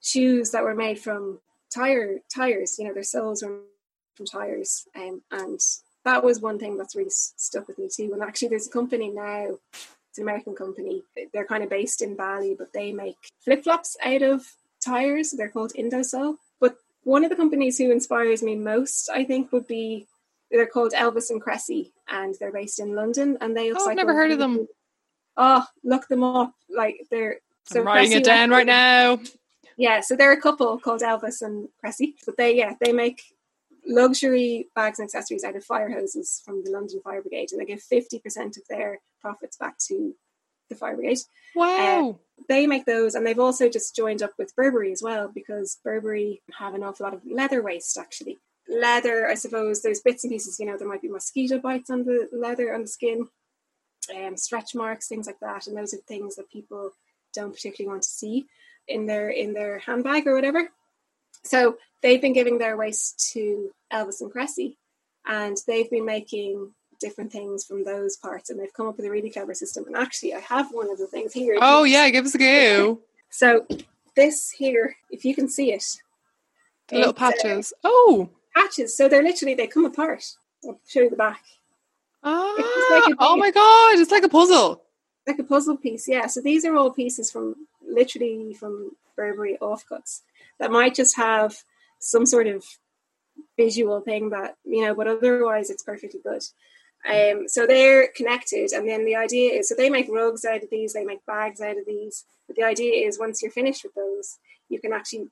shoes 0.00 0.50
that 0.50 0.64
were 0.64 0.74
made 0.74 0.98
from 0.98 1.40
tire 1.76 2.18
tires. 2.34 2.78
You 2.78 2.86
know, 2.86 2.94
their 2.94 3.02
soles 3.02 3.42
were 3.42 3.60
from 4.14 4.26
tires, 4.26 4.86
um, 4.94 5.22
and 5.30 5.60
that 6.04 6.24
was 6.24 6.40
one 6.40 6.58
thing 6.58 6.76
that's 6.76 6.96
really 6.96 7.10
stuck 7.10 7.68
with 7.68 7.78
me 7.78 7.88
too. 7.94 8.12
And 8.12 8.22
actually, 8.22 8.48
there's 8.48 8.68
a 8.68 8.70
company 8.70 9.10
now 9.10 9.58
it's 10.16 10.18
an 10.18 10.24
American 10.24 10.54
company. 10.54 11.02
They're 11.34 11.44
kind 11.44 11.62
of 11.62 11.68
based 11.68 12.00
in 12.00 12.16
Bali, 12.16 12.54
but 12.58 12.72
they 12.72 12.90
make 12.90 13.16
flip 13.44 13.64
flops 13.64 13.98
out 14.02 14.22
of 14.22 14.46
tires. 14.82 15.32
They're 15.32 15.50
called 15.50 15.74
Indosole. 15.74 16.36
But 16.58 16.76
one 17.04 17.22
of 17.22 17.28
the 17.28 17.36
companies 17.36 17.76
who 17.76 17.90
inspires 17.90 18.42
me 18.42 18.54
most, 18.54 19.10
I 19.12 19.24
think, 19.24 19.52
would 19.52 19.66
be 19.66 20.06
they're 20.50 20.64
called 20.64 20.92
Elvis 20.92 21.28
and 21.28 21.42
Kresse, 21.42 21.92
and 22.08 22.34
they're 22.40 22.50
based 22.50 22.80
in 22.80 22.94
London. 22.94 23.36
And 23.42 23.54
they 23.54 23.72
oh, 23.72 23.88
I've 23.90 23.96
never 23.96 24.14
heard 24.14 24.30
of 24.30 24.38
them. 24.38 24.68
Oh, 25.36 25.66
look 25.84 26.08
them 26.08 26.24
up! 26.24 26.54
Like 26.74 26.96
they're 27.10 27.40
so 27.64 27.80
I'm 27.80 27.86
writing 27.86 28.12
Kresse 28.12 28.20
it 28.20 28.24
down 28.24 28.48
right 28.48 28.66
now. 28.66 29.18
Yeah, 29.76 30.00
so 30.00 30.16
they're 30.16 30.32
a 30.32 30.40
couple 30.40 30.78
called 30.78 31.02
Elvis 31.02 31.42
and 31.42 31.68
Kresse, 31.84 32.14
but 32.24 32.36
they 32.36 32.56
yeah 32.56 32.74
they 32.80 32.92
make 32.92 33.22
luxury 33.86 34.68
bags 34.74 34.98
and 34.98 35.06
accessories 35.06 35.44
out 35.44 35.56
of 35.56 35.64
fire 35.64 35.90
hoses 35.90 36.42
from 36.44 36.64
the 36.64 36.70
London 36.70 37.00
Fire 37.02 37.22
Brigade, 37.22 37.52
and 37.52 37.60
they 37.60 37.64
give 37.64 37.80
50% 37.80 38.56
of 38.56 38.62
their 38.68 39.00
profits 39.20 39.56
back 39.56 39.78
to 39.88 40.14
the 40.68 40.74
fire 40.74 40.96
brigade. 40.96 41.18
Wow. 41.54 42.10
Uh, 42.10 42.42
they 42.48 42.66
make 42.66 42.84
those, 42.84 43.14
and 43.14 43.26
they've 43.26 43.38
also 43.38 43.68
just 43.68 43.94
joined 43.94 44.22
up 44.22 44.32
with 44.38 44.54
Burberry 44.56 44.92
as 44.92 45.02
well 45.02 45.30
because 45.32 45.78
Burberry 45.84 46.42
have 46.58 46.74
an 46.74 46.82
awful 46.82 47.04
lot 47.04 47.14
of 47.14 47.22
leather 47.24 47.62
waste 47.62 47.96
actually. 47.96 48.38
Leather, 48.68 49.28
I 49.28 49.34
suppose, 49.34 49.82
there's 49.82 50.00
bits 50.00 50.24
and 50.24 50.32
pieces, 50.32 50.58
you 50.58 50.66
know, 50.66 50.76
there 50.76 50.88
might 50.88 51.02
be 51.02 51.08
mosquito 51.08 51.58
bites 51.58 51.88
on 51.88 52.04
the 52.04 52.28
leather, 52.32 52.74
on 52.74 52.82
the 52.82 52.88
skin, 52.88 53.28
um, 54.14 54.36
stretch 54.36 54.74
marks, 54.74 55.06
things 55.06 55.28
like 55.28 55.38
that. 55.40 55.68
And 55.68 55.76
those 55.76 55.94
are 55.94 55.98
things 55.98 56.34
that 56.34 56.50
people 56.50 56.90
don't 57.32 57.54
particularly 57.54 57.88
want 57.88 58.02
to 58.02 58.08
see 58.08 58.46
in 58.88 59.06
their 59.06 59.30
in 59.30 59.52
their 59.52 59.78
handbag 59.78 60.26
or 60.26 60.34
whatever. 60.34 60.68
So 61.42 61.78
they've 62.02 62.20
been 62.20 62.32
giving 62.32 62.58
their 62.58 62.76
waste 62.76 63.30
to 63.32 63.70
Elvis 63.92 64.20
and 64.20 64.32
Kresse, 64.32 64.76
and 65.26 65.56
they've 65.66 65.90
been 65.90 66.04
making 66.04 66.72
different 67.00 67.32
things 67.32 67.64
from 67.64 67.84
those 67.84 68.16
parts, 68.16 68.50
and 68.50 68.58
they've 68.58 68.72
come 68.72 68.88
up 68.88 68.96
with 68.96 69.06
a 69.06 69.10
really 69.10 69.30
clever 69.30 69.54
system. 69.54 69.84
And 69.86 69.96
actually, 69.96 70.34
I 70.34 70.40
have 70.40 70.72
one 70.72 70.90
of 70.90 70.98
the 70.98 71.06
things 71.06 71.32
here. 71.32 71.58
Oh 71.60 71.84
yeah, 71.84 72.08
give 72.10 72.24
us 72.24 72.34
a 72.34 72.38
go. 72.38 73.00
So 73.28 73.66
this 74.14 74.50
here, 74.50 74.96
if 75.10 75.24
you 75.24 75.34
can 75.34 75.48
see 75.48 75.72
it, 75.72 75.84
the 76.88 76.96
little 76.96 77.10
uh, 77.10 77.12
patches. 77.12 77.72
Uh, 77.84 77.88
oh, 77.88 78.30
patches. 78.54 78.96
So 78.96 79.08
they're 79.08 79.22
literally 79.22 79.54
they 79.54 79.66
come 79.66 79.84
apart. 79.84 80.24
I'll 80.64 80.80
show 80.86 81.00
you 81.00 81.10
the 81.10 81.16
back. 81.16 81.42
Ah, 82.22 82.54
like 82.90 83.16
oh 83.18 83.36
my 83.36 83.50
god, 83.50 83.98
it's 83.98 84.10
like 84.10 84.22
a 84.22 84.28
puzzle. 84.28 84.82
Like 85.26 85.38
a 85.38 85.44
puzzle 85.44 85.76
piece, 85.76 86.08
yeah. 86.08 86.28
So 86.28 86.40
these 86.40 86.64
are 86.64 86.76
all 86.76 86.90
pieces 86.90 87.30
from 87.30 87.56
literally 87.96 88.54
from 88.54 88.92
Burberry 89.16 89.56
offcuts 89.60 90.20
that 90.60 90.70
might 90.70 90.94
just 90.94 91.16
have 91.16 91.56
some 91.98 92.26
sort 92.26 92.46
of 92.46 92.64
visual 93.56 94.00
thing 94.00 94.30
that 94.30 94.56
you 94.64 94.84
know, 94.84 94.94
but 94.94 95.06
otherwise 95.08 95.70
it's 95.70 95.82
perfectly 95.82 96.20
good. 96.22 96.42
Um, 97.08 97.46
so 97.48 97.66
they're 97.66 98.08
connected, 98.16 98.72
and 98.72 98.88
then 98.88 99.04
the 99.04 99.16
idea 99.16 99.52
is 99.52 99.68
so 99.68 99.74
they 99.76 99.90
make 99.90 100.08
rugs 100.10 100.44
out 100.44 100.62
of 100.64 100.70
these, 100.70 100.92
they 100.92 101.04
make 101.04 101.24
bags 101.26 101.60
out 101.60 101.78
of 101.78 101.86
these. 101.86 102.24
But 102.46 102.56
the 102.56 102.64
idea 102.64 103.06
is 103.06 103.18
once 103.18 103.42
you're 103.42 103.50
finished 103.52 103.84
with 103.84 103.94
those, 103.94 104.38
you 104.68 104.80
can 104.80 104.92
actually 104.92 105.28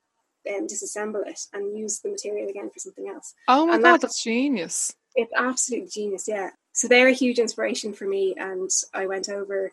um, 0.49 0.67
disassemble 0.67 1.27
it 1.27 1.41
and 1.53 1.77
use 1.77 2.01
the 2.01 2.11
material 2.11 2.49
again 2.49 2.71
for 2.71 2.79
something 2.79 3.09
else. 3.09 3.35
Oh 3.49 3.67
my 3.67 3.75
And 3.75 3.83
god, 3.83 3.93
that's- 3.95 4.03
that's 4.03 4.23
genius. 4.23 4.95
It's 5.17 5.33
absolute 5.37 5.91
genius, 5.91 6.27
yeah. 6.29 6.51
So 6.73 6.89
they're 6.89 7.09
a 7.09 7.12
huge 7.12 7.39
inspiration 7.39 7.93
for 7.93 8.05
me, 8.07 8.35
and 8.37 8.69
I 8.93 9.07
went 9.07 9.29
over 9.29 9.73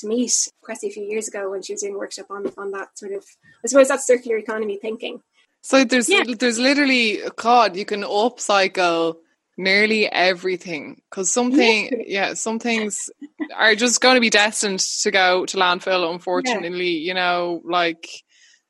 to 0.00 0.06
meet 0.06 0.30
Kresse 0.62 0.84
a 0.84 0.90
few 0.90 1.04
years 1.04 1.28
ago 1.28 1.50
when 1.50 1.62
she 1.62 1.72
was 1.72 1.82
doing 1.82 1.94
a 1.94 1.98
workshop 1.98 2.26
on 2.30 2.46
on 2.56 2.70
that 2.72 2.98
sort 2.98 3.12
of, 3.12 3.24
I 3.64 3.68
suppose 3.68 3.88
that's 3.88 4.06
circular 4.06 4.36
economy 4.38 4.78
thinking. 4.80 5.20
So 5.62 5.84
there's 5.84 6.08
Yeah. 6.08 6.24
there's 6.38 6.58
literally 6.58 7.20
God, 7.36 7.76
you 7.76 7.84
can 7.84 8.02
upcycle 8.02 9.16
nearly 9.58 10.06
everything 10.12 11.00
because 11.10 11.32
something 11.32 12.04
yeah 12.06 12.34
some 12.34 12.58
things 12.58 13.08
are 13.56 13.74
just 13.74 14.02
going 14.02 14.14
to 14.14 14.20
be 14.20 14.28
destined 14.28 14.80
to 14.80 15.10
go 15.10 15.46
to 15.46 15.56
landfill 15.56 16.12
unfortunately 16.12 16.90
you 16.90 17.14
know 17.14 17.62
like 17.64 18.06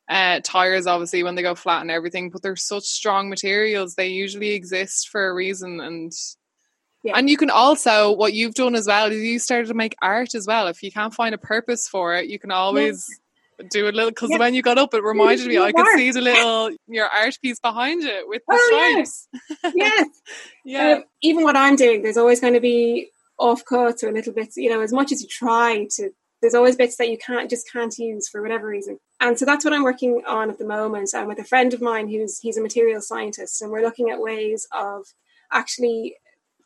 uh 0.09 0.39
tires 0.45 0.87
obviously 0.87 1.25
when 1.25 1.35
they 1.35 1.43
go 1.43 1.57
flat 1.57 1.81
and 1.81 1.91
everything 1.91 2.31
but 2.31 2.41
they're 2.41 2.55
such 2.55 2.85
strong 2.85 3.29
materials 3.29 3.97
they 3.97 4.07
usually 4.07 4.51
exist 4.51 5.09
for 5.09 5.29
a 5.29 5.35
reason 5.35 5.81
and 5.81 6.13
Yeah. 7.07 7.13
and 7.17 7.31
you 7.31 7.37
can 7.37 7.51
also 7.51 8.13
what 8.13 8.33
you've 8.35 8.55
done 8.55 8.75
as 8.75 8.87
well 8.87 9.11
is 9.11 9.23
you 9.23 9.39
started 9.39 9.69
to 9.69 9.75
make 9.75 9.95
art 10.03 10.35
as 10.35 10.47
well 10.47 10.67
if 10.69 10.83
you 10.83 10.91
can't 10.93 11.15
find 11.15 11.35
a 11.35 11.39
purpose 11.39 11.89
for 11.89 12.15
it 12.15 12.27
you 12.29 12.39
can 12.39 12.51
always 12.51 13.07
do 13.71 13.89
a 13.89 13.93
little 13.97 14.11
because 14.11 14.31
Yeah. 14.31 14.39
when 14.39 14.55
you 14.55 14.63
got 14.63 14.77
up 14.79 14.93
it 14.93 15.03
reminded 15.03 15.47
me 15.47 15.59
i 15.59 15.73
could 15.73 15.87
see 15.97 16.11
the 16.11 16.21
little 16.21 16.71
your 16.89 17.07
art 17.09 17.39
piece 17.43 17.59
behind 17.61 18.03
it 18.05 18.29
with 18.29 18.43
the 18.47 18.55
Oh, 18.55 18.95
yeah. 18.97 19.05
stripes 19.05 19.29
yes, 19.75 20.09
yeah 20.65 20.93
Um, 20.97 21.05
even 21.23 21.45
what 21.45 21.57
I'm 21.57 21.77
doing, 21.77 22.03
there's 22.03 22.17
always 22.19 22.41
going 22.41 22.55
to 22.55 22.61
be 22.61 23.11
off 23.39 23.65
cuts 23.65 24.03
or 24.03 24.11
little 24.13 24.33
bits. 24.33 24.57
You 24.57 24.71
know, 24.71 24.81
as 24.81 24.93
much 24.93 25.13
as 25.13 25.21
you 25.23 25.29
try 25.29 25.87
to, 25.97 26.11
there's 26.41 26.55
always 26.55 26.75
bits 26.77 26.97
that 26.97 27.11
you 27.11 27.19
can't 27.19 27.49
just 27.51 27.71
can't 27.71 27.97
use 27.99 28.29
for 28.29 28.41
whatever 28.43 28.67
reason. 28.67 28.99
And 29.21 29.39
so 29.39 29.45
that's 29.45 29.65
what 29.65 29.75
I'm 29.75 29.83
working 29.85 30.23
on 30.27 30.49
at 30.51 30.59
the 30.59 30.67
moment. 30.67 31.11
I'm 31.15 31.27
with 31.29 31.39
a 31.39 31.45
friend 31.45 31.73
of 31.75 31.81
mine 31.83 32.09
who's 32.09 32.39
he's 32.39 32.57
a 32.59 32.63
material 32.63 33.01
scientist, 33.03 33.61
and 33.63 33.71
we're 33.71 33.83
looking 33.83 34.11
at 34.11 34.21
ways 34.21 34.67
of 34.73 35.05
actually 35.53 36.17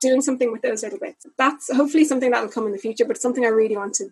doing 0.00 0.20
something 0.22 0.50
with 0.52 0.62
those 0.62 0.82
little 0.82 0.98
bits. 0.98 1.26
That's 1.38 1.72
hopefully 1.74 2.04
something 2.04 2.30
that 2.30 2.42
will 2.42 2.50
come 2.50 2.66
in 2.66 2.72
the 2.72 2.78
future, 2.78 3.04
but 3.04 3.12
it's 3.16 3.22
something 3.22 3.44
I 3.44 3.48
really 3.48 3.76
want 3.76 3.94
to 3.96 4.08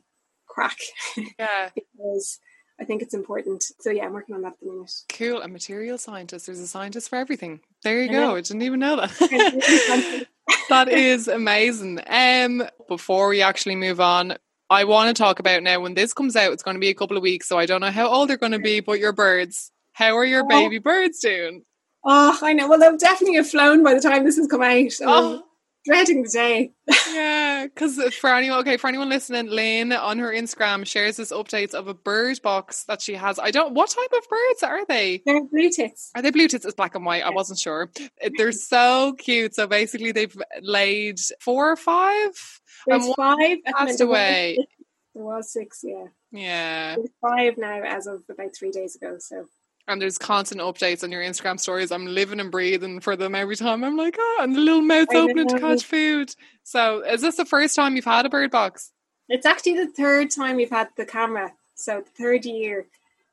crack 0.46 0.76
yeah 1.38 1.70
because 1.74 2.38
I 2.80 2.84
think 2.84 3.02
it's 3.02 3.14
important. 3.14 3.64
So 3.80 3.90
yeah, 3.90 4.04
I'm 4.04 4.12
working 4.12 4.34
on 4.34 4.42
that 4.42 4.52
at 4.52 4.60
the 4.60 4.66
minute. 4.70 4.92
cool 5.08 5.42
a 5.42 5.48
material 5.48 5.98
scientist 5.98 6.46
there's 6.46 6.60
a 6.60 6.66
scientist 6.66 7.08
for 7.08 7.16
everything 7.16 7.60
there 7.82 8.00
you 8.02 8.08
I 8.08 8.12
go 8.12 8.20
know. 8.20 8.36
i 8.36 8.40
didn't 8.40 8.62
even 8.62 8.80
know 8.80 8.96
that 8.96 10.26
that 10.68 10.88
is 10.88 11.28
amazing 11.28 12.00
um 12.06 12.62
before 12.88 13.28
we 13.28 13.42
actually 13.42 13.76
move 13.76 14.00
on 14.00 14.34
I 14.70 14.84
want 14.84 15.14
to 15.16 15.20
talk 15.22 15.38
about 15.38 15.62
now 15.62 15.80
when 15.80 15.94
this 15.94 16.12
comes 16.12 16.36
out 16.36 16.52
it's 16.52 16.62
going 16.62 16.74
to 16.76 16.80
be 16.80 16.88
a 16.90 16.94
couple 16.94 17.16
of 17.16 17.22
weeks 17.22 17.48
so 17.48 17.58
I 17.58 17.64
don't 17.66 17.80
know 17.80 17.90
how 17.90 18.06
old 18.08 18.28
they're 18.28 18.36
going 18.36 18.52
to 18.52 18.58
be 18.58 18.80
but 18.80 18.98
your 18.98 19.12
birds 19.12 19.70
how 19.92 20.16
are 20.16 20.24
your 20.24 20.44
Oh. 20.44 20.48
baby 20.48 20.78
birds 20.78 21.20
doing 21.20 21.64
Oh, 22.04 22.38
I 22.42 22.52
know. 22.52 22.68
Well, 22.68 22.78
they'll 22.78 22.96
definitely 22.96 23.34
have 23.36 23.50
flown 23.50 23.82
by 23.82 23.92
the 23.92 24.00
time 24.00 24.24
this 24.24 24.36
has 24.36 24.46
come 24.46 24.62
out. 24.62 24.68
I'm 24.70 24.92
oh 25.08 25.42
dreading 25.88 26.22
the 26.22 26.28
day. 26.28 26.72
yeah 27.12 27.66
because 27.66 27.98
for 28.14 28.30
anyone 28.30 28.60
okay 28.60 28.76
for 28.76 28.88
anyone 28.88 29.08
listening 29.08 29.48
Lynn 29.48 29.92
on 29.92 30.18
her 30.18 30.32
Instagram 30.32 30.86
shares 30.86 31.16
this 31.16 31.32
updates 31.32 31.74
of 31.74 31.86
a 31.88 31.94
bird 31.94 32.40
box 32.42 32.84
that 32.84 33.02
she 33.02 33.14
has 33.14 33.38
I 33.38 33.50
don't 33.50 33.74
what 33.74 33.90
type 33.90 34.12
of 34.16 34.28
birds 34.28 34.62
are 34.62 34.86
they 34.86 35.22
They're 35.26 35.44
blue 35.44 35.70
tits. 35.70 36.10
Are 36.14 36.22
they 36.22 36.30
blue 36.30 36.48
tits? 36.48 36.64
It's 36.64 36.74
black 36.74 36.94
and 36.94 37.04
white. 37.04 37.22
I 37.24 37.30
wasn't 37.30 37.58
sure. 37.58 37.90
They're 38.36 38.52
so 38.52 39.14
cute. 39.18 39.54
So 39.54 39.66
basically, 39.66 40.12
they've 40.12 40.36
laid 40.60 41.20
four 41.40 41.70
or 41.70 41.76
five. 41.76 42.60
There's 42.86 43.06
one 43.06 43.14
five. 43.16 43.58
passed 43.64 43.84
minute. 43.84 43.98
There 43.98 44.06
was 44.06 44.16
away. 44.16 44.66
There 45.14 45.24
was 45.24 45.52
six, 45.52 45.80
yeah. 45.82 46.04
Yeah, 46.30 46.96
There's 46.96 47.10
five 47.20 47.58
now 47.58 47.82
as 47.82 48.06
of 48.06 48.22
about 48.28 48.54
three 48.54 48.70
days 48.70 48.96
ago. 48.96 49.16
So 49.18 49.46
and 49.88 50.00
there's 50.00 50.18
constant 50.18 50.60
updates 50.60 51.02
on 51.02 51.10
your 51.10 51.22
Instagram 51.22 51.58
stories. 51.58 51.90
I'm 51.90 52.06
living 52.06 52.40
and 52.40 52.50
breathing 52.50 53.00
for 53.00 53.16
them 53.16 53.34
every 53.34 53.56
time. 53.56 53.82
I'm 53.82 53.96
like, 53.96 54.16
oh, 54.18 54.38
and 54.42 54.54
the 54.54 54.60
little 54.60 54.82
mouths 54.82 55.14
opening 55.14 55.48
to 55.48 55.58
catch 55.58 55.84
food. 55.84 56.32
So, 56.62 57.00
is 57.00 57.22
this 57.22 57.36
the 57.36 57.44
first 57.44 57.74
time 57.74 57.96
you've 57.96 58.04
had 58.04 58.26
a 58.26 58.30
bird 58.30 58.50
box? 58.50 58.92
it's 59.28 59.46
actually 59.46 59.74
the 59.74 59.92
third 59.92 60.30
time 60.30 60.56
we've 60.56 60.70
had 60.70 60.88
the 60.96 61.04
camera. 61.04 61.52
So 61.74 62.00
the 62.00 62.22
third 62.22 62.44
year 62.44 62.86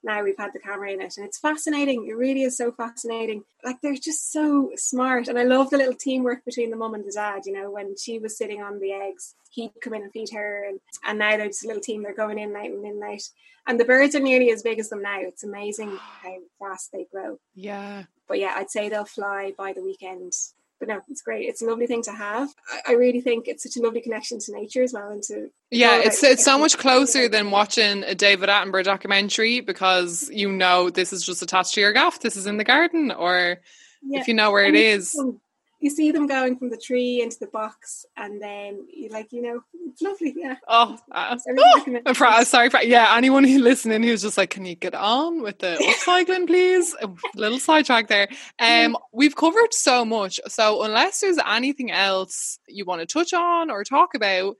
now 0.03 0.23
we've 0.23 0.37
had 0.37 0.53
the 0.53 0.59
camera 0.59 0.91
in 0.91 1.01
it, 1.01 1.17
and 1.17 1.25
it's 1.25 1.39
fascinating. 1.39 2.05
It 2.07 2.15
really 2.15 2.43
is 2.43 2.57
so 2.57 2.71
fascinating. 2.71 3.43
Like 3.63 3.81
they're 3.81 3.95
just 3.95 4.31
so 4.31 4.71
smart, 4.75 5.27
and 5.27 5.39
I 5.39 5.43
love 5.43 5.71
the 5.71 5.77
little 5.77 5.95
teamwork 5.95 6.45
between 6.45 6.69
the 6.69 6.75
mum 6.75 6.93
and 6.93 7.03
the 7.03 7.11
dad. 7.11 7.43
You 7.45 7.53
know, 7.53 7.71
when 7.71 7.95
she 7.97 8.19
was 8.19 8.37
sitting 8.37 8.61
on 8.61 8.79
the 8.79 8.91
eggs, 8.91 9.33
he'd 9.55 9.71
come 9.81 9.93
in 9.95 10.03
and 10.03 10.11
feed 10.11 10.29
her, 10.33 10.65
and 10.67 10.79
and 11.05 11.17
now 11.19 11.37
they're 11.37 11.47
just 11.47 11.63
a 11.63 11.67
little 11.67 11.81
team. 11.81 12.03
They're 12.03 12.13
going 12.13 12.37
in 12.39 12.53
night 12.53 12.71
and 12.71 12.85
in 12.85 13.01
and 13.01 13.19
and 13.67 13.79
the 13.79 13.85
birds 13.85 14.13
are 14.15 14.19
nearly 14.19 14.51
as 14.51 14.61
big 14.61 14.77
as 14.79 14.89
them 14.89 15.01
now. 15.01 15.19
It's 15.21 15.43
amazing 15.43 15.97
how 16.21 16.37
fast 16.59 16.91
they 16.91 17.05
grow. 17.11 17.39
Yeah. 17.55 18.03
but 18.27 18.37
yeah, 18.39 18.53
I'd 18.55 18.69
say 18.69 18.89
they'll 18.89 19.05
fly 19.05 19.53
by 19.57 19.73
the 19.73 19.81
weekend. 19.83 20.33
But 20.77 20.89
no, 20.89 20.99
it's 21.09 21.21
great. 21.21 21.47
It's 21.47 21.61
a 21.61 21.65
lovely 21.65 21.87
thing 21.87 22.01
to 22.03 22.11
have. 22.11 22.49
I, 22.69 22.91
I 22.91 22.93
really 22.95 23.21
think 23.21 23.47
it's 23.47 23.63
such 23.63 23.77
a 23.77 23.81
lovely 23.81 24.01
connection 24.01 24.39
to 24.39 24.51
nature 24.53 24.83
as 24.83 24.91
well, 24.91 25.09
and 25.09 25.23
to 25.23 25.49
Yeah, 25.71 25.99
it's 26.03 26.21
it's 26.21 26.43
so 26.43 26.59
much 26.59 26.77
closer 26.77 27.29
than 27.29 27.49
watching 27.49 28.03
a 28.03 28.13
David 28.13 28.49
Attenborough 28.49 28.83
documentary 28.83 29.61
because 29.61 30.29
you 30.31 30.51
know 30.51 30.89
this 30.89 31.13
is 31.13 31.25
just 31.25 31.41
attached 31.41 31.75
to 31.75 31.81
your 31.81 31.93
gaff. 31.93 32.19
This 32.19 32.35
is 32.35 32.45
in 32.45 32.57
the 32.57 32.65
garden, 32.65 33.09
or 33.11 33.61
yeah. 34.03 34.19
if 34.19 34.27
you 34.27 34.33
know 34.33 34.51
where 34.51 34.65
it 34.65 34.69
And 34.69 34.77
you 34.77 34.83
is. 34.83 35.13
them- 35.13 35.39
You 35.79 35.89
see 35.89 36.11
them 36.11 36.25
going 36.25 36.57
from 36.57 36.69
the 36.69 36.77
tree 36.77 37.21
into 37.21 37.37
the 37.39 37.47
box, 37.47 38.05
and 38.17 38.41
then 38.41 38.87
you 38.91 39.09
like, 39.09 39.31
you 39.31 39.41
know, 39.41 39.61
it's 39.87 40.01
lovely. 40.01 40.33
Yeah. 40.35 40.55
Oh, 40.67 40.97
uh, 41.11 41.37
oh 41.57 42.01
I'm 42.05 42.45
sorry, 42.45 42.69
yeah. 42.83 43.13
Anyone 43.15 43.43
who's 43.43 43.61
listening 43.61 44.03
who's 44.03 44.21
just 44.21 44.37
like, 44.37 44.49
can 44.49 44.65
you 44.65 44.75
get 44.75 44.95
on 44.95 45.41
with 45.41 45.59
the 45.59 45.77
upcycling, 46.07 46.47
please? 46.47 46.95
A 47.01 47.09
little 47.35 47.59
sidetrack 47.59 48.07
there. 48.07 48.27
Um, 48.59 48.97
we've 49.11 49.35
covered 49.35 49.73
so 49.73 50.05
much, 50.05 50.39
so 50.47 50.83
unless 50.83 51.19
there's 51.19 51.39
anything 51.45 51.91
else 51.91 52.59
you 52.67 52.85
want 52.85 53.01
to 53.01 53.05
touch 53.05 53.33
on 53.33 53.69
or 53.69 53.83
talk 53.83 54.15
about, 54.15 54.55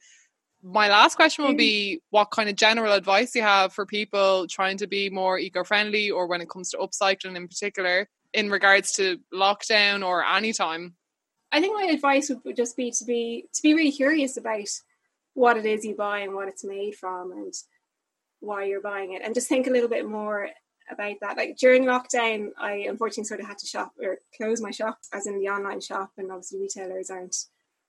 my 0.66 0.90
last 0.90 1.16
question 1.16 1.46
would 1.46 1.58
be: 1.58 2.02
What 2.10 2.32
kind 2.32 2.50
of 2.50 2.56
general 2.56 2.94
advice 2.94 3.36
you 3.36 3.44
have 3.44 3.72
for 3.72 3.86
people 3.86 4.48
trying 4.48 4.78
to 4.80 4.88
be 4.88 5.10
more 5.10 5.38
eco-friendly, 5.38 6.10
or 6.10 6.28
when 6.28 6.42
it 6.42 6.50
comes 6.50 6.72
to 6.72 6.78
upcycling 6.78 7.36
in 7.36 7.48
particular, 7.48 8.10
in 8.34 8.50
regards 8.50 8.92
to 8.94 9.20
lockdown 9.34 10.06
or 10.06 10.26
any 10.26 10.54
time? 10.54 10.96
I 11.52 11.62
think 11.62 11.76
my 11.76 11.86
advice 11.86 12.30
would 12.30 12.56
just 12.56 12.76
be 12.76 12.92
to 12.92 13.06
be 13.06 13.46
to 13.54 13.62
be 13.62 13.74
really 13.74 13.92
curious 13.92 14.38
about 14.38 14.68
what 15.34 15.58
it 15.58 15.66
is 15.66 15.86
you 15.86 15.96
buy 15.96 16.20
and 16.20 16.34
what 16.34 16.48
it's 16.48 16.64
made 16.64 16.96
from 16.96 17.32
and 17.32 17.54
why 18.40 18.66
you're 18.66 18.82
buying 18.82 19.14
it, 19.14 19.22
and 19.24 19.34
just 19.34 19.48
think 19.48 19.68
a 19.68 19.72
little 19.72 19.90
bit 19.90 20.08
more 20.08 20.50
about 20.90 21.16
that. 21.22 21.38
Like 21.38 21.58
during 21.58 21.86
lockdown, 21.86 22.50
I 22.58 22.86
unfortunately 22.88 23.26
sort 23.26 23.40
of 23.40 23.48
had 23.48 23.58
to 23.60 23.68
shop 23.68 23.94
or 24.02 24.18
close 24.38 24.62
my 24.62 24.72
shop, 24.72 25.00
as 25.14 25.28
in 25.28 25.40
the 25.40 25.50
online 25.50 25.82
shop, 25.82 26.12
and 26.18 26.32
obviously 26.32 26.60
retailers 26.60 27.10
aren't 27.10 27.36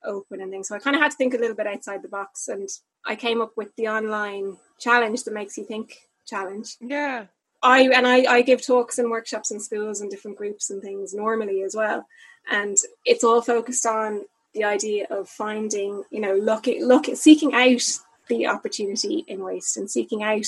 open 0.05 0.41
and 0.41 0.51
things. 0.51 0.69
So 0.69 0.77
I 0.77 0.79
kind 0.79 0.97
of 0.97 1.03
had 1.03 1.11
to 1.11 1.17
think 1.17 1.35
a 1.35 1.39
little 1.39 1.57
bit 1.57 1.67
outside 1.67 2.03
the 2.03 2.09
box, 2.09 2.49
and 2.49 2.69
I 3.05 3.17
came 3.17 3.41
up 3.41 3.53
with 3.57 3.75
the 3.77 3.89
online 3.89 4.57
challenge 4.79 5.25
that 5.25 5.35
makes 5.35 5.59
you 5.59 5.65
think 5.65 5.97
challenge. 6.27 6.77
Yeah, 6.81 7.27
I 7.63 7.83
and 7.83 8.07
I, 8.07 8.25
I 8.33 8.43
give 8.43 8.65
talks 8.65 8.99
and 8.99 9.11
workshops 9.11 9.51
in 9.51 9.61
schools 9.61 10.01
and 10.01 10.11
different 10.11 10.39
groups 10.39 10.71
and 10.71 10.81
things 10.81 11.15
normally 11.15 11.63
as 11.63 11.75
well, 11.75 12.07
and 12.51 12.77
it's 13.05 13.25
all 13.25 13.43
focused 13.43 13.87
on 13.87 14.25
the 14.55 14.65
idea 14.65 15.07
of 15.11 15.29
finding, 15.29 16.03
you 16.11 16.21
know, 16.21 16.35
looking, 16.35 16.85
look, 16.85 17.07
seeking 17.15 17.55
out 17.55 17.83
the 18.29 18.47
opportunity 18.47 19.25
in 19.29 19.45
waste 19.45 19.77
and 19.77 19.91
seeking 19.91 20.23
out 20.23 20.47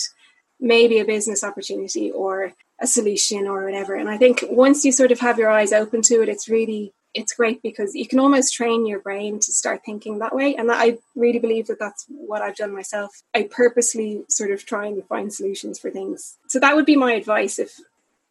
maybe 0.61 0.99
a 0.99 1.05
business 1.05 1.45
opportunity 1.45 2.11
or 2.11 2.53
a 2.81 2.87
solution 2.87 3.47
or 3.47 3.65
whatever. 3.65 3.95
And 3.95 4.09
I 4.09 4.17
think 4.17 4.45
once 4.49 4.85
you 4.85 4.93
sort 4.93 5.13
of 5.13 5.21
have 5.21 5.39
your 5.39 5.51
eyes 5.51 5.73
open 5.73 6.03
to 6.03 6.23
it, 6.23 6.29
it's 6.29 6.49
really 6.49 6.93
it's 7.15 7.33
great 7.33 7.63
because 7.63 7.95
you 7.95 8.07
can 8.07 8.21
almost 8.21 8.55
train 8.55 8.87
your 8.87 9.01
brain 9.01 9.41
to 9.41 9.51
start 9.51 9.81
thinking 9.85 10.19
that 10.19 10.35
way. 10.35 10.55
And 10.55 10.71
I 10.71 10.99
really 11.17 11.39
believe 11.39 11.67
that 11.67 11.79
that's 11.79 12.05
what 12.09 12.43
I've 12.43 12.57
done 12.57 12.75
myself. 12.75 13.23
I 13.35 13.49
purposely 13.51 14.25
sort 14.29 14.51
of 14.51 14.67
try 14.67 14.87
and 14.87 15.05
find 15.07 15.33
solutions 15.33 15.79
for 15.79 15.91
things. 15.91 16.37
So 16.49 16.61
that 16.61 16.77
would 16.77 16.87
be 16.87 16.97
my 16.97 17.15
advice 17.15 17.59
if 17.59 17.81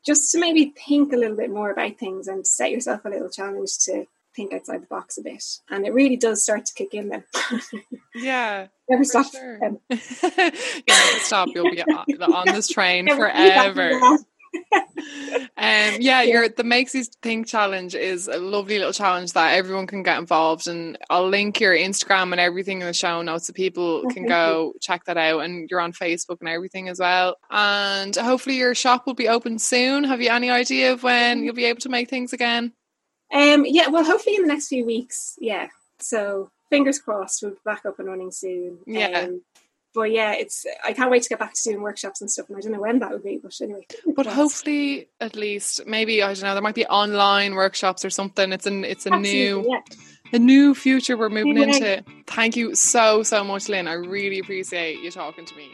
just 0.05 0.31
to 0.31 0.39
maybe 0.39 0.73
think 0.87 1.13
a 1.13 1.17
little 1.17 1.37
bit 1.37 1.49
more 1.49 1.71
about 1.71 1.97
things 1.97 2.27
and 2.27 2.45
set 2.45 2.71
yourself 2.71 3.05
a 3.05 3.09
little 3.09 3.29
challenge 3.29 3.77
to 3.85 4.05
think 4.35 4.53
outside 4.53 4.81
the 4.83 4.87
box 4.87 5.17
a 5.17 5.23
bit. 5.23 5.43
And 5.69 5.85
it 5.85 5.93
really 5.93 6.15
does 6.15 6.43
start 6.43 6.65
to 6.67 6.73
kick 6.73 6.93
in 6.93 7.09
then. 7.09 7.23
yeah. 8.15 8.67
Never 8.89 9.03
stop. 9.03 9.25
sure. 9.31 9.59
You'll 9.89 9.99
never 10.87 11.19
stop. 11.19 11.49
You'll 11.53 11.71
be 11.71 11.81
on, 12.21 12.33
on 12.33 12.45
this 12.47 12.67
train 12.67 13.07
forever. 13.07 13.99
Um, 15.59 15.97
yeah, 15.99 16.21
your 16.21 16.49
the 16.49 16.63
Makes 16.63 16.93
You 16.93 17.03
Think 17.23 17.47
challenge 17.47 17.95
is 17.95 18.27
a 18.27 18.37
lovely 18.37 18.77
little 18.77 18.93
challenge 18.93 19.33
that 19.33 19.53
everyone 19.53 19.87
can 19.87 20.03
get 20.03 20.19
involved 20.19 20.67
and 20.67 20.97
I'll 21.09 21.27
link 21.27 21.59
your 21.59 21.75
Instagram 21.75 22.31
and 22.31 22.39
everything 22.39 22.81
in 22.81 22.87
the 22.87 22.93
show 22.93 23.21
notes 23.21 23.47
so 23.47 23.53
people 23.53 24.03
Oh, 24.05 24.09
can 24.09 24.27
go 24.27 24.73
check 24.81 25.05
that 25.05 25.17
out. 25.17 25.39
And 25.39 25.69
you're 25.69 25.79
on 25.79 25.93
Facebook 25.93 26.37
and 26.41 26.49
everything 26.49 26.89
as 26.89 26.99
well. 26.99 27.37
And 27.49 28.15
hopefully 28.15 28.57
your 28.57 28.75
shop 28.75 29.07
will 29.07 29.15
be 29.15 29.27
open 29.27 29.57
soon. 29.57 30.03
Have 30.03 30.21
you 30.21 30.29
any 30.29 30.51
idea 30.51 30.93
of 30.93 31.03
when 31.03 31.43
you'll 31.43 31.55
be 31.55 31.65
able 31.65 31.81
to 31.81 31.89
make 31.89 32.09
things 32.09 32.33
again? 32.33 32.73
Um, 33.33 33.65
yeah, 33.65 33.87
well, 33.87 34.03
hopefully 34.03 34.35
in 34.35 34.43
the 34.43 34.47
next 34.47 34.67
few 34.67 34.85
weeks. 34.85 35.37
Yeah, 35.39 35.67
so 35.99 36.51
fingers 36.69 36.99
crossed 36.99 37.41
we'll 37.41 37.51
be 37.51 37.57
back 37.65 37.85
up 37.85 37.97
and 37.99 38.07
running 38.07 38.31
soon. 38.31 38.79
Yeah. 38.85 39.21
Um, 39.21 39.41
but 39.97 40.11
yeah, 40.11 40.33
it's 40.33 40.63
I 40.85 40.93
can't 40.93 41.09
wait 41.09 41.23
to 41.23 41.29
get 41.29 41.39
back 41.39 41.53
to 41.55 41.61
doing 41.63 41.81
workshops 41.81 42.21
and 42.21 42.29
stuff, 42.29 42.47
and 42.49 42.57
I 42.57 42.61
don't 42.61 42.71
know 42.71 42.79
when 42.79 42.99
that 42.99 43.09
would 43.09 43.23
be. 43.23 43.39
But 43.41 43.51
anyway, 43.59 43.87
But 44.15 44.27
hopefully, 44.27 45.09
at 45.19 45.35
least 45.35 45.87
maybe 45.87 46.21
I 46.21 46.33
don't 46.35 46.43
know. 46.43 46.53
There 46.53 46.61
might 46.61 46.75
be 46.75 46.85
online 46.85 47.55
workshops 47.55 48.05
or 48.05 48.11
something. 48.11 48.53
It's 48.53 48.67
an 48.67 48.85
it's 48.85 49.07
a 49.07 49.13
Absolutely, 49.13 49.33
new 49.33 49.65
yeah. 49.67 49.81
a 50.33 50.39
new 50.39 50.75
future 50.75 51.17
we're 51.17 51.29
moving 51.29 51.57
Yeah. 51.57 51.63
into. 51.63 52.03
Thank 52.27 52.55
you 52.55 52.75
so 52.75 53.23
so 53.23 53.43
much, 53.43 53.67
Lynn. 53.69 53.87
I 53.87 53.93
really 53.93 54.37
appreciate 54.37 54.99
you 54.99 55.09
talking 55.09 55.45
to 55.45 55.55
me. 55.55 55.71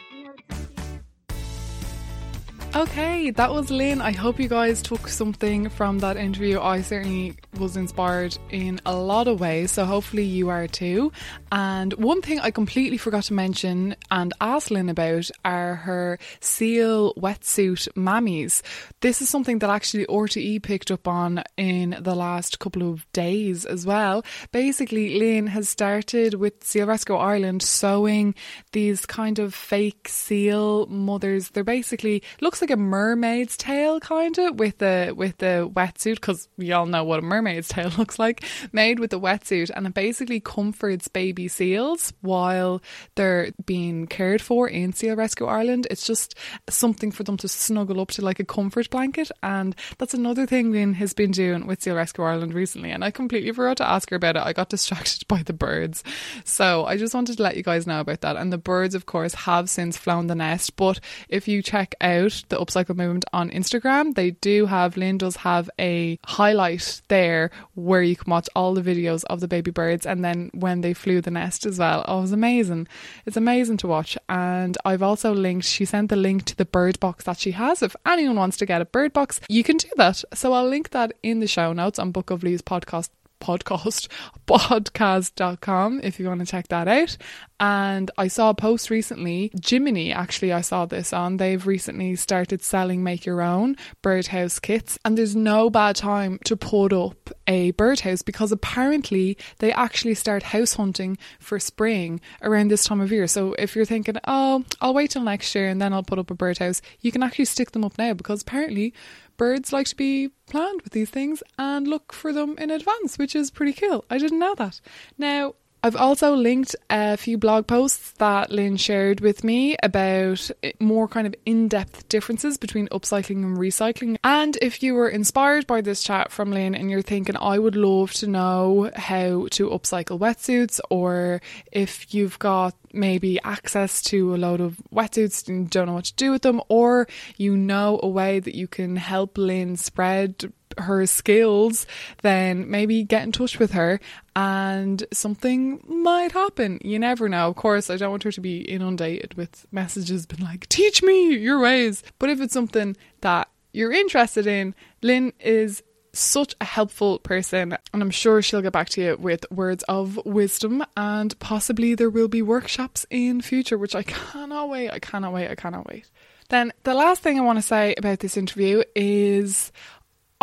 Okay, 2.75 3.29
that 3.29 3.51
was 3.51 3.69
Lynn. 3.69 4.01
I 4.01 4.13
hope 4.13 4.39
you 4.39 4.49
guys 4.49 4.81
took 4.81 5.07
something 5.07 5.69
from 5.69 5.99
that 5.99 6.17
interview. 6.17 6.59
I 6.59 6.81
certainly 6.81 7.35
was 7.59 7.77
inspired 7.77 8.35
in 8.49 8.81
a 8.83 8.95
lot 8.95 9.27
of 9.27 9.39
ways, 9.39 9.71
so 9.71 9.85
hopefully 9.85 10.23
you 10.23 10.49
are 10.49 10.67
too. 10.67 11.11
And 11.51 11.93
one 11.93 12.23
thing 12.23 12.39
I 12.39 12.49
completely 12.49 12.97
forgot 12.97 13.25
to 13.25 13.35
mention 13.35 13.95
and 14.09 14.33
ask 14.41 14.71
Lynn 14.71 14.89
about 14.89 15.29
are 15.45 15.75
her 15.75 16.17
seal 16.39 17.13
wetsuit 17.13 17.89
mammies. 17.89 18.63
This 19.01 19.21
is 19.21 19.29
something 19.29 19.59
that 19.59 19.69
actually 19.69 20.07
RTE 20.07 20.63
picked 20.63 20.89
up 20.89 21.07
on 21.07 21.43
in 21.57 21.95
the 22.01 22.15
last 22.15 22.57
couple 22.57 22.89
of 22.89 23.05
days 23.13 23.65
as 23.65 23.85
well. 23.85 24.25
Basically, 24.51 25.19
Lynn 25.19 25.45
has 25.45 25.69
started 25.69 26.33
with 26.33 26.63
Seal 26.63 26.87
Rescue 26.87 27.17
Ireland 27.17 27.61
sewing 27.61 28.33
these 28.71 29.05
kind 29.05 29.37
of 29.37 29.53
fake 29.53 30.07
seal 30.09 30.87
mothers. 30.87 31.49
They're 31.49 31.63
basically 31.63 32.23
looks 32.41 32.62
like 32.63 32.71
a 32.71 32.77
mermaid's 32.77 33.57
tail 33.57 33.99
kind 33.99 34.37
of 34.37 34.57
with 34.57 34.77
the 34.77 35.13
with 35.17 35.37
the 35.39 35.69
wetsuit 35.75 36.15
because 36.15 36.47
we 36.55 36.71
all 36.71 36.85
know 36.85 37.03
what 37.03 37.19
a 37.19 37.21
mermaid's 37.21 37.67
tail 37.69 37.91
looks 37.97 38.17
like 38.17 38.41
made 38.71 38.99
with 38.99 39.11
the 39.11 39.19
wetsuit 39.19 39.69
and 39.75 39.85
it 39.85 39.93
basically 39.93 40.39
comforts 40.39 41.09
baby 41.09 41.49
seals 41.49 42.13
while 42.21 42.81
they're 43.15 43.51
being 43.65 44.07
cared 44.07 44.41
for 44.41 44.69
in 44.69 44.93
Seal 44.93 45.17
Rescue 45.17 45.45
Ireland. 45.45 45.87
It's 45.91 46.07
just 46.07 46.35
something 46.69 47.11
for 47.11 47.23
them 47.23 47.35
to 47.35 47.49
snuggle 47.49 47.99
up 47.99 48.11
to 48.11 48.21
like 48.21 48.39
a 48.39 48.45
comfort 48.45 48.89
blanket 48.89 49.29
and 49.41 49.75
that's 49.97 50.13
another 50.13 50.45
thing 50.45 50.71
Lynn 50.71 50.93
has 50.93 51.13
been 51.13 51.31
doing 51.31 51.67
with 51.67 51.83
Seal 51.83 51.95
Rescue 51.95 52.23
Ireland 52.23 52.53
recently 52.53 52.91
and 52.91 53.03
I 53.03 53.11
completely 53.11 53.51
forgot 53.51 53.75
to 53.77 53.89
ask 53.89 54.09
her 54.09 54.15
about 54.15 54.37
it. 54.37 54.43
I 54.43 54.53
got 54.53 54.69
distracted 54.69 55.27
by 55.27 55.43
the 55.43 55.51
birds. 55.51 56.01
So 56.45 56.85
I 56.85 56.95
just 56.95 57.13
wanted 57.13 57.35
to 57.35 57.43
let 57.43 57.57
you 57.57 57.63
guys 57.63 57.85
know 57.85 57.99
about 57.99 58.21
that. 58.21 58.37
And 58.37 58.53
the 58.53 58.57
birds 58.57 58.95
of 58.95 59.05
course 59.05 59.33
have 59.33 59.69
since 59.69 59.97
flown 59.97 60.27
the 60.27 60.35
nest, 60.35 60.77
but 60.77 61.01
if 61.27 61.49
you 61.49 61.61
check 61.61 61.95
out 61.99 62.41
the 62.53 62.63
Upcycle 62.63 62.95
Movement 62.95 63.25
on 63.33 63.49
Instagram, 63.49 64.13
they 64.13 64.31
do 64.31 64.67
have 64.67 64.95
Lynn 64.95 65.17
does 65.17 65.37
have 65.37 65.69
a 65.79 66.19
highlight 66.25 67.01
there 67.07 67.49
where 67.73 68.03
you 68.03 68.15
can 68.15 68.29
watch 68.29 68.47
all 68.55 68.75
the 68.75 68.81
videos 68.81 69.23
of 69.25 69.39
the 69.39 69.47
baby 69.47 69.71
birds 69.71 70.05
and 70.05 70.23
then 70.23 70.51
when 70.53 70.81
they 70.81 70.93
flew 70.93 71.19
the 71.19 71.31
nest 71.31 71.65
as 71.65 71.79
well. 71.79 72.05
Oh, 72.07 72.19
it 72.19 72.21
was 72.21 72.31
amazing. 72.31 72.87
It's 73.25 73.37
amazing 73.37 73.77
to 73.77 73.87
watch. 73.87 74.17
And 74.29 74.77
I've 74.85 75.01
also 75.01 75.33
linked, 75.33 75.65
she 75.65 75.85
sent 75.85 76.09
the 76.09 76.15
link 76.15 76.45
to 76.45 76.55
the 76.55 76.65
bird 76.65 76.99
box 76.99 77.23
that 77.25 77.39
she 77.39 77.51
has. 77.51 77.81
If 77.81 77.95
anyone 78.05 78.35
wants 78.35 78.57
to 78.57 78.67
get 78.67 78.81
a 78.81 78.85
bird 78.85 79.13
box, 79.13 79.41
you 79.49 79.63
can 79.63 79.77
do 79.77 79.89
that. 79.97 80.23
So 80.33 80.53
I'll 80.53 80.67
link 80.67 80.91
that 80.91 81.13
in 81.23 81.39
the 81.39 81.47
show 81.47 81.73
notes 81.73 81.97
on 81.97 82.11
Book 82.11 82.29
of 82.29 82.43
Lee's 82.43 82.61
podcast 82.61 83.09
podcast 83.43 84.07
podcast.com 84.47 85.99
if 86.03 86.19
you 86.19 86.27
want 86.27 86.39
to 86.39 86.45
check 86.45 86.67
that 86.69 86.87
out. 86.87 87.17
And 87.59 88.11
I 88.17 88.27
saw 88.27 88.49
a 88.49 88.53
post 88.53 88.89
recently 88.89 89.51
Jiminy 89.65 90.11
actually 90.11 90.51
I 90.51 90.61
saw 90.61 90.85
this 90.85 91.13
on. 91.13 91.37
They've 91.37 91.65
recently 91.65 92.15
started 92.15 92.61
selling 92.61 93.03
make 93.03 93.25
your 93.25 93.41
own 93.41 93.75
birdhouse 94.01 94.59
kits 94.59 94.97
and 95.05 95.17
there's 95.17 95.35
no 95.35 95.69
bad 95.69 95.95
time 95.95 96.39
to 96.45 96.57
put 96.57 96.91
up 96.91 97.29
a 97.47 97.71
birdhouse 97.71 98.21
because 98.21 98.51
apparently 98.51 99.37
they 99.59 99.71
actually 99.71 100.15
start 100.15 100.43
house 100.43 100.73
hunting 100.73 101.17
for 101.39 101.59
spring 101.59 102.19
around 102.41 102.69
this 102.69 102.85
time 102.85 103.01
of 103.01 103.11
year. 103.11 103.27
So 103.27 103.53
if 103.53 103.75
you're 103.75 103.85
thinking 103.85 104.17
oh 104.25 104.63
I'll 104.81 104.93
wait 104.93 105.11
till 105.11 105.23
next 105.23 105.53
year 105.55 105.67
and 105.67 105.81
then 105.81 105.93
I'll 105.93 106.03
put 106.03 106.19
up 106.19 106.31
a 106.31 106.35
birdhouse 106.35 106.81
you 107.01 107.11
can 107.11 107.23
actually 107.23 107.45
stick 107.45 107.71
them 107.71 107.85
up 107.85 107.97
now 107.97 108.13
because 108.13 108.41
apparently 108.41 108.93
birds 109.37 109.73
like 109.73 109.87
to 109.87 109.95
be 109.95 110.29
planned 110.47 110.81
with 110.83 110.93
these 110.93 111.09
things 111.09 111.43
and 111.57 111.87
look 111.87 112.13
for 112.13 112.33
them 112.33 112.55
in 112.57 112.69
advance, 112.69 113.17
which 113.17 113.35
is 113.35 113.51
pretty 113.51 113.73
cool. 113.73 114.05
I 114.09 114.17
didn't 114.17 114.39
know 114.39 114.55
that. 114.55 114.79
Now, 115.17 115.55
I've 115.85 115.97
also 115.97 116.33
linked 116.33 116.77
a 116.89 117.17
few 117.17 117.37
blog 117.37 117.67
posts 117.67 118.11
that 118.13 118.49
Lynn 118.51 118.77
shared 118.77 119.19
with 119.19 119.43
me 119.43 119.75
about 119.83 120.49
more 120.79 121.09
kind 121.09 121.27
of 121.27 121.35
in 121.45 121.67
depth 121.67 122.07
differences 122.07 122.57
between 122.57 122.87
upcycling 122.87 123.43
and 123.43 123.57
recycling. 123.57 124.15
And 124.23 124.57
if 124.61 124.81
you 124.81 124.93
were 124.93 125.09
inspired 125.09 125.67
by 125.67 125.81
this 125.81 126.01
chat 126.01 126.31
from 126.31 126.51
Lynn 126.51 126.73
and 126.73 126.89
you're 126.89 127.01
thinking, 127.01 127.35
I 127.35 127.59
would 127.59 127.75
love 127.75 128.13
to 128.13 128.27
know 128.27 128.91
how 128.95 129.47
to 129.51 129.69
upcycle 129.71 130.17
wetsuits, 130.17 130.79
or 130.89 131.41
if 131.69 132.13
you've 132.13 132.39
got 132.39 132.75
maybe 132.93 133.37
access 133.43 134.01
to 134.03 134.33
a 134.33 134.37
load 134.37 134.61
of 134.61 134.77
wetsuits 134.93 135.49
and 135.49 135.69
don't 135.69 135.87
know 135.87 135.95
what 135.95 136.05
to 136.05 136.15
do 136.15 136.31
with 136.31 136.43
them, 136.43 136.61
or 136.69 137.09
you 137.35 137.57
know 137.57 137.99
a 138.01 138.07
way 138.07 138.39
that 138.39 138.55
you 138.55 138.69
can 138.69 138.95
help 138.95 139.37
Lynn 139.37 139.75
spread 139.75 140.53
her 140.77 141.05
skills, 141.05 141.85
then 142.21 142.69
maybe 142.69 143.03
get 143.03 143.23
in 143.23 143.31
touch 143.31 143.59
with 143.59 143.71
her 143.71 143.99
and 144.35 145.05
something 145.11 145.83
might 145.87 146.31
happen. 146.31 146.79
You 146.83 146.99
never 146.99 147.29
know. 147.29 147.49
Of 147.49 147.55
course, 147.55 147.89
I 147.89 147.97
don't 147.97 148.11
want 148.11 148.23
her 148.23 148.31
to 148.31 148.41
be 148.41 148.61
inundated 148.61 149.35
with 149.35 149.65
messages 149.71 150.25
been 150.25 150.43
like, 150.43 150.67
teach 150.69 151.03
me 151.03 151.35
your 151.35 151.59
ways. 151.59 152.03
But 152.19 152.29
if 152.29 152.41
it's 152.41 152.53
something 152.53 152.95
that 153.21 153.49
you're 153.71 153.91
interested 153.91 154.47
in, 154.47 154.75
Lynn 155.01 155.33
is 155.39 155.83
such 156.13 156.53
a 156.61 156.65
helpful 156.65 157.17
person 157.19 157.75
and 157.91 158.03
I'm 158.03 158.11
sure 158.11 158.41
she'll 158.41 158.61
get 158.61 158.71
back 158.71 158.89
to 158.89 159.01
you 159.01 159.17
with 159.17 159.49
words 159.49 159.83
of 159.89 160.23
wisdom 160.25 160.83
and 160.95 161.37
possibly 161.39 161.95
there 161.95 162.09
will 162.09 162.27
be 162.27 162.43
workshops 162.43 163.05
in 163.09 163.41
future 163.41 163.79
which 163.79 163.95
I 163.95 164.03
cannot 164.03 164.69
wait 164.69 164.91
I 164.91 164.99
cannot 164.99 165.33
wait 165.33 165.49
I 165.49 165.55
cannot 165.55 165.87
wait 165.87 166.07
then 166.49 166.71
the 166.83 166.93
last 166.93 167.23
thing 167.23 167.39
I 167.39 167.41
want 167.41 167.57
to 167.57 167.63
say 167.63 167.95
about 167.97 168.19
this 168.19 168.37
interview 168.37 168.83
is 168.95 169.71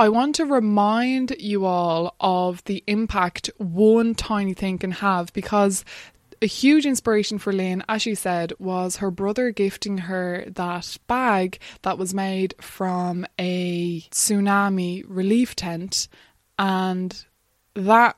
I 0.01 0.09
want 0.09 0.37
to 0.37 0.47
remind 0.47 1.37
you 1.39 1.67
all 1.67 2.17
of 2.21 2.65
the 2.65 2.83
impact 2.87 3.51
one 3.59 4.15
tiny 4.15 4.55
thing 4.55 4.79
can 4.79 4.93
have 4.93 5.31
because 5.35 5.85
a 6.41 6.47
huge 6.47 6.87
inspiration 6.87 7.37
for 7.37 7.53
Lynn, 7.53 7.85
as 7.87 8.01
she 8.01 8.15
said, 8.15 8.55
was 8.59 8.97
her 8.97 9.11
brother 9.11 9.51
gifting 9.51 9.99
her 9.99 10.47
that 10.47 10.97
bag 11.07 11.59
that 11.83 11.99
was 11.99 12.15
made 12.15 12.55
from 12.63 13.27
a 13.39 14.01
tsunami 14.11 15.05
relief 15.07 15.55
tent. 15.55 16.09
And 16.59 17.23
that 17.75 18.17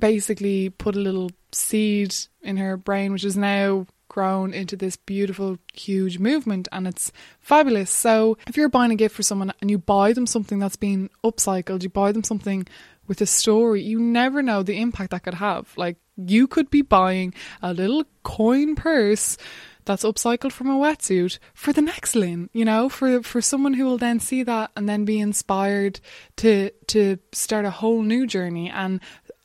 basically 0.00 0.70
put 0.70 0.96
a 0.96 1.00
little 1.00 1.30
seed 1.52 2.12
in 2.42 2.56
her 2.56 2.76
brain, 2.76 3.12
which 3.12 3.24
is 3.24 3.36
now 3.36 3.86
grown 4.10 4.52
into 4.52 4.76
this 4.76 4.96
beautiful, 4.96 5.56
huge 5.72 6.18
movement, 6.18 6.68
and 6.72 6.86
it's 6.86 7.10
fabulous. 7.40 7.90
So, 7.90 8.36
if 8.46 8.56
you're 8.58 8.68
buying 8.68 8.90
a 8.90 8.96
gift 8.96 9.16
for 9.16 9.22
someone 9.22 9.54
and 9.62 9.70
you 9.70 9.78
buy 9.78 10.12
them 10.12 10.26
something 10.26 10.58
that's 10.58 10.76
been 10.76 11.08
upcycled, 11.24 11.82
you 11.82 11.88
buy 11.88 12.12
them 12.12 12.24
something 12.24 12.66
with 13.06 13.22
a 13.22 13.26
story, 13.26 13.82
you 13.82 13.98
never 13.98 14.42
know 14.42 14.62
the 14.62 14.80
impact 14.80 15.12
that 15.12 15.22
could 15.22 15.34
have. 15.34 15.72
Like, 15.76 15.96
you 16.16 16.46
could 16.46 16.70
be 16.70 16.82
buying 16.82 17.32
a 17.62 17.72
little 17.72 18.04
coin 18.22 18.74
purse 18.74 19.38
that's 19.84 20.04
upcycled 20.04 20.52
from 20.52 20.68
a 20.68 20.78
wetsuit 20.78 21.38
for 21.54 21.72
the 21.72 21.80
next 21.80 22.14
Lynn, 22.14 22.50
you 22.52 22.64
know, 22.64 22.88
for 22.88 23.22
for 23.22 23.40
someone 23.40 23.74
who 23.74 23.84
will 23.84 23.98
then 23.98 24.20
see 24.20 24.42
that 24.42 24.70
and 24.76 24.88
then 24.88 25.04
be 25.04 25.18
inspired 25.18 26.00
to 26.36 26.70
to 26.88 27.18
start 27.32 27.64
a 27.64 27.70
whole 27.70 28.02
new 28.02 28.26
journey 28.26 28.68
and 28.68 29.00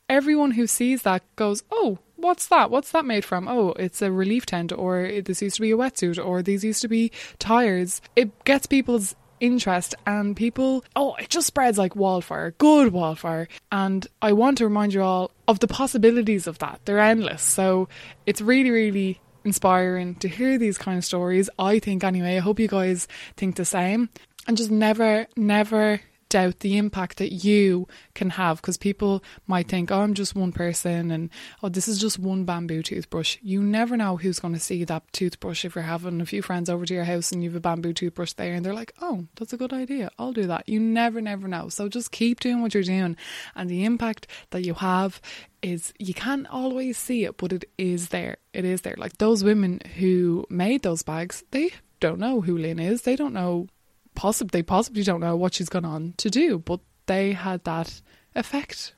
everyone 0.10 0.52
who 0.52 0.68
sees 0.68 1.04
that 1.04 1.24
goes, 1.36 1.64
"Oh, 1.72 2.00
what's 2.26 2.48
that? 2.48 2.72
What's 2.72 2.92
that 2.92 3.06
made 3.06 3.24
from? 3.24 3.48
Oh, 3.48 3.72
it's 3.78 4.02
a 4.02 4.12
relief 4.12 4.46
tent, 4.46 4.74
or 4.74 5.22
this 5.22 5.42
used 5.42 5.56
to 5.58 5.62
be 5.62 5.72
a 5.72 5.78
wetsuit, 5.78 6.24
or 6.24 6.42
these 6.42 6.64
used 6.64 6.82
to 6.82 6.88
be 6.88 7.12
tires. 7.40 8.02
It 8.16 8.44
gets 8.44 8.66
people's 8.66 9.16
interest 9.42 9.94
and 10.08 10.34
people 10.34 10.82
oh 10.96 11.14
it 11.16 11.30
just 11.30 11.46
spreads 11.46 11.78
like 11.78 11.94
wildfire 11.94 12.52
good 12.58 12.94
wildfire 12.94 13.50
and 13.70 14.08
i 14.22 14.32
want 14.32 14.58
to 14.58 14.64
remind 14.64 14.94
you 14.94 15.02
all 15.02 15.30
of 15.50 15.60
the 15.60 15.68
possibilities 15.68 16.48
of 16.48 16.58
that 16.60 16.80
they're 16.86 17.00
endless 17.00 17.42
so 17.42 17.88
it's 18.26 18.40
really 18.40 18.72
really 18.72 19.20
inspiring 19.44 20.16
to 20.16 20.30
hear 20.30 20.58
these 20.58 20.78
kind 20.78 20.98
of 20.98 21.04
stories 21.04 21.50
i 21.60 21.80
think 21.80 22.02
anyway 22.02 22.38
i 22.38 22.40
hope 22.40 22.62
you 22.62 22.68
guys 22.70 23.10
think 23.36 23.58
the 23.58 23.66
same 23.66 24.08
and 24.48 24.56
just 24.56 24.72
never 24.72 25.28
never 25.36 26.00
doubt 26.36 26.60
the 26.60 26.78
impact 26.78 27.18
that 27.20 27.32
you 27.32 27.88
can 28.14 28.32
have 28.32 28.58
because 28.58 28.76
people 28.76 29.24
might 29.48 29.70
think, 29.70 29.90
oh, 29.90 30.02
I'm 30.02 30.14
just 30.14 30.36
one 30.36 30.52
person 30.52 31.10
and 31.10 31.30
oh, 31.64 31.70
this 31.70 31.88
is 31.88 31.98
just 31.98 32.20
one 32.20 32.44
bamboo 32.44 32.84
toothbrush. 32.84 33.38
You 33.42 33.64
never 33.64 33.96
know 33.96 34.18
who's 34.18 34.42
going 34.42 34.54
to 34.54 34.60
see 34.60 34.84
that 34.84 35.04
toothbrush 35.14 35.64
if 35.64 35.76
you're 35.76 35.86
having 35.86 36.20
a 36.20 36.26
few 36.26 36.42
friends 36.42 36.70
over 36.70 36.86
to 36.86 36.94
your 36.94 37.06
house 37.06 37.32
and 37.32 37.42
you 37.42 37.50
have 37.50 37.56
a 37.56 37.62
bamboo 37.62 37.94
toothbrush 37.94 38.34
there 38.34 38.54
and 38.54 38.66
they're 38.66 38.74
like, 38.74 38.92
oh, 39.02 39.28
that's 39.36 39.54
a 39.54 39.58
good 39.58 39.72
idea. 39.72 40.10
I'll 40.20 40.34
do 40.34 40.46
that. 40.48 40.68
You 40.68 40.82
never, 40.82 41.22
never 41.22 41.48
know. 41.48 41.70
So 41.70 41.88
just 41.88 42.12
keep 42.12 42.42
doing 42.42 42.62
what 42.62 42.74
you're 42.74 42.84
doing 42.84 43.16
and 43.56 43.70
the 43.70 43.86
impact 43.86 44.28
that 44.50 44.66
you 44.66 44.74
have 44.74 45.22
is 45.62 45.94
you 46.00 46.14
can't 46.14 46.48
always 46.48 46.98
see 46.98 47.24
it, 47.24 47.38
but 47.38 47.54
it 47.54 47.64
is 47.78 48.10
there. 48.10 48.36
It 48.52 48.66
is 48.66 48.82
there. 48.82 48.96
Like 48.98 49.20
those 49.20 49.46
women 49.46 49.80
who 49.96 50.46
made 50.50 50.84
those 50.84 51.02
bags, 51.02 51.46
they 51.52 51.72
don't 52.02 52.20
know 52.20 52.42
who 52.42 52.58
Lynn 52.58 52.80
is. 52.80 53.04
They 53.04 53.16
don't 53.16 53.34
know 53.34 53.68
possibly 54.16 54.60
they 54.60 54.64
possibly 54.64 55.04
don't 55.04 55.22
know 55.22 55.36
what 55.36 55.54
she's 55.54 55.70
gone 55.70 55.86
on 55.86 56.14
to 56.18 56.30
do, 56.30 56.60
but 56.60 56.80
they 57.06 57.34
had 57.34 57.64
that 57.66 58.02
effect. 58.36 58.94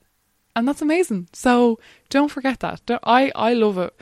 And 0.55 0.67
that's 0.67 0.81
amazing. 0.81 1.27
So 1.33 1.79
don't 2.09 2.31
forget 2.31 2.61
that. 2.61 2.81
I, 3.03 3.31
I 3.35 3.53
love 3.53 3.77
it. 3.77 3.93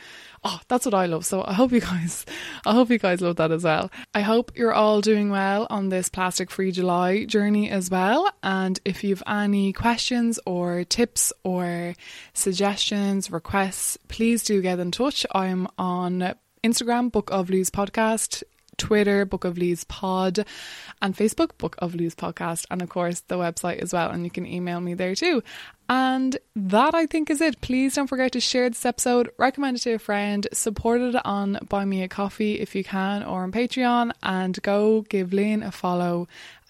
Oh, 0.42 0.60
that's 0.70 0.86
what 0.86 0.94
I 0.94 1.06
love. 1.06 1.26
So 1.26 1.44
I 1.46 1.54
hope 1.54 1.74
you 1.74 1.82
guys, 1.82 2.26
I 2.66 2.72
hope 2.72 2.90
you 2.90 2.98
guys 2.98 3.20
love 3.20 3.36
that 3.38 3.52
as 3.52 3.64
well. 3.66 3.92
I 4.14 4.22
hope 4.22 4.54
you're 4.56 4.74
all 4.74 5.02
doing 5.02 5.30
well 5.30 5.68
on 5.70 5.90
this 5.90 6.08
plastic 6.08 6.50
free 6.50 6.72
July 6.72 7.26
journey 7.26 7.70
as 7.70 7.90
well. 7.90 8.32
And 8.42 8.80
if 8.86 9.04
you've 9.04 9.24
any 9.28 9.74
questions 9.74 10.40
or 10.46 10.86
tips 10.86 11.34
or 11.44 11.96
suggestions, 12.34 13.30
requests, 13.30 13.98
please 14.08 14.44
do 14.44 14.62
get 14.62 14.80
in 14.80 14.92
touch. 14.92 15.26
I'm 15.34 15.68
on 15.78 16.36
Instagram, 16.64 17.12
Book 17.12 17.30
of 17.32 17.50
Lose 17.50 17.70
Podcast, 17.70 18.44
Twitter, 18.78 19.26
Book 19.26 19.46
of 19.46 19.58
Lees 19.58 19.84
Pod, 19.86 20.46
and 21.02 21.16
Facebook, 21.16 21.58
Book 21.58 21.76
of 21.80 21.96
Lees 21.96 22.16
Podcast, 22.16 22.66
and 22.70 22.82
of 22.82 22.90
course 22.90 23.22
the 23.22 23.36
website 23.36 23.80
as 23.80 23.94
well. 23.94 24.10
And 24.10 24.24
you 24.24 24.32
can 24.32 24.46
email 24.46 24.80
me 24.82 24.94
there 24.94 25.16
too. 25.16 25.44
And 25.88 26.38
that 26.56 26.96
I 26.96 27.06
think 27.06 27.30
is 27.30 27.42
it. 27.42 27.62
Please 27.62 27.94
don't 27.94 28.08
forget 28.08 28.32
to 28.32 28.40
share 28.40 28.70
this 28.70 28.86
episode, 28.86 29.30
recommend 29.38 29.78
it 29.78 29.82
to 29.82 29.94
a 29.94 30.00
friend, 30.00 30.48
support 30.52 31.02
it 31.02 31.16
on 31.26 31.60
Buy 31.70 31.86
Me 31.86 32.02
a 32.02 32.08
Coffee 32.08 32.60
if 32.60 32.74
you 32.76 32.84
can, 32.84 33.24
or 33.24 33.44
on 33.44 33.52
Patreon, 33.52 34.12
and 34.24 34.60
go 34.64 35.02
give 35.02 35.32
Lynn 35.32 35.62
a 35.62 35.72
follow. 35.72 36.28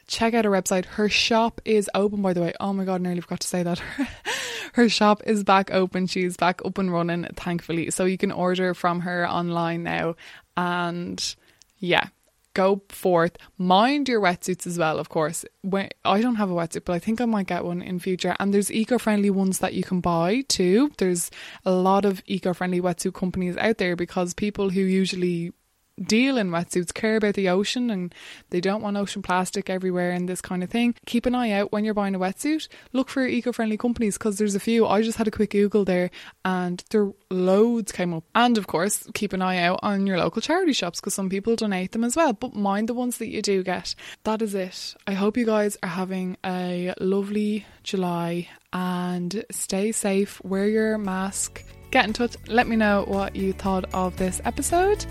Check 0.08 0.34
out 0.34 0.46
her 0.46 0.52
website. 0.52 0.86
Her 0.86 1.10
shop 1.10 1.62
is 1.66 1.90
open, 1.96 2.22
by 2.22 2.34
the 2.34 2.42
way. 2.42 2.54
Oh 2.60 2.74
my 2.74 2.86
god, 2.86 2.96
I 2.96 2.98
nearly 3.04 3.22
forgot 3.22 3.40
to 3.40 3.48
say 3.48 3.64
that. 3.64 3.80
her 4.74 4.88
shop 4.90 5.24
is 5.26 5.44
back 5.44 5.72
open. 5.72 6.06
She's 6.06 6.38
back 6.38 6.62
up 6.64 6.78
and 6.78 6.92
running, 6.92 7.26
thankfully. 7.36 7.90
So 7.90 8.06
you 8.06 8.18
can 8.18 8.32
order 8.32 8.74
from 8.74 9.00
her 9.00 9.28
online 9.28 9.84
now. 9.84 10.16
And 10.58 11.36
yeah, 11.78 12.08
go 12.54 12.82
forth. 12.90 13.38
Mind 13.58 14.10
your 14.10 14.22
wetsuits 14.22 14.66
as 14.66 14.80
well, 14.80 14.98
of 14.98 15.10
course. 15.10 15.46
When, 15.62 15.90
I 16.04 16.22
don't 16.22 16.36
have 16.36 16.50
a 16.50 16.54
wetsuit, 16.54 16.86
but 16.86 16.94
I 16.94 17.00
think 17.00 17.22
I 17.22 17.26
might 17.26 17.48
get 17.48 17.66
one 17.66 17.82
in 17.82 18.00
future. 18.00 18.36
And 18.40 18.54
there's 18.54 18.72
eco-friendly 18.72 19.30
ones 19.30 19.60
that 19.60 19.74
you 19.74 19.84
can 19.84 20.02
buy 20.02 20.42
too. 20.48 20.92
There's 20.98 21.30
a 21.66 21.72
lot 21.72 22.06
of 22.06 22.24
eco-friendly 22.26 22.82
wetsuit 22.82 23.14
companies 23.14 23.58
out 23.58 23.78
there 23.78 23.96
because 23.96 24.34
people 24.34 24.70
who 24.70 24.82
usually 24.82 25.52
deal 26.02 26.38
in 26.38 26.50
wetsuits 26.50 26.94
care 26.94 27.18
about 27.18 27.36
the 27.36 27.50
ocean 27.50 27.90
and 27.90 28.14
they 28.50 28.60
don't 28.60 28.82
want 28.82 28.98
ocean 28.98 29.22
plastic 29.22 29.70
everywhere 29.70 30.12
and 30.12 30.28
this 30.28 30.42
kind 30.42 30.64
of 30.64 30.70
thing. 30.70 30.96
Keep 31.06 31.26
an 31.26 31.36
eye 31.36 31.52
out 31.52 31.72
when 31.72 31.86
you're 31.86 31.94
buying 31.94 32.16
a 32.16 32.20
wetsuit. 32.20 32.68
Look 32.94 33.10
for 33.10 33.26
eco 33.26 33.52
friendly 33.52 33.78
companies 33.78 34.18
because 34.18 34.38
there's 34.38 34.56
a 34.56 34.60
few. 34.60 34.86
I 34.86 35.02
just 35.02 35.18
had 35.18 35.28
a 35.28 35.32
quick 35.32 35.52
Google 35.52 35.86
there 35.86 36.12
and 36.44 36.84
there 36.90 37.12
loads 37.30 37.92
came 37.92 38.14
up. 38.14 38.24
And 38.34 38.58
of 38.58 38.68
course, 38.68 39.08
keep 39.14 39.34
an 39.34 39.42
eye 39.42 39.58
out 39.58 39.80
on 39.84 40.08
your 40.08 40.18
local 40.18 40.42
charity 40.42 40.74
shops 40.74 41.00
because 41.00 41.14
some 41.14 41.30
people 41.30 41.56
donate 41.56 41.92
them 41.92 42.04
as 42.04 42.16
well. 42.16 42.34
But 42.34 42.56
mind 42.56 42.90
the 42.90 42.94
ones 42.94 43.18
that 43.20 43.30
you 43.30 43.42
do 43.42 43.64
get. 43.64 43.96
That 44.24 44.42
is 44.42 44.54
it. 44.54 44.96
I 45.08 45.14
hope 45.14 45.38
you 45.38 45.46
guys 45.46 45.78
are 45.82 45.90
having 45.90 46.38
a 46.46 46.94
lovely 47.00 47.66
July 47.84 48.50
and 48.74 49.46
stay 49.52 49.92
safe. 49.92 50.44
Wear 50.44 50.68
your 50.68 50.98
mask. 50.98 51.64
Get 51.92 52.06
in 52.06 52.14
touch. 52.14 52.36
Let 52.48 52.68
me 52.68 52.76
know 52.76 53.06
what 53.08 53.36
you 53.36 53.54
thought 53.54 53.86
of 53.94 54.18
this 54.18 54.42
episode 54.44 55.06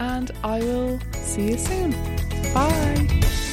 and 0.00 0.30
I 0.42 0.58
will 0.60 0.98
see 1.12 1.50
you 1.50 1.58
soon. 1.58 1.90
Bye. 2.54 3.49